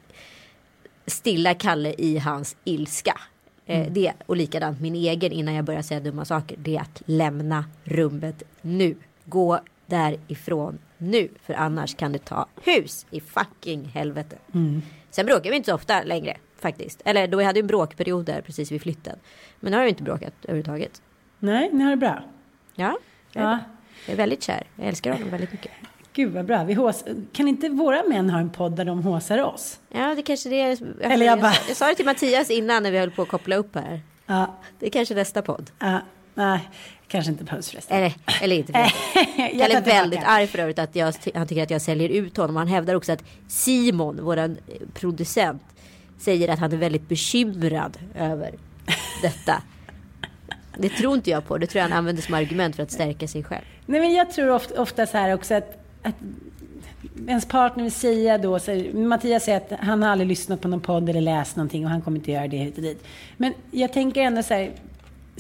stilla 1.06 1.54
Kalle 1.54 1.94
i 1.98 2.18
hans 2.18 2.56
ilska. 2.64 3.20
Eh, 3.66 3.80
mm. 3.80 3.94
det, 3.94 4.12
och 4.26 4.36
likadant 4.36 4.80
min 4.80 4.94
egen 4.94 5.32
innan 5.32 5.54
jag 5.54 5.64
börjar 5.64 5.82
säga 5.82 6.00
dumma 6.00 6.24
saker. 6.24 6.56
Det 6.60 6.76
är 6.76 6.80
att 6.80 7.02
lämna 7.06 7.64
rummet 7.84 8.42
nu. 8.60 8.96
Gå 9.24 9.60
därifrån 9.86 10.78
nu. 11.00 11.28
För 11.42 11.54
annars 11.54 11.96
kan 11.96 12.12
det 12.12 12.18
ta 12.18 12.46
hus 12.64 13.06
i 13.10 13.20
fucking 13.20 13.84
helvete. 13.84 14.36
Mm. 14.54 14.82
Sen 15.10 15.26
bråkar 15.26 15.50
vi 15.50 15.56
inte 15.56 15.70
så 15.70 15.74
ofta 15.74 16.02
längre 16.02 16.36
faktiskt. 16.58 17.02
Eller 17.04 17.28
då 17.28 17.38
vi 17.38 17.44
hade 17.44 17.60
en 17.60 17.66
bråkperiod 17.66 18.24
där 18.24 18.40
precis 18.40 18.72
vid 18.72 18.82
flytten. 18.82 19.18
Men 19.60 19.70
nu 19.70 19.76
har 19.76 19.84
vi 19.84 19.90
inte 19.90 20.02
bråkat 20.02 20.34
överhuvudtaget. 20.42 21.02
Nej, 21.38 21.70
ni 21.72 21.84
har 21.84 21.90
det 21.90 21.96
bra. 21.96 22.22
Ja, 22.74 22.98
jag 23.32 23.44
är, 23.44 23.48
ja. 23.48 23.58
Jag 24.06 24.12
är 24.12 24.16
väldigt 24.16 24.42
kär. 24.42 24.66
Jag 24.76 24.86
älskar 24.86 25.12
honom 25.12 25.30
väldigt 25.30 25.52
mycket. 25.52 25.72
Gud 26.12 26.32
vad 26.32 26.44
bra. 26.44 26.64
Vi 26.64 26.74
hås... 26.74 27.04
Kan 27.32 27.48
inte 27.48 27.68
våra 27.68 28.02
män 28.02 28.30
ha 28.30 28.40
en 28.40 28.50
podd 28.50 28.76
där 28.76 28.84
de 28.84 29.02
håsar 29.02 29.38
oss? 29.38 29.80
Ja, 29.88 30.14
det 30.14 30.22
kanske 30.22 30.48
det 30.48 30.60
är. 30.60 30.78
Jag, 31.00 31.12
Eller 31.12 31.26
jag, 31.26 31.40
bara... 31.40 31.52
jag, 31.68 31.76
sa 31.76 31.86
det 31.86 31.94
till 31.94 32.04
Mattias 32.04 32.50
innan 32.50 32.82
när 32.82 32.90
vi 32.90 32.98
höll 32.98 33.10
på 33.10 33.22
att 33.22 33.28
koppla 33.28 33.56
upp 33.56 33.74
här. 33.74 34.00
Ja. 34.26 34.56
Det 34.78 34.86
är 34.86 34.90
kanske 34.90 35.14
nästa 35.14 35.42
podd. 35.42 35.70
Ja. 35.78 36.00
Nej, 36.34 36.68
kanske 37.10 37.32
inte 37.32 37.44
behövs 37.44 37.70
förresten. 37.70 37.96
Eller, 37.96 38.14
eller 38.42 38.56
inte. 38.56 38.72
Kalle 39.36 39.76
är 39.76 39.80
väldigt 39.80 40.20
arg 40.24 40.46
för 40.46 40.58
övrigt 40.58 40.78
att 40.78 40.96
jag, 40.96 41.14
han 41.34 41.46
tycker 41.46 41.62
att 41.62 41.70
jag 41.70 41.82
säljer 41.82 42.08
ut 42.08 42.36
honom. 42.36 42.56
Han 42.56 42.68
hävdar 42.68 42.94
också 42.94 43.12
att 43.12 43.24
Simon, 43.48 44.24
våran 44.24 44.56
producent, 44.94 45.62
säger 46.18 46.48
att 46.48 46.58
han 46.58 46.72
är 46.72 46.76
väldigt 46.76 47.08
bekymrad 47.08 47.98
över 48.14 48.54
detta. 49.22 49.62
Det 50.78 50.88
tror 50.88 51.14
inte 51.14 51.30
jag 51.30 51.46
på. 51.46 51.58
Det 51.58 51.66
tror 51.66 51.78
jag 51.78 51.88
han 51.88 51.98
använder 51.98 52.22
som 52.22 52.34
argument 52.34 52.76
för 52.76 52.82
att 52.82 52.92
stärka 52.92 53.28
sig 53.28 53.44
själv. 53.44 53.64
Nej, 53.86 54.00
men 54.00 54.12
jag 54.12 54.30
tror 54.30 54.50
ofta, 54.50 54.82
ofta 54.82 55.06
så 55.06 55.18
här 55.18 55.34
också 55.34 55.54
att, 55.54 55.84
att 56.02 56.14
ens 57.26 57.46
partner 57.46 57.82
vill 57.82 57.92
säga 57.92 58.38
då, 58.38 58.58
så, 58.58 58.84
Mattias 58.94 59.44
säger 59.44 59.58
att 59.58 59.80
han 59.80 60.02
har 60.02 60.10
aldrig 60.10 60.28
lyssnat 60.28 60.60
på 60.60 60.68
någon 60.68 60.80
podd 60.80 61.08
eller 61.08 61.20
läst 61.20 61.56
någonting 61.56 61.84
och 61.84 61.90
han 61.90 62.02
kommer 62.02 62.18
inte 62.18 62.32
göra 62.32 62.48
det 62.48 62.56
hit 62.56 62.76
och 62.76 62.82
dit. 62.82 63.04
Men 63.36 63.54
jag 63.70 63.92
tänker 63.92 64.20
ändå 64.20 64.42
så 64.42 64.54
här, 64.54 64.70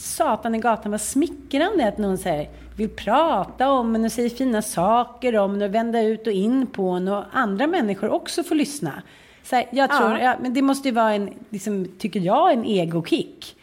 satan 0.00 0.54
i 0.54 0.58
gatan 0.58 0.90
vad 0.90 1.00
smickrande 1.00 1.88
att 1.88 1.98
någon 1.98 2.18
säger 2.18 2.50
vill 2.76 2.88
prata 2.88 3.70
om 3.70 3.94
en 3.94 4.04
och 4.04 4.12
säger 4.12 4.30
fina 4.30 4.62
saker 4.62 5.36
om 5.36 5.54
en 5.54 5.62
och 5.62 5.74
vända 5.74 6.02
ut 6.02 6.26
och 6.26 6.32
in 6.32 6.66
på 6.66 6.88
en 6.88 7.08
och 7.08 7.24
andra 7.32 7.66
människor 7.66 8.08
också 8.08 8.42
får 8.42 8.54
lyssna. 8.54 9.02
Så 9.42 9.56
här, 9.56 9.66
jag 9.70 9.90
tror, 9.90 10.10
ja. 10.10 10.18
ja. 10.18 10.36
men 10.40 10.54
det 10.54 10.62
måste 10.62 10.88
ju 10.88 10.94
vara 10.94 11.14
en, 11.14 11.30
liksom, 11.50 11.88
tycker 11.98 12.20
jag, 12.20 12.52
en 12.52 12.64
egokick. 12.64 13.56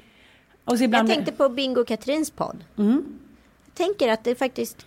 Och 0.66 0.78
så 0.78 0.84
ibland... 0.84 1.10
Jag 1.10 1.16
tänkte 1.16 1.32
på 1.32 1.50
Bingo 1.50 1.86
Katrins 1.86 2.32
podd. 2.32 2.64
Mm. 2.78 3.20
Jag 3.66 3.74
tänker 3.74 4.12
att 4.12 4.24
det 4.24 4.36
faktiskt 4.36 4.86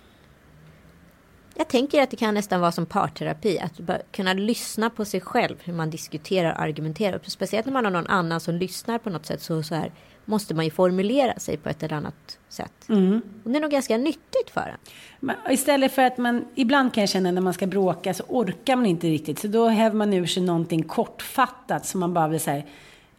jag 1.55 1.69
tänker 1.69 2.03
att 2.03 2.11
det 2.11 2.17
kan 2.17 2.35
nästan 2.35 2.61
vara 2.61 2.73
som 2.73 2.87
parterapi. 2.87 3.59
Att 3.59 3.81
kunna 4.13 4.33
lyssna 4.33 4.91
på 4.91 5.05
sig 5.05 5.21
själv. 5.21 5.57
Hur 5.65 5.73
man 5.73 5.91
diskuterar 5.91 6.53
och 6.53 6.61
argumenterar. 6.61 7.21
Speciellt 7.27 7.67
när 7.67 7.73
man 7.73 7.85
har 7.85 7.93
någon 7.93 8.07
annan 8.07 8.41
som 8.41 8.55
lyssnar 8.55 8.99
på 8.99 9.11
något 9.11 9.27
sätt. 9.27 9.43
Så, 9.43 9.63
så 9.63 9.75
här, 9.75 9.93
måste 10.31 10.55
man 10.55 10.65
ju 10.65 10.71
formulera 10.71 11.39
sig 11.39 11.57
på 11.57 11.69
ett 11.69 11.83
eller 11.83 11.97
annat 11.97 12.39
sätt. 12.49 12.89
Mm. 12.89 13.23
Och 13.45 13.51
det 13.51 13.59
är 13.59 13.61
nog 13.61 13.71
ganska 13.71 13.97
nyttigt 13.97 14.51
för 14.53 14.77
en. 15.21 15.53
istället 15.53 15.93
för 15.93 16.03
att 16.03 16.19
man, 16.19 16.45
ibland 16.55 16.95
kan 16.95 17.03
jag 17.03 17.11
känna 17.11 17.31
när 17.31 17.41
man 17.41 17.55
ska 17.55 17.67
bråka 17.67 18.15
så 18.15 18.25
orkar 18.29 18.77
man 18.77 18.87
inte 18.87 19.07
riktigt. 19.07 19.39
Så 19.39 19.49
då 19.49 19.69
häver 19.69 19.97
man 19.97 20.13
ur 20.13 20.27
sig 20.27 20.43
någonting 20.43 20.83
kortfattat 20.83 21.87
som 21.87 22.01
man 22.01 22.15
bara 22.15 22.29
vill 22.29 22.41
säga, 22.41 22.63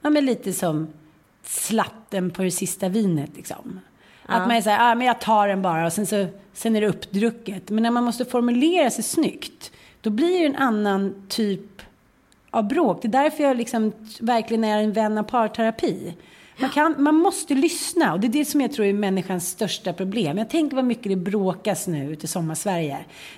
ja 0.01 0.09
men 0.09 0.25
lite 0.25 0.53
som 0.53 0.87
slatten 1.43 2.31
på 2.31 2.43
det 2.43 2.51
sista 2.51 2.89
vinet 2.89 3.29
liksom. 3.35 3.79
Ja. 4.27 4.33
Att 4.33 4.47
man 4.47 4.57
är 4.57 4.61
så 4.61 4.69
här, 4.69 4.91
ah, 4.91 4.95
men 4.95 5.07
jag 5.07 5.21
tar 5.21 5.47
den 5.47 5.61
bara 5.61 5.85
och 5.85 5.93
sen, 5.93 6.05
så, 6.05 6.27
sen 6.53 6.75
är 6.75 6.81
det 6.81 6.87
uppdrucket. 6.87 7.69
Men 7.69 7.83
när 7.83 7.91
man 7.91 8.03
måste 8.03 8.25
formulera 8.25 8.89
sig 8.89 9.03
snyggt, 9.03 9.71
då 10.01 10.09
blir 10.09 10.39
det 10.39 10.45
en 10.45 10.55
annan 10.55 11.25
typ 11.29 11.81
av 12.51 12.67
bråk. 12.67 13.01
Det 13.01 13.07
är 13.07 13.23
därför 13.23 13.43
jag 13.43 13.57
liksom 13.57 13.93
verkligen 14.19 14.63
är 14.63 14.83
en 14.83 14.93
vän 14.93 15.17
av 15.17 15.23
parterapi. 15.23 16.13
Man, 16.61 16.69
kan, 16.69 16.95
man 16.97 17.15
måste 17.15 17.53
lyssna 17.53 18.13
och 18.13 18.19
det 18.19 18.27
är 18.27 18.29
det 18.29 18.45
som 18.45 18.61
jag 18.61 18.71
tror 18.71 18.85
är 18.85 18.93
människans 18.93 19.49
största 19.49 19.93
problem. 19.93 20.37
Jag 20.37 20.49
tänker 20.49 20.75
vad 20.75 20.85
mycket 20.85 21.09
det 21.09 21.15
bråkas 21.15 21.87
nu 21.87 22.11
ute 22.13 22.25
i 22.25 22.27
sommarsverige. 22.27 22.97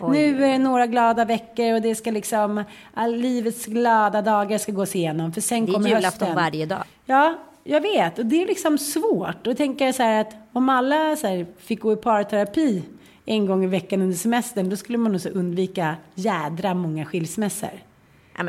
Nu 0.09 0.43
är 0.45 0.51
det 0.51 0.57
några 0.57 0.87
glada 0.87 1.25
veckor 1.25 1.73
och 1.73 1.81
det 1.81 1.95
ska 1.95 2.11
liksom, 2.11 2.63
livets 3.07 3.65
glada 3.65 4.21
dagar 4.21 4.57
ska 4.57 4.71
gås 4.71 4.95
igenom. 4.95 5.33
För 5.33 5.41
sen 5.41 5.65
kommer 5.65 5.77
hösten. 5.77 5.83
Det 5.83 5.95
är 5.95 5.99
julafton 5.99 6.35
varje 6.35 6.65
dag. 6.65 6.83
Ja, 7.05 7.39
jag 7.63 7.81
vet. 7.81 8.19
Och 8.19 8.25
det 8.25 8.43
är 8.43 8.47
liksom 8.47 8.77
svårt. 8.77 9.47
Och 9.47 9.57
tänker 9.57 9.85
jag 9.85 9.95
så 9.95 10.03
här 10.03 10.21
att 10.21 10.33
om 10.53 10.69
alla 10.69 11.15
så 11.15 11.27
här, 11.27 11.45
fick 11.59 11.79
gå 11.81 11.93
i 11.93 11.95
parterapi 11.95 12.83
en 13.25 13.45
gång 13.45 13.63
i 13.63 13.67
veckan 13.67 14.01
under 14.01 14.17
semestern, 14.17 14.69
då 14.69 14.75
skulle 14.75 14.97
man 14.97 15.11
nog 15.11 15.21
så 15.21 15.29
undvika 15.29 15.95
jädra 16.15 16.73
många 16.73 17.05
skilsmässor. 17.05 17.69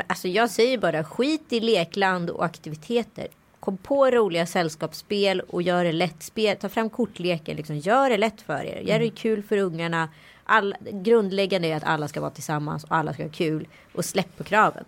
Alltså 0.07 0.27
jag 0.27 0.49
säger 0.49 0.77
bara 0.77 1.03
skit 1.03 1.53
i 1.53 1.59
lekland 1.59 2.29
och 2.29 2.45
aktiviteter. 2.45 3.27
Kom 3.65 3.77
på 3.77 4.11
roliga 4.11 4.45
sällskapsspel 4.45 5.39
och 5.39 5.61
gör 5.61 5.83
det 5.83 5.91
lätt. 5.91 6.23
Spel, 6.23 6.57
ta 6.57 6.69
fram 6.69 6.89
kortleken, 6.89 7.57
liksom, 7.57 7.77
gör 7.77 8.09
det 8.09 8.17
lätt 8.17 8.41
för 8.41 8.63
er. 8.63 8.81
Gör 8.81 8.99
det 8.99 9.09
kul 9.09 9.43
för 9.43 9.57
ungarna. 9.57 10.09
All, 10.43 10.75
grundläggande 10.91 11.67
är 11.67 11.75
att 11.75 11.83
alla 11.83 12.07
ska 12.07 12.21
vara 12.21 12.31
tillsammans 12.31 12.83
och 12.83 12.95
alla 12.95 13.13
ska 13.13 13.23
ha 13.23 13.29
kul. 13.29 13.67
Och 13.93 14.05
släpp 14.05 14.37
på 14.37 14.43
kraven. 14.43 14.85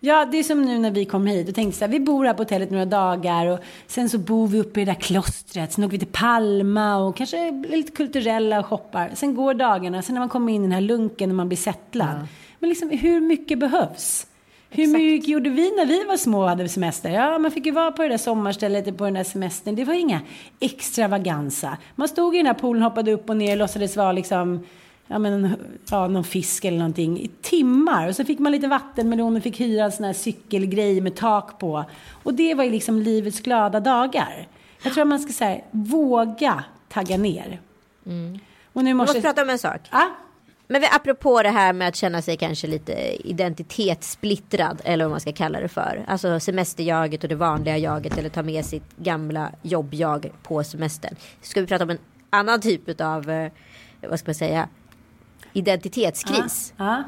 Ja, 0.00 0.24
det 0.24 0.38
är 0.38 0.42
som 0.42 0.62
nu 0.62 0.78
när 0.78 0.90
vi 0.90 1.04
kom 1.04 1.26
hit 1.26 1.48
och 1.48 1.54
tänkte 1.54 1.78
så 1.78 1.84
här, 1.84 1.92
vi 1.92 2.00
bor 2.00 2.24
här 2.24 2.34
på 2.34 2.42
hotellet 2.42 2.70
några 2.70 2.84
dagar 2.84 3.46
och 3.46 3.58
sen 3.86 4.08
så 4.08 4.18
bor 4.18 4.48
vi 4.48 4.60
uppe 4.60 4.80
i 4.80 4.84
det 4.84 4.90
där 4.90 5.00
klostret. 5.00 5.72
Sen 5.72 5.84
åker 5.84 5.92
vi 5.92 5.98
till 5.98 6.12
Palma 6.12 6.96
och 6.96 7.16
kanske 7.16 7.50
lite 7.50 7.92
kulturella 7.92 8.60
och 8.60 8.66
shoppar. 8.66 9.10
Sen 9.14 9.34
går 9.34 9.54
dagarna, 9.54 10.02
sen 10.02 10.14
när 10.14 10.20
man 10.20 10.28
kommer 10.28 10.52
in 10.52 10.60
i 10.60 10.64
den 10.64 10.72
här 10.72 10.80
lunken 10.80 11.30
och 11.30 11.36
man 11.36 11.48
blir 11.48 11.58
settlad. 11.58 12.18
Ja. 12.20 12.26
Men 12.58 12.68
liksom 12.68 12.90
hur 12.90 13.20
mycket 13.20 13.58
behövs? 13.58 14.26
Hur 14.74 14.86
mycket 14.86 15.28
gjorde 15.28 15.50
vi 15.50 15.70
när 15.76 15.86
vi 15.86 16.04
var 16.04 16.16
små 16.16 16.42
och 16.42 16.48
hade 16.48 16.68
semester? 16.68 17.10
Ja, 17.10 17.38
man 17.38 17.50
fick 17.50 17.66
ju 17.66 17.72
vara 17.72 17.92
på 17.92 18.02
det 18.02 18.08
där 18.08 18.18
sommarstället 18.18 18.98
på 18.98 19.04
den 19.04 19.14
där 19.14 19.24
semestern. 19.24 19.74
Det 19.74 19.84
var 19.84 19.94
inga 19.94 20.20
extravaganza. 20.60 21.76
Man 21.94 22.08
stod 22.08 22.34
i 22.34 22.38
den 22.38 22.46
här 22.46 22.54
poolen, 22.54 22.82
hoppade 22.82 23.12
upp 23.12 23.30
och 23.30 23.36
ner, 23.36 23.56
låtsades 23.56 23.96
vara 23.96 24.12
liksom 24.12 24.66
ja, 25.06 25.18
men, 25.18 25.56
ja, 25.90 26.08
någon 26.08 26.24
fisk 26.24 26.64
eller 26.64 26.78
någonting 26.78 27.20
i 27.20 27.28
timmar. 27.28 28.08
Och 28.08 28.16
så 28.16 28.24
fick 28.24 28.38
man 28.38 28.52
lite 28.52 28.68
vattenmelon 28.68 29.36
och 29.36 29.42
fick 29.42 29.60
hyra 29.60 29.84
en 29.84 29.92
sån 29.92 30.04
här 30.04 30.12
cykelgrej 30.12 31.00
med 31.00 31.14
tak 31.14 31.58
på. 31.58 31.84
Och 32.22 32.34
det 32.34 32.54
var 32.54 32.64
ju 32.64 32.70
liksom 32.70 32.98
livets 32.98 33.40
glada 33.40 33.80
dagar. 33.80 34.48
Jag 34.82 34.92
tror 34.92 35.02
att 35.02 35.08
man 35.08 35.20
ska 35.20 35.32
säga 35.32 35.60
våga 35.70 36.64
tagga 36.88 37.16
ner. 37.16 37.60
Mm. 38.06 38.38
Och 38.72 38.84
nu 38.84 38.90
Jag 38.90 38.96
måste... 38.96 39.16
måste 39.16 39.28
prata 39.28 39.42
om 39.42 39.50
en 39.50 39.58
sak. 39.58 39.80
Ah, 39.90 40.06
men 40.72 40.80
vi, 40.80 40.88
apropå 40.92 41.42
det 41.42 41.50
här 41.50 41.72
med 41.72 41.88
att 41.88 41.96
känna 41.96 42.22
sig 42.22 42.36
kanske 42.36 42.66
lite 42.66 42.92
identitetssplittrad 43.28 44.80
eller 44.84 45.04
vad 45.04 45.10
man 45.10 45.20
ska 45.20 45.32
kalla 45.32 45.60
det 45.60 45.68
för. 45.68 46.04
Alltså 46.08 46.40
semesterjaget 46.40 47.22
och 47.22 47.28
det 47.28 47.34
vanliga 47.34 47.78
jaget 47.78 48.18
eller 48.18 48.28
ta 48.28 48.42
med 48.42 48.64
sitt 48.64 48.96
gamla 48.96 49.52
jobbjag 49.62 50.32
på 50.42 50.64
semestern. 50.64 51.16
Ska 51.40 51.60
vi 51.60 51.66
prata 51.66 51.84
om 51.84 51.90
en 51.90 51.98
annan 52.30 52.60
typ 52.60 53.00
av, 53.00 53.30
eh, 53.30 53.52
vad 54.00 54.18
ska 54.18 54.28
man 54.28 54.34
säga, 54.34 54.68
identitetskris. 55.52 56.74
Ja, 56.76 57.02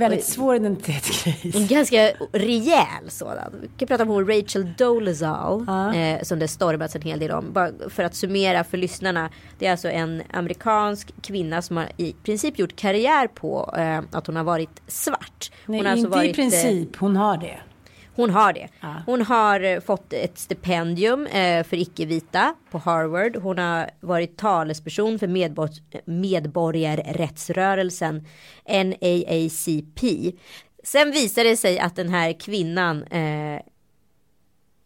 väldigt 0.00 0.24
svår 0.24 0.56
identitetskris. 0.56 1.54
En 1.54 1.66
ganska 1.66 2.10
rejäl 2.32 3.08
sådan. 3.08 3.52
Vi 3.62 3.68
kan 3.78 3.88
prata 3.88 4.02
om 4.02 4.08
hon 4.08 4.26
Rachel 4.28 4.72
Dolezal. 4.78 5.64
Ja. 5.66 5.94
Eh, 5.94 6.22
som 6.22 6.38
det 6.38 6.48
stormats 6.48 6.96
en 6.96 7.02
hel 7.02 7.18
del 7.18 7.30
om. 7.30 7.52
Bara 7.52 7.70
för 7.88 8.02
att 8.02 8.14
summera 8.14 8.64
för 8.64 8.78
lyssnarna. 8.78 9.30
Det 9.58 9.66
är 9.66 9.70
alltså 9.70 9.88
en 9.88 10.22
amerikansk 10.32 11.22
kvinna 11.22 11.62
som 11.62 11.76
har 11.76 11.88
i 11.96 12.12
princip 12.12 12.58
gjort 12.58 12.76
karriär 12.76 13.26
på 13.26 13.74
eh, 13.78 14.00
att 14.12 14.26
hon 14.26 14.36
har 14.36 14.44
varit 14.44 14.82
svart. 14.86 15.50
Hon 15.66 15.76
Nej, 15.76 15.84
har 15.84 15.92
alltså 15.92 16.06
inte 16.06 16.18
i 16.18 16.20
varit, 16.20 16.30
eh, 16.30 16.42
princip. 16.42 16.96
Hon 16.96 17.16
har 17.16 17.36
det. 17.36 17.60
Hon 18.20 18.30
har 18.30 18.52
det. 18.52 18.68
Ja. 18.80 18.94
Hon 19.06 19.22
har 19.22 19.60
eh, 19.60 19.80
fått 19.80 20.12
ett 20.12 20.38
stipendium 20.38 21.26
eh, 21.26 21.64
för 21.64 21.76
icke-vita 21.76 22.54
på 22.70 22.78
Harvard. 22.78 23.36
Hon 23.36 23.58
har 23.58 23.90
varit 24.00 24.36
talesperson 24.36 25.18
för 25.18 25.26
medbor- 25.26 26.00
medborgarrättsrörelsen 26.04 28.26
NAACP. 28.68 30.32
Sen 30.84 31.10
visar 31.10 31.44
det 31.44 31.56
sig 31.56 31.78
att 31.78 31.96
den 31.96 32.08
här 32.08 32.32
kvinnan 32.32 33.02
eh, 33.02 33.60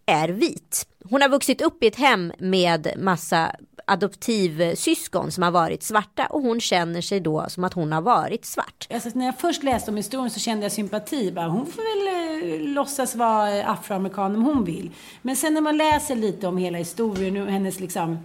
är 0.07 0.29
vit. 0.29 0.87
Hon 1.11 1.23
har 1.23 1.29
vuxit 1.29 1.62
upp 1.62 1.83
i 1.83 1.87
ett 1.87 1.97
hem 1.97 2.33
med 2.38 2.93
massa 2.99 3.57
adoptivsyskon 3.87 5.33
som 5.33 5.43
har 5.43 5.51
varit 5.51 5.83
svarta 5.83 6.27
och 6.27 6.43
hon 6.43 6.61
känner 6.61 7.01
sig 7.01 7.21
då 7.21 7.47
som 7.49 7.64
att 7.64 7.73
hon 7.73 7.93
har 7.93 8.01
varit 8.01 8.45
svart. 8.45 8.88
Alltså, 8.90 9.11
när 9.14 9.27
jag 9.27 9.38
först 9.38 9.62
läste 9.62 9.90
om 9.90 9.97
historien 9.97 10.31
så 10.31 10.40
kände 10.40 10.64
jag 10.64 10.73
sympati. 10.73 11.33
Bara, 11.33 11.49
hon 11.49 11.67
får 11.67 11.83
väl 11.83 12.62
eh, 12.62 12.69
låtsas 12.69 13.14
vara 13.14 13.59
eh, 13.59 13.71
afroamerikan 13.71 14.37
om 14.37 14.43
hon 14.43 14.64
vill. 14.64 14.90
Men 15.23 15.37
sen 15.37 15.55
när 15.55 15.61
man 15.61 15.77
läser 15.77 16.14
lite 16.14 16.47
om 16.47 16.59
hela 16.59 16.79
historien 16.79 17.37
och 17.37 17.47
hennes 17.47 17.81
liksom 17.81 18.19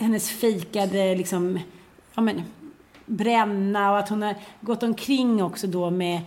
hennes 0.00 0.30
fejkade 0.30 1.14
liksom, 1.14 1.60
ja 2.14 2.22
men, 2.22 2.42
bränna 3.06 3.92
och 3.92 3.98
att 3.98 4.08
hon 4.08 4.22
har 4.22 4.34
gått 4.60 4.82
omkring 4.82 5.42
också 5.42 5.66
då 5.66 5.90
med 5.90 6.20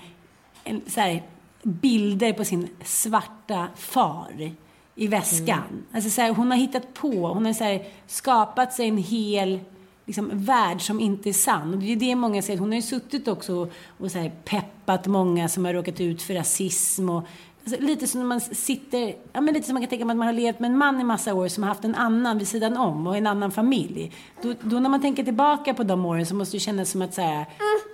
en, 0.64 0.82
så 0.88 1.02
här, 1.02 1.24
bilder 1.64 2.34
på 2.34 2.46
sin 2.46 2.70
svarta 2.84 3.68
far 3.76 4.52
i 5.00 5.08
väskan. 5.08 5.86
Alltså 5.92 6.10
så 6.10 6.22
här, 6.22 6.34
hon 6.34 6.52
har 6.52 6.58
hittat 6.58 6.94
på, 6.94 7.28
hon 7.28 7.46
har 7.46 7.54
så 7.54 7.64
här, 7.64 7.88
skapat 8.08 8.74
sig 8.74 8.88
en 8.88 8.98
hel 8.98 9.60
liksom, 10.06 10.30
värld 10.34 10.82
som 10.82 11.00
inte 11.00 11.30
är 11.30 11.34
sann. 11.34 11.74
Och 11.74 11.80
det 11.80 11.92
är 11.92 11.96
det 11.96 12.16
många 12.16 12.42
säger. 12.42 12.60
Hon 12.60 12.70
har 12.70 12.76
ju 12.76 12.82
suttit 12.82 13.28
också 13.28 13.56
och, 13.56 13.72
och 13.98 14.12
så 14.12 14.20
här, 14.20 14.32
peppat 14.46 15.08
många 15.08 15.50
som 15.50 15.66
har 15.66 15.74
råkat 15.74 16.02
ut 16.02 16.22
för 16.22 16.34
rasism 16.34 17.10
och 17.10 17.24
Alltså, 17.64 17.82
lite 17.82 18.08
som 18.08 18.20
när 18.22 18.28
man 18.28 18.42
sitter, 18.42 19.16
ja 19.34 19.42
men 19.42 19.54
lite 19.54 19.66
som 19.66 19.74
man 19.74 19.82
kan 19.82 19.90
tänka 19.90 20.06
sig 20.06 20.12
att 20.12 20.18
man 20.18 20.28
har 20.28 20.34
levt 20.34 20.60
med 20.60 20.72
en 20.72 20.78
man 20.78 21.02
i 21.02 21.04
massa 21.04 21.34
år 21.34 21.48
som 21.48 21.64
har 21.64 21.68
haft 21.68 21.84
en 21.84 21.96
annan 21.96 22.38
vid 22.38 22.48
sidan 22.48 22.78
om 22.78 23.08
och 23.08 23.18
en 23.18 23.28
annan 23.28 23.52
familj. 23.52 24.12
Då, 24.42 24.54
då 24.62 24.80
när 24.80 24.90
man 24.90 25.02
tänker 25.02 25.24
tillbaka 25.24 25.74
på 25.74 25.84
de 25.84 26.06
åren 26.06 26.26
så 26.26 26.36
måste 26.36 26.56
det 26.56 26.62
kännas 26.62 26.92
som 26.92 27.02
att 27.02 27.14
så 27.14 27.22
här, 27.22 27.46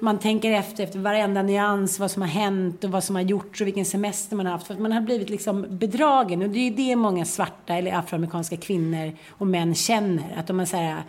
man 0.01 0.19
tänker 0.19 0.51
efter, 0.51 0.84
efter 0.84 0.99
varenda 0.99 1.41
nyans, 1.41 1.99
vad 1.99 2.12
som 2.12 2.21
har 2.21 2.30
hänt 2.30 2.84
och 2.84 2.89
vad 2.89 3.04
som 3.04 3.15
har 3.15 3.23
gjorts 3.23 3.62
och 3.62 3.67
vilken 3.67 3.86
semester 3.86 4.36
man 4.36 4.45
har 4.45 4.54
haft. 4.54 4.67
För 4.67 4.73
att 4.73 4.80
man 4.80 4.91
har 4.91 5.01
blivit 5.01 5.30
liksom 5.30 5.65
bedragen 5.69 6.41
och 6.41 6.49
det 6.49 6.60
är 6.60 6.69
ju 6.69 6.75
det 6.75 6.95
många 6.95 7.25
svarta 7.25 7.73
eller 7.73 7.93
afroamerikanska 7.93 8.58
kvinnor 8.58 9.13
och 9.30 9.47
män 9.47 9.75
känner. 9.75 10.38
Att 10.38 10.47
de 10.47 10.60
har 10.60 10.65
så 10.65 10.78
här, 10.78 11.04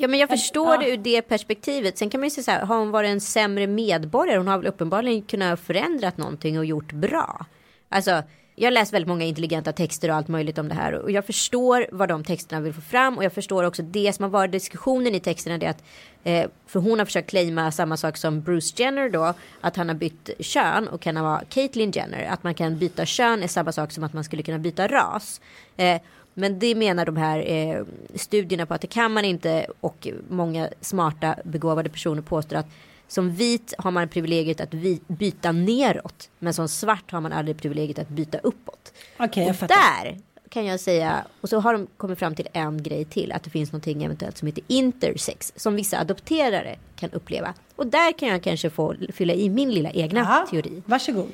Ja 0.00 0.08
men 0.08 0.18
jag 0.18 0.28
förstår 0.28 0.74
ja. 0.74 0.80
det 0.80 0.90
ur 0.90 0.96
det 0.96 1.22
perspektivet. 1.22 1.98
Sen 1.98 2.10
kan 2.10 2.20
man 2.20 2.26
ju 2.26 2.30
säga 2.30 2.44
så 2.44 2.50
här, 2.50 2.66
har 2.66 2.78
hon 2.78 2.90
varit 2.90 3.10
en 3.10 3.20
sämre 3.20 3.66
medborgare? 3.66 4.38
Hon 4.38 4.48
har 4.48 4.58
väl 4.58 4.66
uppenbarligen 4.66 5.22
kunnat 5.22 5.60
förändrat 5.60 6.16
någonting 6.16 6.58
och 6.58 6.64
gjort 6.64 6.92
bra. 6.92 7.46
Alltså, 7.88 8.22
jag 8.60 8.72
läser 8.72 8.92
väldigt 8.92 9.08
många 9.08 9.24
intelligenta 9.24 9.72
texter 9.72 10.08
och 10.08 10.16
allt 10.16 10.28
möjligt 10.28 10.58
om 10.58 10.68
det 10.68 10.74
här 10.74 10.92
och 10.92 11.10
jag 11.10 11.26
förstår 11.26 11.86
vad 11.92 12.08
de 12.08 12.24
texterna 12.24 12.60
vill 12.60 12.72
få 12.72 12.80
fram 12.80 13.18
och 13.18 13.24
jag 13.24 13.32
förstår 13.32 13.64
också 13.64 13.82
det 13.82 14.12
som 14.12 14.22
har 14.22 14.30
varit 14.30 14.52
diskussionen 14.52 15.14
i 15.14 15.20
texterna 15.20 15.58
det 15.58 15.66
är 15.66 15.70
att 15.70 15.82
eh, 16.24 16.50
för 16.66 16.80
hon 16.80 16.98
har 16.98 17.06
försökt 17.06 17.30
claima 17.30 17.70
samma 17.70 17.96
sak 17.96 18.16
som 18.16 18.40
Bruce 18.40 18.82
Jenner 18.82 19.10
då 19.10 19.34
att 19.60 19.76
han 19.76 19.88
har 19.88 19.96
bytt 19.96 20.30
kön 20.40 20.88
och 20.88 21.00
kan 21.00 21.22
vara 21.22 21.42
Caitlyn 21.48 21.90
Jenner 21.90 22.26
att 22.30 22.42
man 22.42 22.54
kan 22.54 22.78
byta 22.78 23.06
kön 23.06 23.42
är 23.42 23.48
samma 23.48 23.72
sak 23.72 23.92
som 23.92 24.04
att 24.04 24.12
man 24.12 24.24
skulle 24.24 24.42
kunna 24.42 24.58
byta 24.58 24.86
ras. 24.86 25.40
Eh, 25.76 26.00
men 26.34 26.58
det 26.58 26.74
menar 26.74 27.06
de 27.06 27.16
här 27.16 27.50
eh, 27.50 27.84
studierna 28.14 28.66
på 28.66 28.74
att 28.74 28.80
det 28.80 28.86
kan 28.86 29.12
man 29.12 29.24
inte 29.24 29.66
och 29.80 30.08
många 30.28 30.68
smarta 30.80 31.34
begåvade 31.44 31.88
personer 31.88 32.22
påstår 32.22 32.56
att 32.56 32.68
som 33.08 33.30
vit 33.30 33.74
har 33.78 33.90
man 33.90 34.08
privilegiet 34.08 34.60
att 34.60 34.70
byta 35.06 35.52
neråt. 35.52 36.30
Men 36.38 36.54
som 36.54 36.68
svart 36.68 37.10
har 37.10 37.20
man 37.20 37.32
aldrig 37.32 37.56
privilegiet 37.56 37.98
att 37.98 38.08
byta 38.08 38.38
uppåt. 38.38 38.92
jag 39.18 39.48
och 39.50 39.56
fattar. 39.56 40.04
där 40.04 40.18
kan 40.48 40.66
jag 40.66 40.80
säga, 40.80 41.24
och 41.40 41.48
så 41.48 41.60
har 41.60 41.72
de 41.72 41.86
kommit 41.96 42.18
fram 42.18 42.34
till 42.34 42.48
en 42.52 42.82
grej 42.82 43.04
till. 43.04 43.32
Att 43.32 43.42
det 43.42 43.50
finns 43.50 43.72
någonting 43.72 44.04
eventuellt 44.04 44.38
som 44.38 44.46
heter 44.46 44.64
intersex. 44.66 45.52
Som 45.56 45.74
vissa 45.74 45.98
adopterare 45.98 46.76
kan 46.96 47.10
uppleva. 47.10 47.54
Och 47.76 47.86
där 47.86 48.18
kan 48.18 48.28
jag 48.28 48.42
kanske 48.42 48.70
få 48.70 48.94
fylla 49.12 49.32
i 49.32 49.48
min 49.48 49.70
lilla 49.70 49.90
egna 49.90 50.20
Ja, 50.20 50.46
teori. 50.50 50.82
Varsågod. 50.86 51.32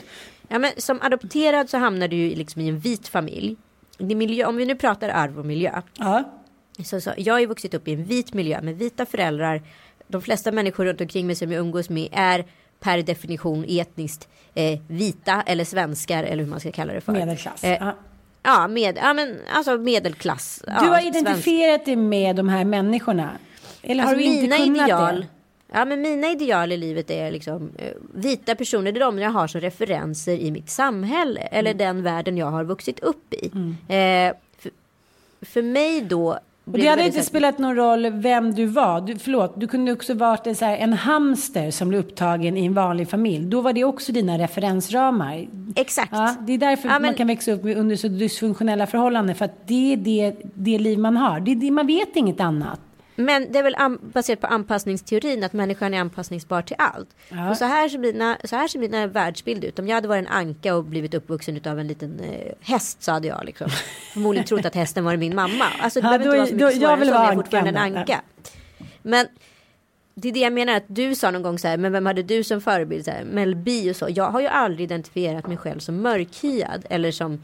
Ja, 0.49 0.59
men 0.59 0.71
som 0.77 0.99
adopterad 1.03 1.71
så 1.71 1.79
hamnar 1.79 2.09
du 2.09 2.17
ju 2.17 2.35
liksom 2.35 2.63
i 2.63 2.69
en 2.69 2.79
vit 2.79 3.09
familj. 3.09 3.57
Miljö, 3.99 4.47
om 4.47 4.57
vi 4.57 4.67
nu 4.67 4.75
pratar 4.75 5.09
arv 5.09 5.39
och 5.39 5.47
miljö. 5.47 5.83
Ja. 5.99 6.25
Så, 6.85 7.01
så, 7.01 7.13
jag 7.17 7.35
har 7.35 7.41
ju 7.41 7.47
vuxit 7.47 7.75
upp 7.75 7.89
i 7.89 7.93
en 7.93 8.05
vit 8.05 8.35
miljö 8.35 8.63
med 8.63 8.79
vita 8.79 9.07
föräldrar. 9.07 9.63
De 10.09 10.23
flesta 10.23 10.53
människor 10.53 10.85
runt 10.85 11.01
omkring 11.01 11.27
mig 11.27 11.37
som 11.37 11.53
jag 11.53 11.61
umgås 11.61 11.91
med 11.91 12.09
är 12.13 12.45
per 12.81 13.03
definition 13.03 13.65
etniskt 13.69 14.29
eh, 14.55 14.79
vita 14.89 15.43
eller 15.47 15.65
svenskar 15.65 16.25
eller 16.25 16.43
hur 16.45 16.51
man 16.51 16.61
ska 16.61 16.73
kalla 16.73 16.93
det 16.93 17.01
för. 17.01 17.13
Medelklass. 17.13 17.65
Eh, 17.65 17.79
Ja. 17.81 17.95
Ja, 18.47 18.69
med, 18.69 18.97
ja 19.03 19.15
men 19.15 19.39
alltså 19.53 19.79
medelklass. 19.79 20.63
Du 20.67 20.73
ja, 20.73 20.79
har 20.79 21.01
svensk. 21.01 21.19
identifierat 21.19 21.85
dig 21.85 21.97
med 21.97 22.37
de 22.37 22.49
här 22.49 22.65
människorna? 22.65 23.31
Eller 23.83 24.03
har 24.03 24.11
Alltså 24.11 24.25
du 24.29 24.33
inte 24.35 24.57
kunnat 24.57 24.77
ideal. 24.87 25.21
det? 25.21 25.27
Ja 25.79 25.85
men 25.85 26.01
mina 26.03 26.31
ideal 26.31 26.73
i 26.73 26.77
livet 26.77 27.11
är 27.11 27.31
liksom 27.31 27.71
eh, 27.79 27.93
vita 28.15 28.55
personer. 28.55 28.93
Det 28.93 28.99
är 28.99 29.05
de 29.05 29.19
jag 29.19 29.31
har 29.31 29.47
som 29.47 29.61
referenser 29.61 30.33
i 30.39 30.51
mitt 30.51 30.71
samhälle. 30.71 31.41
Eller 31.41 31.71
Mm. 31.71 31.79
den 31.79 32.03
världen 32.03 32.37
jag 32.37 32.47
har 32.51 32.65
vuxit 32.65 33.01
upp 33.01 33.35
i. 33.35 33.47
Eh, 33.89 34.33
för, 34.59 34.71
för 35.43 35.63
mig 35.63 36.01
då. 36.01 36.39
Och 36.67 36.73
det 36.73 36.87
hade 36.87 37.07
inte 37.07 37.19
så- 37.19 37.25
spelat 37.25 37.59
någon 37.59 37.77
roll 37.77 38.11
vem 38.11 38.55
du 38.55 38.67
var. 38.67 39.01
Du, 39.01 39.19
förlåt, 39.19 39.61
du 39.61 39.67
kunde 39.67 39.93
också 39.93 40.15
varit 40.15 40.47
en, 40.47 40.55
så 40.55 40.65
här, 40.65 40.77
en 40.77 40.93
hamster 40.93 41.71
som 41.71 41.89
blev 41.89 42.01
upptagen 42.01 42.57
i 42.57 42.67
en 42.67 42.75
vanlig 42.75 43.09
familj. 43.09 43.47
Då 43.47 43.61
var 43.61 43.73
det 43.73 43.85
också 43.85 44.13
dina 44.13 44.39
referensramar. 44.39 45.47
Exakt. 45.77 46.09
Ja, 46.13 46.35
det 46.47 46.53
är 46.53 46.59
därför 46.59 46.89
Ja, 46.89 46.93
man 46.93 47.03
men- 47.03 47.15
kan 47.15 47.27
växa 47.27 47.53
upp 47.53 47.65
med- 47.65 47.77
under 47.77 47.97
så 47.97 48.09
dysfunktionella 48.09 48.87
förhållanden. 48.87 49.35
För 49.37 49.45
att 49.45 49.67
det 49.69 49.93
är 49.93 49.97
det, 49.97 50.35
det 50.55 50.79
liv 50.79 50.99
man 50.99 51.17
har. 51.17 51.41
Det 51.41 51.55
det, 51.55 51.71
man 51.71 51.87
vet 51.87 52.17
inget 52.17 52.41
annat. 52.41 52.81
Men 53.17 53.53
det 53.53 53.59
är 53.59 53.63
väl 53.63 53.77
baserat 54.01 54.41
på 54.41 54.47
anpassningsteorin 54.47 55.45
att 55.45 55.53
människan 55.53 55.95
är 55.95 56.01
anpassningsbar 56.01 56.63
till 56.63 56.77
allt. 56.79 57.09
Ja. 57.29 57.51
Och 57.51 57.57
så 57.57 57.65
här 57.65 57.89
ser 57.89 57.99
mina, 57.99 58.39
så 58.45 58.57
här 58.57 58.69
ser 58.69 58.79
mina 58.79 59.07
världsbild 59.07 59.65
ut. 59.65 59.79
Om 59.79 59.89
jag 59.89 59.95
hade 59.95 60.09
varit 60.09 60.27
en 60.27 60.33
anka 60.33 60.75
och 60.75 60.85
blivit 60.85 61.15
uppvuxen 61.15 61.61
av 61.67 61.79
en 61.81 61.87
liten 61.89 62.21
eh, 62.21 62.53
häst 62.61 63.03
så 63.03 63.13
hade 63.13 63.29
jag 63.29 63.45
liksom 63.45 63.69
förmodligen 64.13 64.47
trott 64.47 64.65
att 64.65 64.75
hästen 64.75 65.05
var 65.05 65.17
min 65.17 65.35
mamma. 65.35 65.65
Alltså 65.81 66.01
det 66.01 66.07
Ja, 66.07 66.19
behöver 66.19 66.37
då 66.39 66.43
inte 66.45 66.55
är- 66.55 66.59
vara 66.59 66.71
så 66.73 66.79
då- 66.79 66.81
mycket 66.81 66.83
jag 66.83 66.89
svårare 66.91 67.01
vill 67.01 67.11
vara 67.11 67.25
jag 67.27 67.35
fortfarande 67.35 67.71
en 67.71 67.77
anka. 67.77 68.21
Men 69.03 69.27
det 70.15 70.29
är 70.29 70.33
det 70.33 70.41
jag 70.41 70.53
menar 70.53 70.75
att 70.77 70.85
du 70.87 71.15
sa 71.15 71.31
någon 71.31 71.43
gång 71.43 71.59
så 71.59 71.69
här, 71.69 71.77
men 71.77 71.93
vem 71.93 72.07
hade 72.07 72.23
du 72.23 72.45
som 72.45 72.61
förebild? 72.61 73.05
Så 73.05 73.11
här, 73.11 73.25
Mel 73.25 73.57
B 73.57 73.91
och 73.91 73.97
så. 73.97 74.07
Jag 74.11 74.31
har 74.31 74.41
ju 74.41 74.47
aldrig 74.47 74.85
identifierat 74.85 75.47
mig 75.47 75.57
själv 75.57 75.79
som 75.79 75.97
mörkhyad 76.03 76.87
eller 76.91 77.11
som 77.13 77.43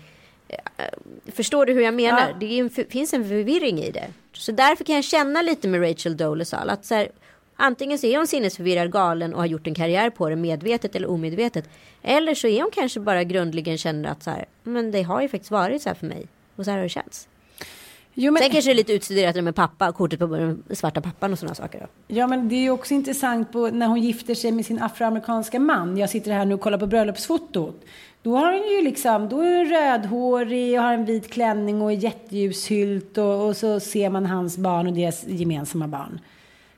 eh, 0.48 0.84
Förstår 1.32 1.66
du 1.66 1.72
hur 1.72 1.80
jag 1.82 1.94
menar? 1.94 2.20
Ja. 2.28 2.36
Det 2.40 2.58
en, 2.58 2.70
finns 2.70 3.14
en 3.14 3.24
förvirring 3.28 3.78
i 3.78 3.90
det. 3.90 4.06
Så 4.32 4.52
därför 4.52 4.84
kan 4.84 4.94
jag 4.94 5.04
känna 5.04 5.42
lite 5.42 5.68
med 5.68 5.82
Rachel 5.90 6.16
Dolezal 6.16 6.70
att 6.70 6.84
så 6.84 6.94
här, 6.94 7.08
antingen 7.56 7.98
så 7.98 8.06
är 8.06 8.16
hon 8.16 8.26
sinnesförvirrad, 8.26 8.92
galen 8.92 9.34
och 9.34 9.40
har 9.40 9.46
gjort 9.46 9.66
en 9.66 9.74
karriär 9.74 10.10
på 10.10 10.28
det 10.28 10.36
medvetet 10.36 10.96
eller 10.96 11.10
omedvetet. 11.10 11.68
Eller 12.02 12.34
så 12.34 12.46
är 12.46 12.62
hon 12.62 12.70
kanske 12.74 13.00
bara 13.00 13.24
grundligen 13.24 13.78
känner 13.78 14.08
att 14.10 14.22
så 14.22 14.30
här, 14.30 14.44
men 14.62 14.90
det 14.90 15.02
har 15.02 15.22
ju 15.22 15.28
faktiskt 15.28 15.50
varit 15.50 15.82
så 15.82 15.88
här 15.88 15.94
för 15.96 16.06
mig 16.06 16.26
och 16.56 16.64
så 16.64 16.70
här 16.70 16.78
har 16.78 16.82
det 16.82 16.88
känts. 16.88 17.28
Jo, 18.14 18.32
men- 18.32 18.42
Sen 18.42 18.50
kanske 18.52 18.68
det 18.70 18.72
är 18.72 18.76
lite 18.76 18.92
utstuderat 18.92 19.44
med 19.44 19.54
pappa, 19.54 19.92
kortet 19.92 20.18
på 20.18 20.26
den 20.26 20.62
svarta 20.70 21.00
pappan 21.00 21.32
och 21.32 21.38
sådana 21.38 21.54
saker. 21.54 21.80
Då. 21.80 21.86
Ja, 22.16 22.26
men 22.26 22.48
det 22.48 22.54
är 22.54 22.60
ju 22.60 22.70
också 22.70 22.94
intressant 22.94 23.52
på 23.52 23.68
när 23.70 23.86
hon 23.86 24.00
gifter 24.00 24.34
sig 24.34 24.52
med 24.52 24.66
sin 24.66 24.82
afroamerikanska 24.82 25.58
man. 25.60 25.96
Jag 25.96 26.10
sitter 26.10 26.30
här 26.32 26.44
nu 26.44 26.54
och 26.54 26.60
kollar 26.60 26.78
på 26.78 26.86
bröllopsfotot. 26.86 27.84
Då 28.22 28.36
har 28.36 28.52
hon 28.52 28.68
ju 28.76 28.82
liksom, 28.84 29.28
då 29.28 29.40
är 29.40 29.56
hon 29.56 29.66
rödhårig 29.68 30.78
och 30.78 30.84
har 30.84 30.92
en 30.92 31.04
vit 31.04 31.30
klänning 31.30 31.82
och 31.82 31.92
jätteljushylt 31.92 33.18
och, 33.18 33.46
och 33.46 33.56
så 33.56 33.80
ser 33.80 34.10
man 34.10 34.26
hans 34.26 34.58
barn 34.58 34.86
och 34.86 34.92
deras 34.92 35.24
gemensamma 35.26 35.88
barn. 35.88 36.20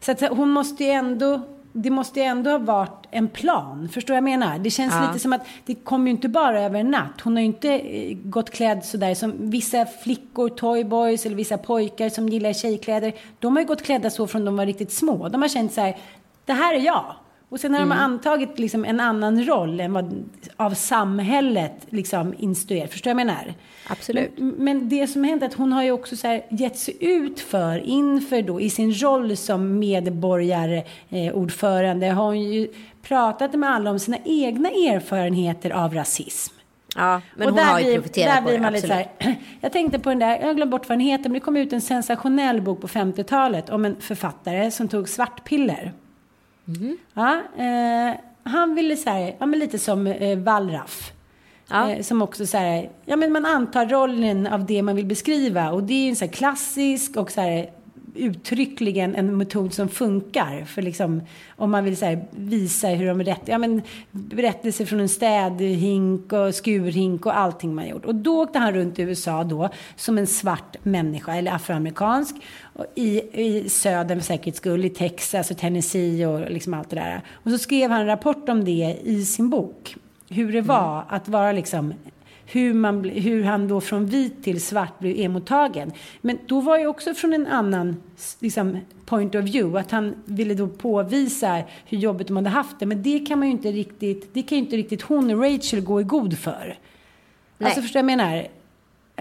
Så 0.01 0.13
att 0.13 0.21
hon 0.21 0.51
måste 0.51 0.85
ju 0.85 0.91
ändå, 0.91 1.41
det 1.73 1.91
måste 1.91 2.21
ju 2.21 2.27
ändå 2.27 2.51
ha 2.51 2.59
varit 2.59 3.07
en 3.11 3.29
plan. 3.29 3.89
Förstår 3.93 4.15
jag 4.15 4.25
menar? 4.25 4.59
Det 4.59 4.71
känns 4.71 4.95
Ja. 4.95 5.07
lite 5.07 5.19
som 5.19 5.33
att 5.33 5.47
det 5.67 5.75
kommer 5.75 6.05
ju 6.07 6.11
inte 6.11 6.29
bara 6.29 6.61
över 6.63 6.81
en 6.81 6.91
natt. 6.91 7.21
Hon 7.23 7.33
har 7.33 7.41
ju 7.41 7.47
inte 7.47 7.69
eh, 7.79 8.17
gått 8.25 8.51
klädd 8.51 8.85
sådär 8.85 9.15
som 9.15 9.51
vissa 9.51 9.87
flickor, 9.87 10.49
toyboys 10.49 11.27
eller 11.27 11.37
vissa 11.37 11.59
pojkar 11.59 12.09
som 12.09 12.29
gillar 12.29 12.53
tjejkläder. 12.53 13.13
De 13.39 13.57
har 13.57 13.61
ju 13.63 13.67
gått 13.69 13.83
klädda 13.83 14.11
så 14.11 14.27
från 14.27 14.45
de 14.45 14.57
var 14.57 14.67
riktigt 14.67 14.93
små. 14.93 15.29
De 15.29 15.43
har 15.43 15.49
känt 15.49 15.73
så 15.73 15.81
här, 15.81 15.97
det 16.45 16.53
här 16.53 16.75
är 16.75 16.81
jag. 16.81 17.15
Och 17.53 17.61
sen 17.61 17.75
har 17.75 17.81
de 17.81 17.93
antagit 17.93 18.59
liksom 18.59 18.85
en 18.85 19.01
annan 19.01 19.45
roll 19.45 19.81
än 19.81 19.93
vad 19.93 20.25
av 20.57 20.75
samhället 20.75 21.87
liksom 21.91 22.35
instruerat. 22.39 22.91
Förstår 22.91 23.11
jag 23.11 23.15
vad 23.15 23.21
jag 23.21 23.27
menar? 23.27 23.55
Absolut. 23.89 24.31
Men, 24.37 24.49
men 24.49 24.89
det 24.89 25.07
som 25.07 25.25
hänt 25.25 25.43
är 25.43 25.47
att 25.47 25.55
hon 25.55 25.73
har 25.73 25.83
ju 25.83 25.91
också 25.91 26.17
så 26.17 26.27
här 26.27 26.43
gett 26.51 26.79
sig 26.79 26.97
ut 27.01 27.41
för 27.41 27.79
inför 27.79 28.43
då 28.43 28.61
i 28.61 28.71
sin 28.71 28.93
roll 28.93 29.37
som 29.37 29.79
medborgarordförande 29.79 32.07
eh, 32.07 32.15
har 32.15 32.25
hon 32.25 32.41
ju 32.41 32.69
pratat 33.03 33.55
med 33.55 33.71
alla 33.71 33.91
om 33.91 33.99
sina 33.99 34.19
egna 34.25 34.69
erfarenheter 34.69 35.71
av 35.71 35.95
rasism. 35.95 36.55
Ja, 36.97 37.21
men 37.37 37.49
Och 37.49 37.55
hon 37.55 37.65
har 37.65 37.81
ju 37.81 37.95
profiterat 37.95 38.37
där 38.37 38.43
på 38.43 38.51
det. 38.51 38.59
man 38.59 38.73
lite 38.73 38.87
Absolut. 38.87 39.09
så 39.21 39.29
här, 39.29 39.37
Jag 39.61 39.73
tänkte 39.73 39.99
på 39.99 40.09
den 40.09 40.19
där, 40.19 40.41
jag 40.41 40.57
glömt 40.57 40.71
bort 40.71 40.89
vad 40.89 40.99
den 40.99 41.07
heter, 41.07 41.25
men 41.25 41.33
det 41.33 41.41
kom 41.41 41.57
ut 41.57 41.73
en 41.73 41.81
sensationell 41.81 42.61
bok 42.61 42.81
på 42.81 42.89
50-talet 42.89 43.71
om 43.71 43.85
en 43.85 43.97
författare 44.01 44.71
som 44.71 44.89
tog 44.89 45.09
svartpiller. 45.09 45.93
Mhm. 46.81 46.97
Ja, 47.15 47.41
eh, 47.57 48.17
han 48.43 48.75
ville 48.75 48.97
så 48.97 49.11
här, 49.11 49.37
ja 49.39 49.47
men 49.47 49.59
lite 49.59 49.79
som 49.79 50.07
eh, 50.07 50.39
Wallraff. 50.39 51.13
Ja. 51.69 51.91
Eh, 51.91 52.03
som 52.03 52.23
också 52.23 52.47
så 52.47 52.59
här, 52.59 52.91
ja 53.05 53.17
men 53.17 53.33
man 53.33 53.47
antar 53.47 53.87
rollen 53.87 54.47
av 54.47 54.67
det 54.67 54.83
man 54.83 54.97
vill 54.97 55.07
beskriva. 55.07 55.71
Och 55.71 55.83
det 55.83 55.95
är 55.95 56.03
ju 56.05 56.09
en 56.09 56.17
så 56.17 56.25
här 56.25 56.33
klassisk 56.33 57.17
och 57.17 57.31
så 57.31 57.41
här 57.41 57.71
uttryckligen 58.15 59.15
en 59.15 59.37
metod 59.37 59.75
som 59.75 59.89
funkar. 59.89 60.65
För 60.65 60.83
liksom, 60.83 61.23
om 61.57 61.71
man 61.71 61.85
vill 61.85 61.97
så 61.97 62.05
här, 62.05 62.25
visa 62.31 62.89
hur 62.89 63.07
de 63.07 63.23
rätt, 63.23 63.43
ja 63.45 63.59
men 63.59 63.83
berättelser 64.11 64.85
från 64.85 65.01
en 65.01 65.09
städhink 65.09 66.33
och 66.33 66.55
skurhink 66.55 67.27
och 67.27 67.39
allting 67.39 67.75
man 67.75 67.89
gjort. 67.89 68.05
Och 68.05 68.15
då 68.15 68.43
åkte 68.43 68.59
han 68.59 68.75
runt 68.75 68.99
i 68.99 69.03
USA 69.03 69.45
då 69.45 69.69
som 69.97 70.19
en 70.19 70.27
svart 70.27 70.77
människa, 70.83 71.35
eller 71.35 71.53
afroamerikansk. 71.53 72.37
Och 72.75 72.87
i, 72.95 73.23
I 73.33 73.69
södern 73.69 74.21
för 74.21 74.27
säkerhets 74.27 74.59
skull, 74.59 74.85
i 74.85 74.91
Texas 74.91 75.51
och 75.51 75.59
Tennessee 75.59 76.27
och 76.27 76.51
liksom 76.51 76.75
allt 76.75 76.91
det 76.91 76.97
där. 76.97 77.23
Och 77.33 77.51
så 77.51 77.59
skrev 77.59 77.91
han 77.91 78.01
en 78.01 78.07
rapport 78.07 78.49
om 78.49 78.65
det 78.65 78.99
i 79.05 79.25
sin 79.25 79.51
bok. 79.51 79.97
Hur 80.29 80.53
det 80.53 80.61
var 80.61 81.05
att 81.09 81.29
vara 81.29 81.53
liksom 81.53 81.95
hur, 82.53 82.75
man, 82.75 83.05
hur 83.05 83.45
han 83.45 83.69
då 83.69 83.81
från 83.81 84.07
vit 84.07 84.45
till 84.45 84.61
svart 84.61 84.99
blev 84.99 85.17
emottagen. 85.19 85.93
Men 86.21 86.39
då 86.47 86.61
var 86.61 86.79
ju 86.79 86.87
också 86.87 87.15
från 87.15 87.33
en 87.33 87.47
annan 87.47 87.97
liksom, 88.41 88.79
point 89.07 89.35
of 89.35 89.45
view. 89.45 89.81
Att 89.81 89.91
han 89.91 90.15
ville 90.25 90.55
då 90.55 90.69
påvisa 90.69 91.63
hur 91.87 91.99
jobbigt 91.99 92.27
de 92.27 92.37
hade 92.37 92.51
haft 92.51 92.79
det. 92.81 92.87
Men 92.87 93.03
det 93.03 93.19
kan 93.19 93.39
man 93.39 93.49
ju 93.49 93.53
inte 93.53 93.73
riktigt, 93.73 94.35
det 94.35 94.43
kan 94.43 94.59
ju 94.59 94.65
inte 94.65 94.77
riktigt 94.77 95.03
hon 95.03 95.43
Rachel 95.43 95.81
gå 95.81 96.01
i 96.01 96.05
god 96.05 96.39
för. 96.39 96.79
Alltså 97.59 97.83
förstår 97.83 98.01
du 98.01 98.07
vad 98.07 98.13
jag 98.13 98.19
menar? 98.19 98.49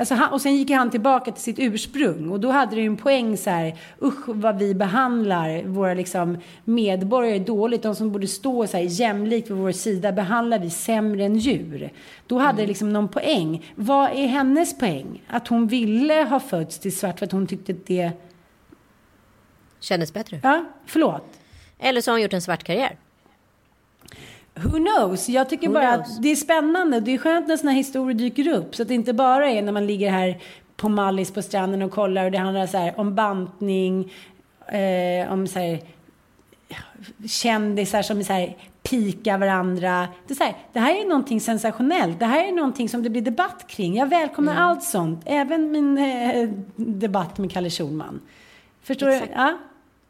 Alltså 0.02 0.16
han, 0.16 0.34
och 0.34 0.41
sen 0.41 0.56
gick 0.56 0.72
han 0.72 0.89
tillbaka 0.89 1.32
till 1.32 1.43
sitt 1.43 1.60
ursprung 1.60 2.30
och 2.30 2.39
då 2.39 2.52
hade 2.52 2.76
det 2.76 2.82
ju 2.82 2.88
en 2.88 2.97
poäng 2.97 3.38
så 3.38 3.49
här, 3.49 3.78
usch 4.02 4.28
vad 4.28 4.58
vi 4.58 4.74
behandlar 4.74 5.64
våra 5.64 5.93
liksom 5.93 6.38
medborgare 6.64 7.39
dåligt. 7.39 7.84
De 7.84 7.95
som 7.95 8.12
borde 8.12 8.28
stå 8.28 8.68
så 8.68 8.78
här 8.78 8.84
jämlikt 8.84 9.49
vid 9.49 9.58
vår 9.58 9.72
sida 9.72 10.12
behandlar 10.12 10.60
vi 10.60 10.70
sämre 10.70 11.26
än 11.26 11.36
djur. 11.36 11.89
Då 12.28 12.38
hade 12.38 12.62
det 12.62 12.68
liksom 12.68 12.93
någon 12.93 13.08
poäng. 13.08 13.72
Vad 13.76 14.10
är 14.12 14.28
hennes 14.28 14.78
poäng? 14.78 15.24
Att 15.28 15.47
hon 15.47 15.68
ville 15.68 16.24
ha 16.24 16.39
fötts 16.39 16.80
till 16.80 16.97
svart 16.97 17.20
för 17.20 17.26
att 17.26 17.32
hon 17.32 17.47
tyckte 17.47 17.72
att 17.72 17.86
det, 17.86 18.12
Kändes 19.80 20.14
bättre. 20.14 20.39
ja, 20.43 20.66
förlåt. 20.86 21.39
Eller 21.80 22.02
så 22.02 22.12
har 22.12 22.14
hon 22.14 22.22
gjort 22.22 22.34
en 22.34 22.41
svart 22.41 22.64
karriär. 22.64 22.97
Who 24.56 24.78
knows? 24.78 25.30
Jag 25.30 25.49
tycker 25.49 25.68
Who 25.68 25.74
bara 25.74 25.93
knows? 25.95 26.18
att 26.18 26.24
det 26.24 26.32
är 26.32 26.36
spännande. 26.36 26.99
Det 26.99 27.12
är 27.14 27.18
skönt 27.18 27.47
när 27.47 27.58
såna 27.58 27.72
här 27.72 27.78
historier 27.78 28.14
dyker 28.20 28.47
upp. 28.47 28.76
Så 28.76 28.82
att 28.82 28.88
det 28.88 28.93
inte 28.93 29.14
bara 29.14 29.49
är 29.49 29.62
när 29.62 29.72
man 29.72 29.88
ligger 29.88 30.10
här 30.10 30.39
på 30.78 30.89
Mallis 30.89 31.32
på 31.32 31.41
stranden 31.41 31.82
och 31.82 31.91
kollar 31.91 32.26
och 32.26 32.32
det 32.32 32.38
handlar 32.38 32.68
så 32.68 32.78
här 32.78 32.99
om 32.99 33.16
bantning, 33.16 34.14
eh, 34.68 35.32
om 35.34 35.47
så 35.47 35.60
här 35.60 35.80
kändisar 37.30 38.02
som 38.02 38.24
så 38.24 38.34
här 38.34 38.58
pikar 38.84 39.38
varandra. 39.38 40.08
Det, 40.28 40.34
är 40.34 40.36
så 40.36 40.43
här, 40.43 40.56
det 40.74 40.80
här 40.80 40.95
är 41.02 41.06
någonting 41.08 41.41
sensationellt. 41.41 42.20
Det 42.20 42.26
här 42.26 42.47
är 42.47 42.52
någonting 42.52 42.89
som 42.89 43.04
det 43.04 43.10
blir 43.10 43.22
debatt 43.22 43.66
kring. 43.68 43.95
Jag 43.95 44.06
välkomnar 44.10 44.54
Mm. 44.54 44.64
allt 44.64 44.84
sånt. 44.84 45.22
Även 45.26 45.72
min 45.72 45.97
eh, 45.97 46.49
debatt 46.76 47.38
med 47.38 47.52
Kalle 47.52 47.70
Schulman. 47.70 48.22
Förstår 48.84 49.08
Exakt. 49.10 49.32
du? 49.34 49.39
Ja. 49.41 49.58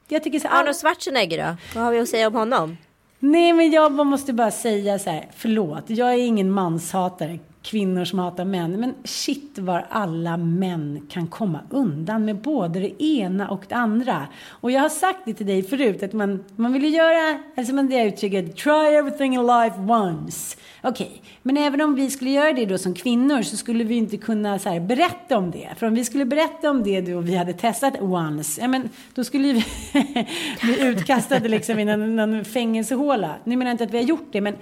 Jag 0.08 0.24
tycker 0.24 0.40
så 0.40 0.48
Arnold 0.48 0.76
Schwarzenegger 0.76 1.48
då? 1.48 1.56
Vad 1.76 1.84
har 1.84 1.92
vi 1.92 2.00
att 2.00 2.10
säga 2.10 2.28
om 2.28 2.36
honom? 2.36 2.78
Nej, 3.24 3.54
men 3.54 3.72
jag 3.72 4.06
måste 4.06 4.34
bara 4.34 4.52
säga 4.52 5.00
så 5.00 5.10
här, 5.10 5.28
förlåt, 5.36 5.84
jag 5.88 6.14
är 6.14 6.18
ingen 6.18 6.52
manshatare, 6.52 7.40
kvinnor 7.62 8.06
som 8.06 8.20
hatar 8.20 8.46
män, 8.46 8.80
men 8.80 8.94
shit 9.04 9.60
var 9.60 9.86
alla 9.90 10.38
män 10.38 11.08
kan 11.10 11.28
komma 11.28 11.60
undan 11.70 12.26
med 12.26 12.36
både 12.36 12.80
det 12.80 13.04
ena 13.04 13.50
och 13.50 13.64
det 13.68 13.76
andra. 13.76 14.28
Och 14.48 14.72
jag 14.72 14.82
har 14.82 14.90
sagt 14.90 15.20
det 15.26 15.34
till 15.34 15.46
dig 15.46 15.64
förut, 15.64 16.04
att 16.04 16.14
man, 16.14 16.44
man 16.56 16.74
vill 16.74 16.84
ju 16.84 16.90
göra, 16.90 17.40
alltså 17.58 17.74
man 17.74 17.88
det 17.88 18.04
uttrycket, 18.04 18.58
try 18.58 18.96
everything 18.96 19.34
in 19.34 19.42
life 19.42 19.76
once. 19.80 20.58
Okej, 20.84 21.22
men 21.42 21.58
även 21.58 21.82
om 21.82 21.96
vi 21.96 22.10
skulle 22.10 22.30
göra 22.30 22.54
det 22.54 22.66
då 22.66 22.78
som 22.78 22.94
kvinnor 22.94 23.42
så 23.42 23.58
skulle 23.58 23.84
vi 23.84 23.96
inte 23.96 24.18
kunna 24.18 24.60
så 24.60 24.70
här, 24.70 24.80
berätta 24.80 25.38
om 25.38 25.52
det. 25.52 25.70
För 25.78 25.88
om 25.88 25.94
vi 25.94 26.06
skulle 26.06 26.26
berätta 26.26 26.70
om 26.70 26.84
det 26.84 27.02
då 27.02 27.20
vi 27.20 27.36
hade 27.36 27.54
testat 27.54 28.02
once, 28.02 28.62
ja 28.62 28.68
men 28.68 28.90
då 29.14 29.24
skulle 29.24 29.54
vi 29.54 29.64
bli 30.62 30.82
utkastade 30.82 31.50
liksom 31.50 31.80
i 31.80 31.86
någon, 31.86 32.16
någon 32.16 32.46
fängelsehåla. 32.46 33.36
Nu 33.44 33.56
menar 33.56 33.70
jag 33.70 33.74
inte 33.74 33.84
att 33.84 33.94
vi 33.94 33.98
har 33.98 34.06
gjort 34.06 34.28
det, 34.32 34.42
men, 34.42 34.56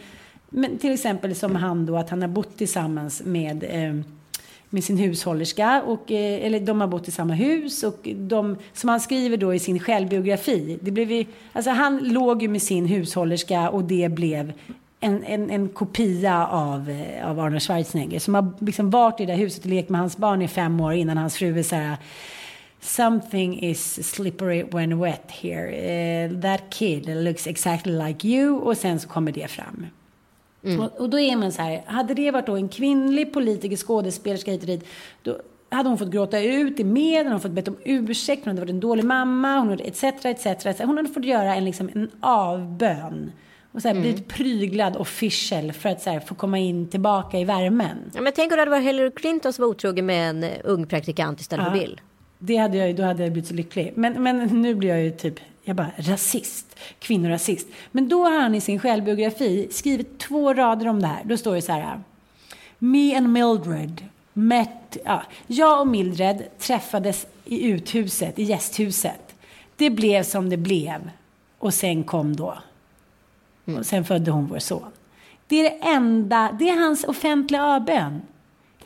men 0.50 0.78
till 0.78 0.94
exempel 0.94 1.36
som 1.36 1.56
han 1.56 1.86
då, 1.86 1.98
att 1.98 2.10
han 2.10 2.22
har 2.22 2.30
bott 2.30 2.58
tillsammans 2.58 3.22
med 3.26 3.64
eh, 3.64 4.06
med 4.70 4.84
sin 4.84 4.98
hushållerska 4.98 5.82
och, 5.86 6.12
eh, 6.12 6.46
eller 6.46 6.60
de 6.60 6.82
har 6.82 6.88
bott 6.88 7.08
i 7.08 7.12
samma 7.12 7.34
hus 7.34 7.84
och 7.84 8.08
de, 8.16 8.56
som 8.74 8.90
han 8.90 9.00
skriver 9.00 9.38
då 9.38 9.54
i 9.54 9.60
sin 9.60 9.80
självbiografi, 9.80 10.80
det 10.82 10.92
blev 10.92 11.12
ju, 11.12 11.26
alltså 11.54 11.72
han 11.72 11.98
låg 11.98 12.42
ju 12.42 12.48
med 12.48 12.62
sin 12.62 12.86
hushållerska 12.86 13.70
och 13.70 13.84
det 13.84 14.10
blev 14.10 14.54
en, 15.00 15.24
en, 15.24 15.50
en 15.50 15.70
kopia 15.70 16.48
av, 16.48 16.90
eh, 16.90 17.30
av 17.30 17.40
Arnold 17.40 17.62
Schwarzenegger 17.62 18.20
som 18.20 18.34
har 18.34 18.54
liksom 18.60 18.90
varit 18.90 19.20
i 19.20 19.26
det 19.26 19.34
där 19.34 19.40
huset 19.40 19.64
och 19.64 19.70
lekt 19.70 19.90
med 19.90 20.02
hans 20.02 20.18
barn 20.18 20.42
i 20.42 20.48
fem 20.48 20.80
år 20.82 20.94
innan 20.94 21.18
hans 21.18 21.36
fru 21.36 21.60
är 21.60 21.64
så 21.64 21.76
här 21.76 21.98
Something 22.82 23.60
is 23.60 24.10
slippery 24.12 24.64
when 24.64 25.00
wet 25.00 25.32
here. 25.32 25.68
Uh, 25.68 26.42
that 26.42 26.62
kid 26.70 27.06
looks 27.08 27.48
exactly 27.48 27.94
like 28.08 28.28
you. 28.28 28.60
Och 28.60 28.78
sen 28.78 29.00
så 29.00 29.08
kommer 29.08 29.32
det 29.32 29.48
fram. 29.48 29.86
Och, 30.64 31.02
och 31.02 31.10
då 31.10 31.20
är 31.20 31.36
man 31.36 31.52
så 31.52 31.62
här, 31.62 31.84
hade 31.86 32.14
det 32.14 32.32
varit 32.32 32.46
då 32.46 32.56
en 32.56 32.70
kvinnlig 32.70 33.34
politiker, 33.34 33.78
skådespelerska 33.78 34.52
hit 34.52 34.62
och 34.62 34.68
dit, 34.68 34.86
då 35.24 35.38
hade 35.70 35.90
hon 35.90 35.98
fått 35.98 36.10
gråta 36.10 36.40
ut 36.40 36.80
i 36.80 36.84
medierna, 36.84 37.24
hon 37.24 37.32
hade 37.32 37.42
fått 37.42 37.52
bett 37.52 37.68
om 37.68 37.78
ursäkt, 37.84 38.46
hon 38.46 38.50
hade 38.50 38.62
varit 38.62 38.70
en 38.70 38.80
dålig 38.80 39.06
mamma, 39.06 39.60
hon 39.60 39.70
hade 39.70 39.84
etc, 39.84 40.04
etc, 40.04 40.46
etc. 40.46 40.80
Hon 40.80 40.98
hade 40.98 41.10
fått 41.10 41.26
göra 41.26 41.56
en, 41.56 41.66
liksom, 41.66 41.90
en 41.96 42.12
avbön. 42.20 43.32
Och 43.72 43.82
så 43.82 43.88
här, 43.88 43.96
blivit 43.96 44.28
pryglad 44.28 44.98
official 44.98 45.72
för 45.72 45.90
att 45.90 46.02
så 46.02 46.10
här, 46.10 46.20
få 46.20 46.36
komma 46.36 46.58
in 46.58 46.90
tillbaka 46.90 47.40
i 47.40 47.44
värmen. 47.44 48.12
Ja, 48.16 48.22
men 48.22 48.34
tänk 48.36 48.52
om 48.52 48.56
det 48.56 48.62
hade 48.62 48.72
varit 48.72 48.84
Hillary 48.84 49.12
Clinton 49.12 49.54
som 49.54 49.62
var 49.62 49.70
otrogen 49.70 50.06
med 50.06 50.30
en 50.30 50.46
ung 50.64 50.88
praktikant 50.88 51.42
istället 51.42 51.66
för 51.66 51.74
Bill. 51.74 52.02
Det 52.40 52.58
hade 52.58 52.78
jag 52.78 52.96
då 52.96 53.04
hade 53.04 53.24
jag 53.24 53.32
blivit 53.32 53.48
så 53.48 53.54
lycklig. 53.54 53.94
Men, 53.96 54.24
men 54.24 54.62
nu 54.62 54.76
blir 54.76 54.90
jag 54.90 55.02
ju 55.02 55.12
typ, 55.12 55.40
jag 55.64 55.76
bara 55.76 55.92
rasist, 55.98 56.80
kvinnorasist. 57.00 57.68
Men 57.92 58.10
då 58.10 58.24
har 58.24 58.40
han 58.40 58.56
i 58.56 58.62
sin 58.62 58.80
självbiografi 58.80 59.68
skrivit 59.72 60.20
två 60.20 60.54
rader 60.54 60.88
om 60.88 61.02
det 61.02 61.08
här. 61.08 61.24
Då 61.24 61.38
står 61.38 61.56
det 61.56 61.62
så 61.62 61.72
här. 61.72 62.02
Me 62.80 63.16
and 63.16 63.30
Mildred 63.30 64.06
met, 64.34 64.98
ja, 65.06 65.24
jag 65.48 65.80
och 65.82 65.88
Mildred 65.88 66.44
träffades 66.60 67.28
i 67.46 67.68
uthuset, 67.68 68.40
i 68.40 68.44
gästhuset. 68.44 69.36
Det 69.76 69.90
blev 69.90 70.24
som 70.24 70.50
det 70.50 70.58
blev. 70.58 71.12
Och 71.58 71.74
sen 71.74 72.04
kom 72.04 72.36
då. 72.36 72.58
Och 73.66 73.86
sen 73.86 74.06
födde 74.06 74.32
hon 74.32 74.48
vår 74.48 74.60
son. 74.60 74.92
Det 75.48 75.56
är 75.56 75.64
det 75.64 75.90
enda, 75.90 76.56
det 76.60 76.70
är 76.70 76.80
hans 76.80 77.04
offentliga 77.04 77.64
avbön. 77.64 78.22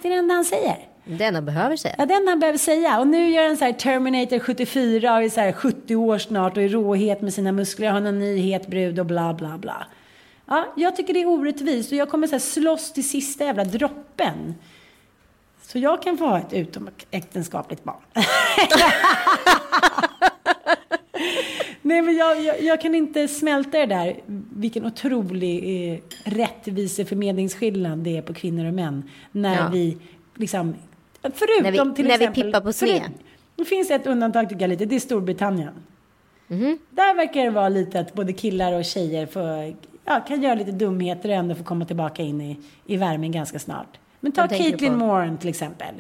Det 0.02 0.08
är 0.08 0.12
det 0.12 0.18
enda 0.18 0.34
han 0.34 0.46
säger. 0.46 0.93
Det 1.06 1.24
enda 1.24 1.42
behöver 1.42 1.76
säga. 1.76 1.96
Ja, 1.98 2.06
den 2.06 2.28
han 2.28 2.40
behöver 2.40 2.60
säga. 2.60 3.00
Och 3.00 3.08
nu 3.08 3.30
gör 3.30 3.48
han 3.48 3.58
så 3.58 3.66
här 3.66 3.74
Terminator 3.74 4.40
74 4.40 5.14
och 5.16 5.24
är 5.24 5.30
så 5.30 5.42
här 5.42 5.52
70 5.52 5.96
år 5.96 6.18
snart 6.18 6.58
och 6.58 6.64
är 6.64 6.70
råhet 6.70 7.22
med 7.22 7.34
sina 7.34 7.52
muskler. 7.52 7.92
Har 7.92 8.00
någon 8.00 8.20
nyhet 8.20 8.68
brud 8.68 9.00
och 9.00 9.06
bla 9.06 9.34
bla 9.34 9.58
bla. 9.58 9.88
Ja, 10.46 10.74
jag 10.76 10.96
tycker 10.96 11.14
det 11.14 11.22
är 11.22 11.28
orättvist 11.28 11.92
och 11.92 11.98
jag 11.98 12.10
kommer 12.10 12.28
så 12.28 12.32
här 12.32 12.40
slåss 12.40 12.94
till 12.94 13.10
sista 13.10 13.44
jävla 13.44 13.64
droppen. 13.64 14.56
Så 15.62 15.80
jag 15.80 16.04
kan 16.04 16.18
få 16.18 16.26
ha 16.26 16.40
ett 16.40 16.54
utomäktenskapligt 16.54 17.84
barn. 17.84 18.02
Nej, 21.82 22.02
men 22.02 22.16
jag, 22.16 22.42
jag, 22.44 22.64
jag, 22.64 22.82
kan 22.82 22.96
inte 22.96 23.28
smälta 23.28 23.78
det 23.78 23.86
där, 23.86 24.20
vilken 24.56 24.86
otrolig 24.86 25.92
eh, 25.94 26.00
rättviseförmedlingsskillnad 26.24 28.00
det 28.00 28.18
är 28.18 28.22
på 28.22 28.34
kvinnor 28.34 28.66
och 28.66 28.74
män. 28.74 29.10
När 29.32 29.56
ja. 29.56 29.70
vi, 29.72 29.98
liksom, 30.36 30.76
förutom 31.32 31.64
när 31.64 31.72
vi, 31.72 31.96
till 31.96 32.08
när 32.08 32.14
exempel... 32.14 32.20
När 32.20 32.28
vi 32.28 32.44
pippar 32.44 32.62
på 32.62 32.74
sned. 32.74 33.12
Det 33.56 33.66
finns 33.66 33.92
ett 33.92 34.08
undantag 34.08 34.50
tycker 34.50 34.62
jag 34.62 34.70
lite, 34.70 34.86
det 34.86 34.96
är 34.96 35.00
Storbritannien. 35.00 35.74
Mm. 36.50 36.78
Där 36.90 37.16
verkar 37.16 37.44
det 37.44 37.50
vara 37.50 37.70
lite 37.70 38.00
att 38.00 38.14
både 38.14 38.34
killar 38.34 38.74
och 38.74 38.86
tjejer 38.86 39.26
får, 39.26 39.76
ja, 40.06 40.20
kan 40.28 40.42
göra 40.42 40.56
lite 40.56 40.72
dumheter 40.72 41.30
och 41.30 41.36
ändå 41.36 41.56
få 41.56 41.64
komma 41.64 41.86
tillbaka 41.86 42.24
in 42.24 42.42
i, 42.42 42.58
i 42.86 42.98
värmen 42.98 43.32
ganska 43.32 43.60
snart. 43.60 43.98
Men 44.20 44.32
ta 44.32 44.48
Caitlyn 44.48 44.98
Moran 44.98 45.38
till 45.38 45.50
exempel. 45.50 45.96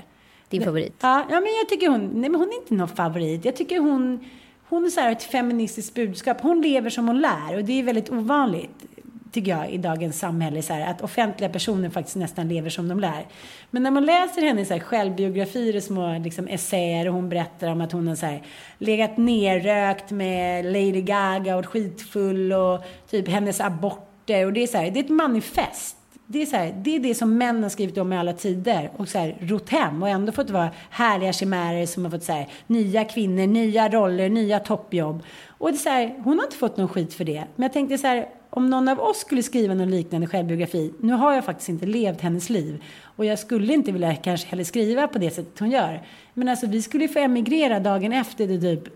Din 0.49 0.63
favorit? 0.63 0.95
Ja, 1.01 1.25
ja, 1.29 1.35
men 1.35 1.49
jag 1.59 1.69
tycker 1.69 1.87
hon, 1.87 2.01
nej 2.13 2.29
men 2.29 2.35
hon 2.35 2.49
är 2.49 2.55
inte 2.55 2.73
någon 2.73 2.87
favorit. 2.87 3.45
Jag 3.45 3.55
tycker 3.55 3.79
hon, 3.79 4.25
hon 4.69 4.85
är 4.85 4.89
så 4.89 4.99
här 4.99 5.11
ett 5.11 5.23
feministiskt 5.23 5.95
budskap. 5.95 6.41
Hon 6.41 6.61
lever 6.61 6.89
som 6.89 7.07
hon 7.07 7.21
lär 7.21 7.57
och 7.57 7.63
det 7.63 7.79
är 7.79 7.83
väldigt 7.83 8.09
ovanligt 8.09 8.85
tycker 9.33 9.51
jag, 9.51 9.69
i 9.69 9.77
dagens 9.77 10.19
samhälle. 10.19 10.61
Så 10.61 10.73
här, 10.73 10.91
att 10.91 11.01
offentliga 11.01 11.49
personer 11.49 11.89
faktiskt 11.89 12.15
nästan 12.15 12.47
lever 12.47 12.69
som 12.69 12.87
de 12.87 12.99
lär. 12.99 13.25
Men 13.71 13.83
när 13.83 13.91
man 13.91 14.05
läser 14.05 14.41
hennes 14.41 14.67
så 14.67 14.73
här, 14.73 14.81
självbiografier 14.81 15.75
och 15.75 15.83
små 15.83 16.17
liksom, 16.17 16.47
essäer 16.47 17.07
och 17.07 17.13
hon 17.13 17.29
berättar 17.29 17.67
om 17.67 17.81
att 17.81 17.91
hon 17.91 18.07
har 18.07 18.15
så 18.15 18.25
här, 18.25 18.41
legat 18.77 19.17
nerrökt 19.17 20.11
med 20.11 20.65
Lady 20.65 21.01
Gaga 21.01 21.57
och 21.57 21.65
skitfull 21.65 22.53
och 22.53 22.79
typ 23.09 23.27
hennes 23.27 23.61
aborter. 23.61 24.45
Och 24.45 24.53
det 24.53 24.63
är 24.63 24.67
så 24.67 24.77
här, 24.77 24.91
det 24.91 24.99
är 24.99 25.03
ett 25.03 25.09
manifest. 25.09 25.97
Det 26.25 26.41
är, 26.41 26.45
så 26.45 26.55
här, 26.55 26.73
det 26.77 26.95
är 26.95 26.99
det 26.99 27.15
som 27.15 27.37
män 27.37 27.63
har 27.63 27.69
skrivit 27.69 27.97
om 27.97 28.13
i 28.13 28.17
alla 28.17 28.33
tider 28.33 28.91
och 28.97 29.07
så 29.07 29.19
här, 29.19 29.37
rott 29.39 29.69
hem 29.69 30.03
och 30.03 30.09
ändå 30.09 30.31
fått 30.31 30.49
vara 30.49 30.69
härliga 30.89 31.33
chimärer 31.33 31.85
som 31.85 32.03
har 32.03 32.11
fått 32.11 32.23
så 32.23 32.31
här, 32.31 32.47
nya 32.67 33.05
kvinnor, 33.05 33.47
nya 33.47 33.89
roller, 33.89 34.29
nya 34.29 34.59
toppjobb. 34.59 35.23
Och 35.47 35.69
det 35.69 35.75
är 35.75 35.79
så 35.79 35.89
här, 35.89 36.15
hon 36.23 36.37
har 36.37 36.45
inte 36.45 36.57
fått 36.57 36.77
någon 36.77 36.87
skit 36.87 37.13
för 37.13 37.23
det. 37.23 37.43
Men 37.55 37.63
jag 37.63 37.73
tänkte 37.73 37.97
så 37.97 38.07
här, 38.07 38.27
om 38.55 38.69
någon 38.69 38.87
av 38.87 38.99
oss 38.99 39.17
skulle 39.19 39.43
skriva 39.43 39.73
någon 39.73 39.91
liknande 39.91 40.27
självbiografi, 40.27 40.93
nu 40.99 41.13
har 41.13 41.33
jag 41.33 41.45
faktiskt 41.45 41.69
inte 41.69 41.85
levt 41.85 42.21
hennes 42.21 42.49
liv 42.49 42.83
och 43.15 43.25
jag 43.25 43.39
skulle 43.39 43.73
inte 43.73 43.91
vilja 43.91 44.15
kanske 44.15 44.47
heller 44.47 44.63
skriva 44.63 45.07
på 45.07 45.17
det 45.17 45.31
sättet 45.31 45.59
hon 45.59 45.71
gör. 45.71 46.01
Men 46.33 46.49
alltså 46.49 46.67
vi 46.67 46.81
skulle 46.81 47.07
få 47.07 47.19
emigrera 47.19 47.79
dagen 47.79 48.13
efter 48.13 48.47
det 48.47 48.61
typ 48.61 48.93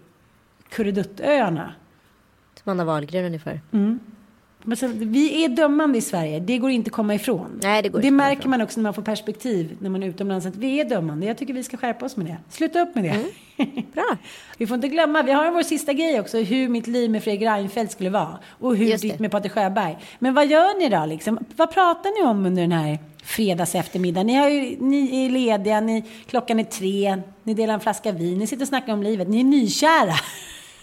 Kurreduttöarna. 0.69 1.73
Som 2.63 2.71
Anna 2.71 2.85
Wahlgren 2.85 3.25
ungefär. 3.25 3.61
Mm. 3.71 3.99
Så, 4.75 4.87
vi 4.87 5.43
är 5.43 5.49
dömande 5.49 5.97
i 5.97 6.01
Sverige, 6.01 6.39
det 6.39 6.57
går 6.57 6.69
inte 6.69 6.87
att 6.87 6.93
komma 6.93 7.15
ifrån. 7.15 7.59
Nej, 7.63 7.81
det 7.81 7.89
går 7.89 8.01
det 8.01 8.11
märker 8.11 8.39
ifrån. 8.39 8.51
man 8.51 8.61
också 8.61 8.79
när 8.79 8.83
man 8.83 8.93
får 8.93 9.01
perspektiv 9.01 9.77
när 9.79 9.89
man 9.89 10.03
är 10.03 10.07
utomlands, 10.07 10.45
att 10.45 10.55
vi 10.55 10.79
är 10.79 10.85
dömande. 10.85 11.25
Jag 11.25 11.37
tycker 11.37 11.53
vi 11.53 11.63
ska 11.63 11.77
skärpa 11.77 12.05
oss 12.05 12.17
med 12.17 12.25
det. 12.25 12.37
Sluta 12.49 12.81
upp 12.81 12.95
med 12.95 13.03
det. 13.03 13.09
Mm. 13.09 13.85
Bra. 13.93 14.17
vi 14.57 14.67
får 14.67 14.75
inte 14.75 14.87
glömma, 14.87 15.21
vi 15.23 15.31
har 15.31 15.51
vår 15.51 15.63
sista 15.63 15.93
grej 15.93 16.19
också, 16.19 16.37
hur 16.37 16.69
mitt 16.69 16.87
liv 16.87 17.11
med 17.11 17.23
Fredrik 17.23 17.41
Reinfeldt 17.41 17.91
skulle 17.91 18.09
vara. 18.09 18.37
Och 18.59 18.75
hur 18.75 18.97
ditt 18.97 19.19
med 19.19 19.31
Patrik 19.31 19.51
Sjöberg. 19.51 19.97
Men 20.19 20.33
vad 20.33 20.47
gör 20.47 20.79
ni 20.79 20.89
då 20.89 21.05
liksom? 21.05 21.39
Vad 21.55 21.73
pratar 21.73 22.21
ni 22.21 22.29
om 22.29 22.45
under 22.45 22.61
den 22.61 22.71
här 22.71 22.99
fredags 23.27 23.75
eftermiddag. 23.75 24.23
Ni, 24.23 24.35
har 24.35 24.49
ju, 24.49 24.77
ni 24.79 25.25
är 25.25 25.29
lediga, 25.29 25.79
ni, 25.79 26.03
klockan 26.29 26.59
är 26.59 26.63
tre, 26.63 27.21
ni 27.43 27.53
delar 27.53 27.73
en 27.73 27.79
flaska 27.79 28.11
vin, 28.11 28.39
ni 28.39 28.47
sitter 28.47 28.63
och 28.63 28.67
snackar 28.67 28.93
om 28.93 29.03
livet, 29.03 29.27
ni 29.27 29.39
är 29.39 29.43
nykära. 29.43 30.13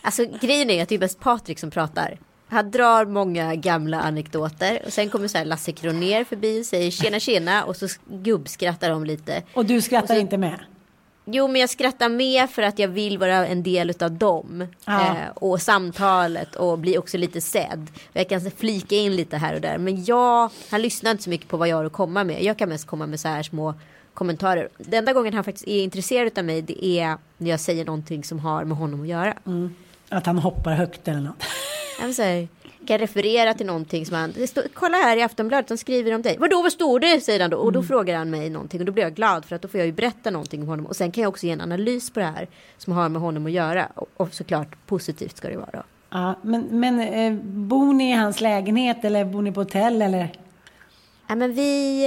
Alltså 0.03 0.27
grejen 0.41 0.71
är 0.71 0.83
att 0.83 0.89
det 0.89 0.95
är 0.95 0.99
bäst 0.99 1.21
Patrik 1.21 1.59
som 1.59 1.71
pratar. 1.71 2.19
Han 2.49 2.71
drar 2.71 3.07
många 3.07 3.55
gamla 3.55 4.01
anekdoter 4.01 4.83
och 4.87 4.93
sen 4.93 5.11
kommer 5.11 5.29
så 5.29 5.39
här 5.39 5.45
Lasse 5.45 5.73
Kroner 5.73 6.25
förbi 6.25 6.61
och 6.61 6.67
säger 6.67 6.91
tjena 6.91 7.21
tjena 7.21 7.65
och 7.65 7.77
så 7.77 7.89
gubbskrattar 8.07 8.91
de 8.91 9.05
lite. 9.05 9.43
Och 9.55 9.67
du 9.67 9.83
skrattar 9.83 10.15
och 10.15 10.19
så, 10.19 10.21
inte 10.21 10.39
med? 10.39 10.61
Jo, 11.27 11.49
men 11.49 11.61
jag 11.61 11.71
skrattar 11.71 12.09
med 12.09 12.51
för 12.51 12.63
att 12.63 12.79
jag 12.79 12.89
vill 12.89 13.19
vara 13.19 13.47
en 13.47 13.63
del 13.63 13.93
av 14.01 14.13
dem. 14.13 14.67
Ja. 14.85 15.01
Eh, 15.01 15.29
och 15.35 15.63
samtalet 15.63 16.55
och 16.55 16.79
bli 16.79 16.99
också 16.99 17.19
lite 17.19 17.41
sedd. 17.41 17.91
Jag 18.13 18.29
kan 18.29 18.51
flika 18.51 18.97
in 18.97 19.17
lite 19.17 19.37
här 19.37 19.55
och 19.55 19.61
där. 19.61 19.79
Men 19.79 20.05
jag, 20.05 20.51
han 20.71 20.83
lyssnar 20.83 21.11
inte 21.11 21.23
så 21.23 21.31
mycket 21.31 21.49
på 21.49 21.57
vad 21.57 21.69
jag 21.69 21.77
har 21.77 21.85
att 21.85 21.93
komma 21.93 22.25
med. 22.25 22.43
Jag 22.43 22.59
kan 22.59 22.69
mest 22.69 22.87
komma 22.87 23.07
med 23.07 23.21
så 23.21 23.29
här 23.29 23.43
små 23.43 23.75
kommentarer. 24.15 24.69
Den 24.79 24.99
enda 24.99 25.13
gången 25.13 25.35
han 25.35 25.45
faktiskt 25.45 25.69
är 25.69 25.83
intresserad 25.83 26.39
av 26.39 26.45
mig 26.45 26.63
det 26.63 26.85
är 26.85 27.17
när 27.39 27.51
jag 27.51 27.61
säger 27.61 27.85
någonting 27.85 28.25
som 28.25 28.39
har 28.39 28.65
med 28.65 28.77
honom 28.77 29.03
att 29.03 29.09
göra. 29.09 29.35
Mm. 29.47 29.75
Att 30.09 30.27
han 30.27 30.39
hoppar 30.39 30.73
högt 30.73 31.09
eller 31.09 31.21
något. 31.21 31.43
Jag 32.01 32.15
säga, 32.15 32.49
kan 32.87 32.99
referera 32.99 33.55
till 33.55 33.67
någonting 33.67 34.07
som 34.07 34.17
han, 34.17 34.33
det 34.33 34.47
står, 34.47 34.63
kolla 34.75 34.97
här 34.97 35.17
i 35.17 35.23
Aftonbladet, 35.23 35.69
de 35.69 35.79
skriver 35.79 36.15
om 36.15 36.23
dig. 36.23 36.37
Vadå, 36.39 36.63
vad 36.63 36.73
står 36.73 37.01
det? 37.01 37.21
Säger 37.21 37.41
han 37.41 37.51
då. 37.51 37.57
Och 37.57 37.73
då 37.73 37.79
mm. 37.79 37.89
frågar 37.89 38.17
han 38.17 38.31
mig 38.31 38.51
någonting 38.51 38.81
och 38.81 38.87
då 38.87 38.93
blir 38.93 39.05
jag 39.05 39.15
glad 39.15 39.45
för 39.45 39.57
att 39.57 39.63
då 39.63 39.69
får 39.69 39.81
jag 39.81 39.87
ju 39.87 39.93
berätta 39.93 40.31
någonting 40.31 40.63
om 40.63 40.69
honom. 40.69 40.87
Och 40.87 40.97
sen 40.97 41.13
kan 41.13 41.23
jag 41.23 41.29
också 41.29 41.47
ge 41.47 41.53
en 41.53 41.61
analys 41.61 42.11
på 42.11 42.21
det 42.21 42.27
här 42.27 42.49
som 42.79 42.93
har 42.93 43.09
med 43.09 43.23
honom 43.23 43.47
att 43.47 43.53
göra. 43.53 43.87
Och, 43.95 44.09
och 44.17 44.35
såklart 44.35 44.87
positivt 44.87 45.37
ska 45.37 45.49
det 45.49 45.57
vara. 45.57 45.83
Ja, 46.11 46.39
men, 46.43 46.67
men 46.71 47.01
eh, 47.01 47.33
bor 47.43 47.93
ni 47.93 48.11
i 48.11 48.15
hans 48.15 48.41
lägenhet 48.41 49.05
eller 49.05 49.25
bor 49.25 49.43
ni 49.43 49.53
på 49.53 49.61
hotell 49.61 50.03
eller? 50.03 50.33
Ja, 51.27 51.35
men 51.35 51.55
vi 51.55 52.05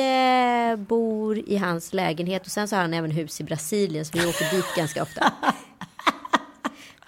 eh, 0.72 0.76
bor 0.76 1.38
i 1.38 1.58
hans 1.58 1.94
lägenhet 1.94 2.46
och 2.46 2.52
sen 2.52 2.68
så 2.68 2.76
har 2.76 2.82
han 2.82 2.94
även 2.94 3.12
hus 3.12 3.42
i 3.42 3.44
Brasilien 3.44 4.06
så 4.06 4.18
vi 4.18 4.26
åker 4.26 4.56
dit 4.56 4.76
ganska 4.76 5.02
ofta. 5.02 5.34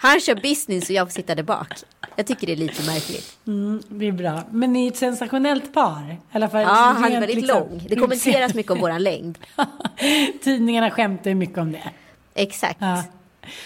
Han 0.01 0.19
kör 0.19 0.35
business 0.35 0.89
och 0.89 0.95
jag 0.95 1.07
får 1.07 1.13
sitta 1.13 1.35
där 1.35 1.43
bak. 1.43 1.73
Jag 2.15 2.27
tycker 2.27 2.47
det 2.47 2.53
är 2.53 2.57
lite 2.57 2.85
märkligt. 2.85 3.37
Mm, 3.47 3.81
det 3.89 4.07
är 4.07 4.11
bra. 4.11 4.43
Men 4.51 4.73
ni 4.73 4.87
är 4.87 4.91
ett 4.91 4.97
sensationellt 4.97 5.73
par. 5.73 6.17
Alla 6.31 6.49
fall 6.49 6.61
ja, 6.61 6.67
han 6.67 7.11
är 7.11 7.19
väldigt 7.19 7.35
liksom, 7.35 7.59
lång. 7.59 7.85
Det 7.89 7.95
kommenteras 7.95 8.53
mycket 8.53 8.71
om 8.71 8.79
våran 8.79 9.03
längd. 9.03 9.37
Tidningarna 10.43 10.91
skämtar 10.91 11.29
ju 11.29 11.35
mycket 11.35 11.57
om 11.57 11.71
det. 11.71 11.89
Exakt. 12.33 12.77
Ja. 12.79 13.03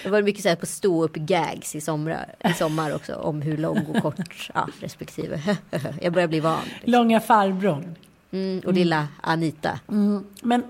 Det 0.03 0.09
var 0.09 0.21
mycket 0.21 0.43
så 0.43 0.49
här 0.49 0.55
på 0.55 0.65
stå 0.65 1.03
upp 1.03 1.15
gags 1.15 1.75
i, 1.75 1.81
somra, 1.81 2.19
i 2.49 2.53
sommar 2.53 2.95
också. 2.95 3.15
Om 3.15 3.41
hur 3.41 3.57
lång 3.57 3.85
och 3.85 4.01
kort 4.01 4.49
ja, 4.53 4.67
respektive. 4.79 5.57
jag 6.01 6.13
börjar 6.13 6.27
bli 6.27 6.39
van. 6.39 6.61
Långa 6.83 7.19
farbrorn. 7.19 7.95
Mm, 8.31 8.61
och 8.65 8.73
lilla 8.73 9.07
Anita. 9.21 9.79
Mm. 9.87 10.25
Men 10.41 10.63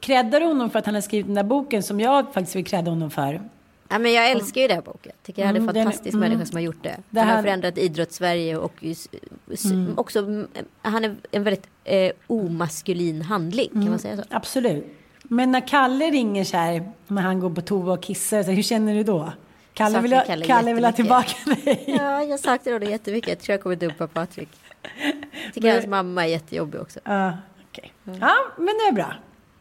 creddar 0.00 0.40
du 0.40 0.46
honom 0.46 0.70
för 0.70 0.78
att 0.78 0.86
han 0.86 0.94
har 0.94 1.02
skrivit 1.02 1.26
den 1.26 1.34
där 1.34 1.42
boken 1.42 1.82
som 1.82 2.00
jag 2.00 2.32
faktiskt 2.34 2.56
vill 2.56 2.64
credda 2.64 2.90
honom 2.90 3.10
för? 3.10 3.40
Ja, 3.90 3.98
men 3.98 4.12
jag 4.12 4.30
älskar 4.30 4.60
ju 4.60 4.68
den 4.68 4.76
här 4.76 4.82
boken. 4.82 5.12
Tycker 5.22 5.42
jag 5.42 5.46
är 5.46 5.54
en 5.54 5.62
mm, 5.62 5.74
fantastisk 5.74 6.14
mm, 6.14 6.28
människa 6.28 6.46
som 6.46 6.56
har 6.56 6.62
gjort 6.62 6.82
det. 6.82 6.96
det 7.10 7.20
han 7.20 7.28
har 7.28 7.42
förändrat 7.42 7.78
idrotts-Sverige 7.78 8.56
och 8.56 8.84
mm. 9.64 9.98
också 9.98 10.46
han 10.82 11.04
är 11.04 11.16
en 11.30 11.42
väldigt 11.42 11.66
eh, 11.84 12.12
omaskulin 12.26 13.22
handling. 13.22 13.68
Kan 13.68 13.78
man 13.78 13.86
mm, 13.86 13.98
säga 13.98 14.16
så? 14.16 14.22
Absolut. 14.30 14.86
Men 15.22 15.52
när 15.52 15.68
Kalle 15.68 16.10
ringer 16.10 16.44
så 16.44 16.56
här, 16.56 16.92
när 17.06 17.22
han 17.22 17.40
går 17.40 17.50
på 17.50 17.60
toa 17.60 17.92
och 17.92 18.02
kissar, 18.02 18.42
så 18.42 18.50
hur 18.50 18.62
känner 18.62 18.94
du 18.94 19.02
då? 19.02 19.32
Kalle 19.74 20.00
vill, 20.00 20.12
ha, 20.12 20.24
Kalle, 20.24 20.46
Kalle 20.46 20.74
vill 20.74 20.84
ha 20.84 20.92
tillbaka 20.92 21.34
dig. 21.44 21.84
Ja, 21.98 22.22
jag 22.22 22.40
saknar 22.40 22.72
honom 22.72 22.88
jättemycket. 22.88 23.28
Jag 23.28 23.38
tror 23.38 23.54
jag 23.54 23.62
kommer 23.62 23.76
dumpa 23.76 24.06
Patrik. 24.06 24.48
Jag 25.44 25.54
tycker 25.54 25.66
men, 25.66 25.72
hans 25.72 25.86
mamma 25.86 26.24
är 26.24 26.28
jättejobbig 26.28 26.80
också. 26.80 27.00
Uh, 27.08 27.28
okay. 27.70 27.90
Ja, 28.04 28.34
men 28.56 28.66
det 28.66 28.88
är 28.88 28.92
bra. 28.92 29.14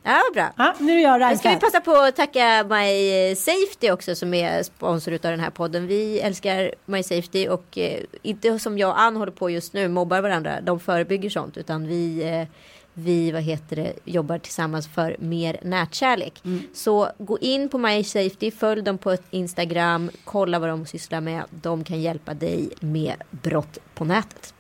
Ja, 0.04 0.22
bra. 0.34 0.54
Ja, 0.58 0.76
nu 0.80 1.00
är 1.00 1.04
jag 1.04 1.40
Ska 1.40 1.50
vi 1.50 1.56
passa 1.56 1.82
på 1.82 1.92
att 1.92 2.16
tacka 2.16 2.66
My 2.70 3.36
Safety 3.36 3.92
också 3.92 4.16
som 4.16 4.34
är 4.34 4.64
sponsor 4.64 5.14
av 5.14 5.20
den 5.20 5.40
här 5.40 5.50
podden. 5.50 5.88
Vi 5.88 6.20
älskar 6.20 6.72
My 6.86 7.04
Safety 7.04 7.48
och 7.48 7.78
eh, 7.78 8.00
inte 8.22 8.60
som 8.60 8.78
jag 8.78 8.90
och 8.90 9.02
Ann 9.02 9.16
håller 9.16 9.32
på 9.32 9.50
just 9.50 9.74
nu, 9.74 9.88
mobbar 9.88 10.22
varandra. 10.22 10.62
De 10.62 10.80
förebygger 10.80 11.30
sånt 11.30 11.58
utan 11.58 11.88
vi 11.88 12.24
eh, 12.24 12.48
vi 12.94 13.32
vad 13.32 13.42
heter 13.42 13.76
det, 13.76 13.94
jobbar 14.06 14.38
tillsammans 14.38 14.88
för 14.88 15.16
mer 15.20 15.60
nätkärlek. 15.64 16.42
Mm. 16.46 16.62
Så 16.74 17.10
gå 17.18 17.40
in 17.40 17.70
på 17.70 17.78
My 17.78 18.04
Safety, 18.04 18.52
följ 18.52 18.82
dem 18.82 18.98
på 18.98 19.18
Instagram, 19.30 20.12
kolla 20.24 20.60
vad 20.60 20.70
de 20.70 20.86
sysslar 20.86 21.22
med. 21.22 21.44
De 21.50 21.84
kan 21.84 22.02
hjälpa 22.02 22.34
dig 22.34 22.70
med 22.80 23.16
brott 23.30 23.78
på 23.94 24.06
nätet. 24.06 24.54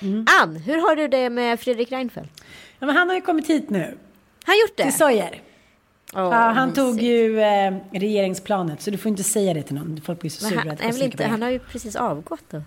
Mm. 0.00 0.26
Ann, 0.42 0.56
hur 0.56 0.76
har 0.88 0.96
du 0.96 1.08
det 1.08 1.30
med 1.30 1.60
Fredrik 1.60 1.92
Reinfeldt? 1.92 2.42
Ja, 2.78 2.90
han 2.90 3.08
har 3.08 3.14
ju 3.14 3.20
kommit 3.20 3.50
hit 3.50 3.70
nu. 3.70 3.98
Han 4.46 4.58
gjort 4.58 4.76
det? 4.76 4.82
Till 4.82 4.92
Sojer. 4.92 5.42
Oh, 6.12 6.20
ja, 6.20 6.30
han 6.30 6.68
mysigt. 6.68 6.76
tog 6.76 7.00
ju 7.00 7.40
eh, 7.40 7.74
regeringsplanet, 7.92 8.82
så 8.82 8.90
du 8.90 8.98
får 8.98 9.08
inte 9.08 9.22
säga 9.22 9.54
det 9.54 9.62
till 9.62 9.74
någon. 9.74 10.00
Folk 10.04 10.20
blir 10.20 10.30
så 10.30 10.44
sura. 10.44 10.58
Han, 10.58 10.78
han, 10.80 11.02
inte, 11.02 11.24
han 11.26 11.42
har 11.42 11.50
ju 11.50 11.58
precis 11.58 11.96
avgått 11.96 12.44
då. 12.50 12.62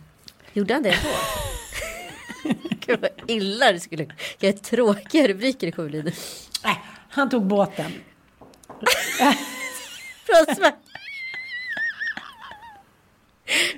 Gjorde 0.53 0.73
han 0.73 0.83
det 0.83 0.95
då? 1.03 1.09
Gud 2.85 2.99
vad 3.01 3.09
illa 3.27 3.71
det 3.71 3.79
skulle... 3.79 4.05
Vilka 4.39 4.59
tråkiga 4.59 5.27
rubriker 5.27 5.67
det 5.67 5.71
kommer 5.71 5.89
bli 5.89 6.03
nu. 6.03 6.11
Nej, 6.63 6.81
han 7.09 7.29
tog 7.29 7.45
båten. 7.45 7.91
Från 10.25 10.55
Sverige. 10.55 10.75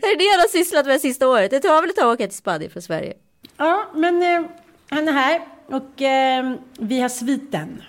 Det 0.01 0.07
är 0.07 0.17
det 0.17 0.31
han 0.31 0.39
har 0.39 0.47
sysslat 0.47 0.85
med 0.85 1.01
sista 1.01 1.27
året. 1.27 1.51
Det 1.51 1.59
tar 1.59 1.81
väl 1.81 1.89
ett 1.89 1.95
tag 1.95 2.11
att 2.11 2.13
åka 2.13 2.27
till 2.27 2.37
Spanien 2.37 2.71
från 2.71 2.81
Sverige. 2.81 3.13
Ja, 3.57 3.91
men 3.95 4.21
eh, 4.23 4.49
han 4.89 5.07
är 5.07 5.11
här 5.11 5.41
och 5.67 6.01
eh, 6.01 6.55
vi 6.79 7.01
har 7.01 7.09
sviten. 7.09 7.83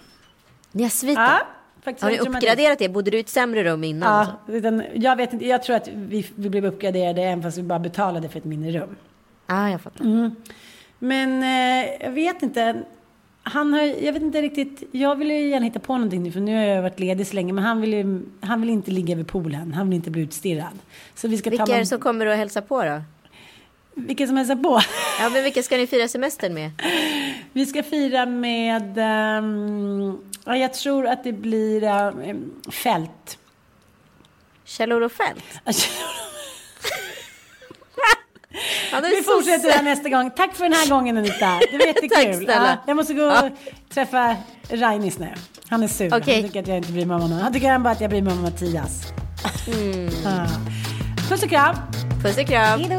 Ni 0.73 0.83
har 0.83 0.91
sviten? 0.91 1.23
Ja, 1.23 1.47
faktiskt. 1.83 2.03
Har 2.03 2.11
ni 2.11 2.19
uppgraderat 2.19 2.79
det? 2.79 2.89
Bodde 2.89 3.11
du 3.11 3.17
i 3.17 3.21
ett 3.21 3.29
sämre 3.29 3.65
rum 3.65 3.85
innan? 3.85 4.27
Ja, 4.47 4.55
utan, 4.55 4.83
jag 4.95 5.17
vet 5.17 5.33
inte. 5.33 5.47
Jag 5.47 5.63
tror 5.63 5.77
att 5.77 5.89
vi, 5.89 6.27
vi 6.35 6.51
blev 6.51 6.67
uppgraderade 6.67 7.23
även 7.23 7.43
fast 7.43 7.59
vi 7.59 7.63
bara 7.63 7.79
betalade 7.79 8.29
för 8.29 8.39
ett 8.39 8.45
mindre 8.45 8.81
rum. 8.81 8.97
Ja, 9.47 9.55
ah, 9.55 9.71
jag 9.71 9.81
fattar. 9.81 10.05
Mm. 10.05 10.35
Men 10.99 11.43
eh, 11.43 11.91
jag 12.01 12.11
vet 12.11 12.43
inte. 12.43 12.83
han 13.43 13.73
har, 13.73 13.83
jag 13.83 14.13
vet 14.13 14.23
inte 14.23 14.43
riktigt, 14.43 14.83
jag 14.93 15.17
vill 15.17 15.31
ju 15.31 15.49
gärna 15.49 15.65
hitta 15.67 15.79
på 15.79 15.93
någonting 15.93 16.23
nu 16.23 16.33
för 16.33 16.41
nu 16.41 16.57
har 16.57 16.65
jag 16.65 16.83
varit 16.83 17.01
ledig 17.01 17.27
så 17.27 17.35
länge 17.35 17.53
men 17.53 17.65
han 17.65 17.81
vill 17.81 17.93
ju, 17.93 18.23
han 18.41 18.61
vill 18.61 18.71
inte 18.71 18.91
ligga 18.91 19.15
vid 19.17 19.27
poolen, 19.27 19.73
han 19.73 19.89
vill 19.89 19.97
inte 19.97 20.11
bli 20.11 20.23
utstirrad. 20.23 20.79
Så 21.15 21.29
vi 21.29 21.39
ska 21.39 21.51
Vilka 21.51 21.67
ta 21.67 21.75
är 21.75 21.79
det 21.79 21.87
som 21.87 22.01
kommer 22.01 22.27
att 22.27 22.37
hälsa 22.37 22.63
på 22.63 22.85
då? 22.85 23.03
vilka 23.95 24.27
som 24.27 24.37
hälsar 24.37 24.57
på? 24.57 24.81
Ja, 25.21 25.31
men 25.31 25.43
vilka 25.45 25.63
ska 25.63 25.77
ni 25.77 25.87
fira 25.87 26.09
semestern 26.09 26.55
med? 26.55 26.71
Vi 27.53 27.67
ska 27.67 27.83
fira 27.83 28.27
med, 28.27 28.99
ehm, 28.99 30.19
ja, 30.45 30.57
jag 30.57 30.75
tror 30.75 31.07
att 31.07 31.25
det 31.25 31.33
blir 31.33 31.85
um, 31.85 32.63
fält. 32.73 33.39
Kjell-Olof 34.65 35.21
är 39.05 39.11
Vi 39.17 39.23
fortsätter 39.23 39.69
sä- 39.69 39.73
här 39.73 39.83
nästa 39.83 40.09
gång. 40.09 40.31
Tack 40.31 40.55
för 40.55 40.65
den 40.65 40.73
här 40.73 40.89
gången 40.89 41.17
Anita. 41.17 41.59
Det 41.71 41.79
var 41.79 41.87
jättekul. 41.87 42.47
Tack. 42.47 42.57
Ja, 42.57 42.77
jag 42.87 42.97
måste 42.97 43.15
gå 43.15 43.23
och 43.27 43.33
Ja. 43.33 43.51
träffa 43.95 44.37
Rainis 44.71 45.19
nu. 45.19 45.35
Han 45.69 45.83
är 45.83 45.89
sur. 45.89 46.15
Okej. 46.17 46.35
Han 46.35 46.43
tycker 46.45 46.61
att 46.61 46.67
jag 46.69 46.77
inte 46.77 46.93
bryr 46.93 47.07
mig 47.07 47.15
om 47.15 47.23
honom. 47.23 47.39
Han 47.39 47.53
tycker 47.53 47.79
bara 47.79 47.91
att 47.91 48.01
jag 48.01 48.11
bryr 48.11 48.23
mig 48.23 48.33
om 48.33 48.43
Mattias. 48.43 49.03
Mm. 49.67 50.11
Ja. 50.25 50.47
Puss 51.29 51.43
och 51.43 51.49
kram. 51.51 51.77
Puss 52.23 52.39
och 52.39 52.47
kram. 52.47 52.81
Hej 52.81 52.99